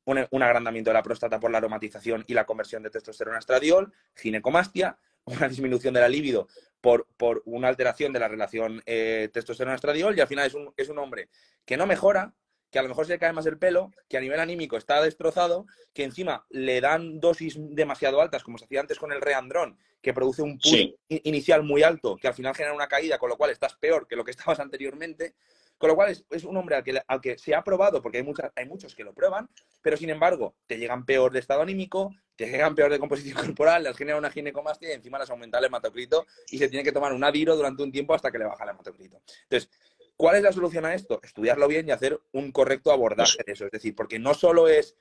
[0.05, 3.40] un, un agrandamiento de la próstata por la aromatización y la conversión de testosterona a
[3.40, 6.48] estradiol, ginecomastia, una disminución de la libido
[6.80, 10.88] por, por una alteración de la relación eh, testosterona-estradiol y al final es un, es
[10.88, 11.28] un hombre
[11.64, 12.34] que no mejora,
[12.70, 15.02] que a lo mejor se le cae más el pelo, que a nivel anímico está
[15.02, 19.78] destrozado, que encima le dan dosis demasiado altas, como se hacía antes con el reandrón,
[20.02, 23.36] que produce un push inicial muy alto, que al final genera una caída, con lo
[23.36, 25.34] cual estás peor que lo que estabas anteriormente.
[25.78, 28.26] Con lo cual es, un hombre al que, al que, se ha probado, porque hay,
[28.56, 29.48] hay muchos que lo prueban,
[29.80, 33.84] pero sin embargo te llegan peor de estado anímico, te llegan peor de composición corporal,
[33.84, 37.12] les genera una ginecomastia y encima les aumenta el hematocrito y se tiene que tomar
[37.12, 39.20] un adiro durante un tiempo hasta que le baja el hematocrito.
[39.44, 39.70] Entonces,
[40.16, 41.20] ¿cuál es la solución a esto?
[41.22, 43.66] Estudiarlo bien y hacer un correcto abordaje de eso.
[43.66, 44.96] Es decir, porque no solo es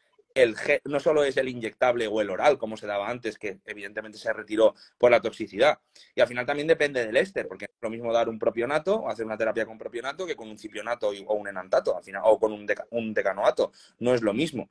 [0.85, 4.33] no solo es el inyectable o el oral, como se daba antes, que evidentemente se
[4.33, 5.79] retiró por la toxicidad.
[6.15, 9.09] Y al final también depende del éster, porque es lo mismo dar un propionato o
[9.09, 12.39] hacer una terapia con propionato que con un cipionato o un enantato, al final, o
[12.39, 13.71] con un, decanoato.
[13.99, 14.69] No es lo mismo.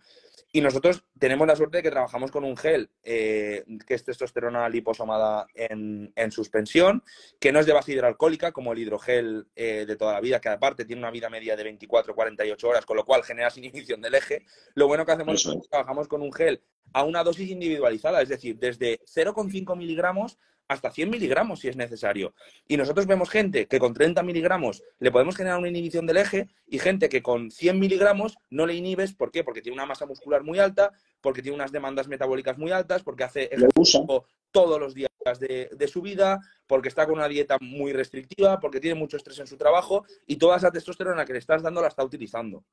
[0.52, 4.68] Y nosotros tenemos la suerte de que trabajamos con un gel eh, que es testosterona
[4.68, 7.02] liposomada en, suspensión,
[7.38, 10.48] que no es de base hidroalcohólica como el hidrogel eh, de toda la vida, que
[10.48, 14.44] aparte tiene una vida media de 24-48 horas, con lo cual genera inhibición del eje.
[14.74, 16.62] Lo bueno que hacemos trabajamos con un gel
[16.92, 20.38] a una dosis individualizada, es decir, desde 0,5 miligramos
[20.68, 22.34] hasta 100 miligramos si es necesario.
[22.66, 26.48] Y nosotros vemos gente que con 30 miligramos le podemos generar una inhibición del eje
[26.66, 29.14] y gente que con 100 miligramos no le inhibes.
[29.14, 29.44] ¿Por qué?
[29.44, 33.24] Porque tiene una masa muscular muy alta, porque tiene unas demandas metabólicas muy altas, porque
[33.24, 37.92] hace ejercicio todos los días de, de, su vida, porque está con una dieta muy
[37.92, 41.62] restrictiva, porque tiene mucho estrés en su trabajo y toda esa testosterona que le estás
[41.62, 42.64] dando la está utilizando.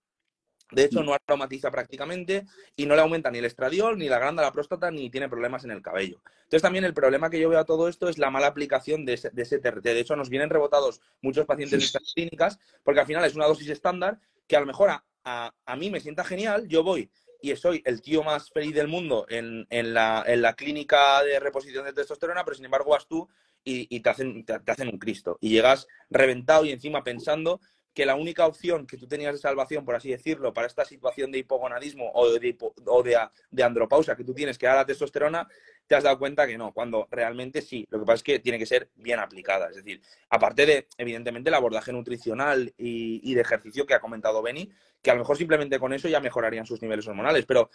[0.74, 2.46] De hecho, no aromatiza prácticamente
[2.76, 5.64] y no le aumenta ni el estradiol, ni la granda la próstata, ni tiene problemas
[5.64, 6.22] en el cabello.
[6.44, 9.14] Entonces, también el problema que yo veo a todo esto es la mala aplicación de
[9.14, 9.84] ese, TRT.
[9.84, 13.48] De hecho, nos vienen rebotados muchos pacientes de estas clínicas porque al final es una
[13.48, 14.92] dosis estándar que a lo mejor
[15.24, 17.10] a, mí me sienta genial, yo voy
[17.42, 22.44] y soy el tío más feliz del mundo en, la, clínica de reposición de testosterona,
[22.46, 23.28] pero sin embargo vas tú
[23.66, 25.38] y, te, hacen, te, hacen un Cristo.
[25.42, 27.60] Y llegas reventado y encima pensando
[27.94, 31.32] que la única opción que tú tenías de salvación, por así decirlo, para esta situación
[31.32, 35.48] de hipogonadismo o de, o de, andropausa que tú tienes que dar la testosterona,
[35.88, 37.86] te has dado cuenta que no, cuando realmente sí.
[37.90, 39.70] Lo que pasa es que tiene que ser bien aplicada.
[39.70, 44.70] Es decir, aparte de, evidentemente, el abordaje nutricional y, de ejercicio que ha comentado Benny,
[45.02, 47.70] que a lo mejor simplemente con eso ya mejorarían sus niveles hormonales, pero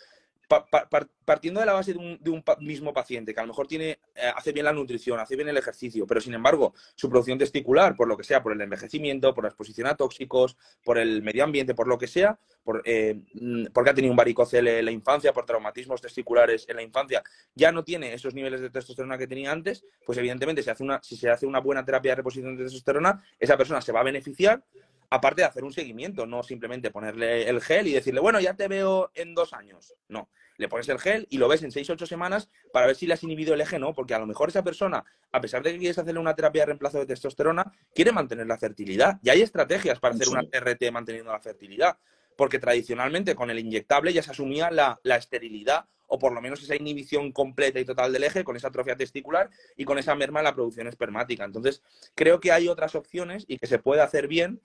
[1.24, 4.52] partiendo de la base de un, mismo paciente que a lo mejor tiene, eh, hace
[4.52, 8.16] bien la nutrición, hace bien el ejercicio, pero sin embargo su producción testicular, por lo
[8.16, 11.86] que sea, por el envejecimiento, por la exposición a tóxicos, por el medio ambiente, por
[11.86, 15.44] lo que sea, por, eh, mm, porque ha tenido un varicocele en la infancia, por
[15.44, 17.22] traumatismos testiculares en la infancia,
[17.55, 20.84] ya no tiene tiene esos niveles de testosterona que tenía antes, pues evidentemente si, hace
[20.84, 24.00] una, si se hace una buena terapia de reposición de testosterona, esa persona se va
[24.00, 24.62] a beneficiar,
[25.10, 28.68] aparte de hacer un seguimiento, no simplemente ponerle el gel y decirle, bueno, ya te
[28.68, 29.94] veo en dos años.
[30.08, 33.06] No, le pones el gel y lo ves en seis, ocho semanas para ver si
[33.06, 33.94] le has inhibido el eje, ¿no?
[33.94, 36.66] Porque a lo mejor esa persona, a pesar de que quieres hacerle una terapia de
[36.66, 39.18] reemplazo de testosterona, quiere mantener la fertilidad.
[39.22, 41.98] Y hay estrategias para hacer una RT manteniendo la fertilidad.
[42.36, 46.62] Porque tradicionalmente con el inyectable ya se asumía la, la esterilidad o por lo menos
[46.62, 50.40] esa inhibición completa y total del eje con esa atrofia testicular y con esa merma
[50.40, 51.44] en la producción espermática.
[51.44, 51.82] Entonces,
[52.14, 54.60] creo que hay otras opciones y que se puede hacer bien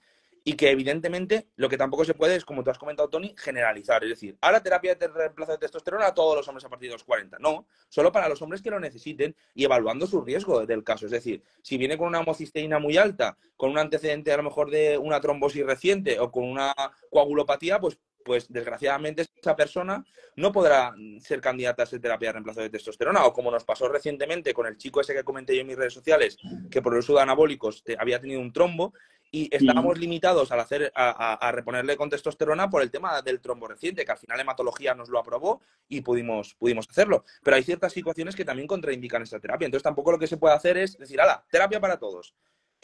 [0.46, 4.04] y que evidentemente lo que tampoco se puede es, como tú has comentado, Tony, generalizar.
[4.04, 6.94] Es decir, ahora terapia de reemplazo de testosterona a todos los hombres a partir de
[6.94, 7.38] los 40.
[7.40, 11.06] No, solo para los hombres que lo necesiten y evaluando su riesgo del caso.
[11.06, 14.70] Es decir, si viene con una homocisteína muy alta, con un antecedente a lo mejor
[14.70, 16.74] de una trombosis reciente o con una
[17.10, 20.04] coagulopatía, pues pues desgraciadamente esa persona
[20.36, 23.24] no podrá ser candidata a ser terapia de reemplazo de testosterona.
[23.26, 25.92] O como nos pasó recientemente con el chico ese que comenté yo en mis redes
[25.92, 26.38] sociales,
[26.70, 28.94] que por el uso de anabólicos había tenido un trombo
[29.30, 34.04] y estábamos limitados al hacer, a, reponerle con testosterona por el tema del trombo reciente,
[34.04, 37.24] que al final hematología nos lo aprobó y pudimos, pudimos hacerlo.
[37.42, 39.66] Pero hay ciertas situaciones que también contraindican esta terapia.
[39.66, 42.34] Entonces tampoco lo que se puede hacer es decir, ala, terapia para todos.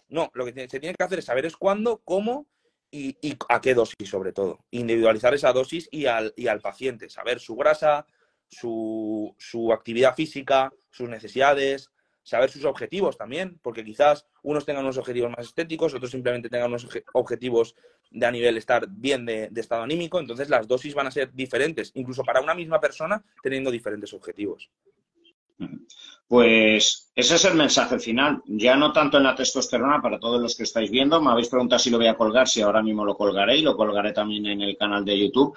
[0.09, 2.49] No, lo que se tiene que hacer es saber es cuándo, cómo
[2.91, 3.17] y,
[3.49, 4.65] a qué dosis sobre todo.
[4.71, 8.07] Individualizar esa dosis y al, y al paciente, saber su grasa,
[8.49, 11.91] su, su actividad física, sus necesidades,
[12.23, 16.69] saber sus objetivos también, porque quizás unos tengan unos objetivos más estéticos, otros simplemente tengan
[16.69, 17.75] unos objetivos
[18.11, 21.93] de a nivel estar bien de, estado anímico, entonces las dosis van a ser diferentes,
[21.95, 24.71] incluso para una misma persona teniendo diferentes objetivos.
[26.31, 28.41] Pues ese es el mensaje final.
[28.47, 31.21] Ya no tanto en la testosterona para todos los que estáis viendo.
[31.21, 33.77] Me habéis preguntado si lo voy a colgar, si ahora mismo lo colgaré y lo
[33.77, 35.57] colgaré también en el canal de YouTube.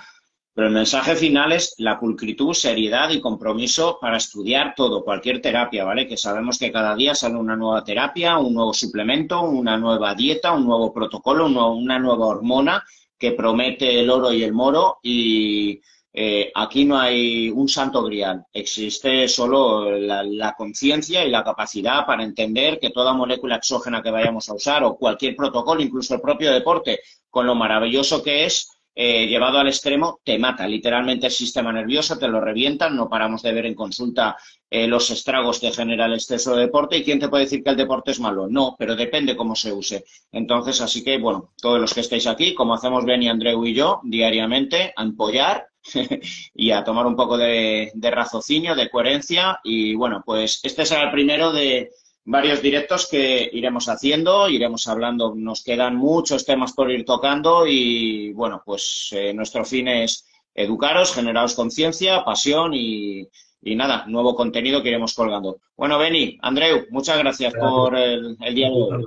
[0.51, 5.83] Pero el mensaje final es la pulcritud, seriedad y compromiso para estudiar todo, cualquier terapia,
[5.83, 6.07] ¿vale?
[6.07, 10.53] Que sabemos que cada día sale una nueva terapia, un nuevo suplemento, una nueva dieta,
[10.53, 12.83] un nuevo protocolo, una nueva hormona
[13.15, 15.79] que promete el oro y el moro y
[16.15, 22.05] eh, aquí no hay un santo grial, existe solo la, la conciencia y la capacidad
[22.05, 26.21] para entender que toda molécula exógena que vayamos a usar o cualquier protocolo, incluso el
[26.21, 26.99] propio deporte,
[27.31, 32.17] con lo maravilloso que es, eh, llevado al extremo, te mata literalmente el sistema nervioso,
[32.17, 34.37] te lo revientan, no paramos de ver en consulta
[34.69, 36.97] eh, los estragos que genera el exceso de deporte.
[36.97, 38.47] ¿Y quién te puede decir que el deporte es malo?
[38.47, 40.05] No, pero depende cómo se use.
[40.31, 43.73] Entonces, así que, bueno, todos los que estáis aquí, como hacemos Ben y Andreu y
[43.73, 45.67] yo, diariamente, a empollar
[46.53, 49.59] y a tomar un poco de, de raciocinio, de coherencia.
[49.63, 51.89] Y bueno, pues este será el primero de
[52.25, 58.31] varios directos que iremos haciendo, iremos hablando, nos quedan muchos temas por ir tocando y
[58.33, 63.27] bueno, pues eh, nuestro fin es educaros, generaros conciencia, pasión y,
[63.61, 65.59] nada, nuevo contenido que iremos colgando.
[65.75, 69.05] Bueno, Beni, Andreu, muchas gracias, por el, el día de hoy.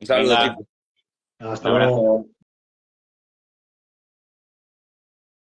[0.00, 0.36] Un saludo,
[1.38, 2.26] Hasta luego.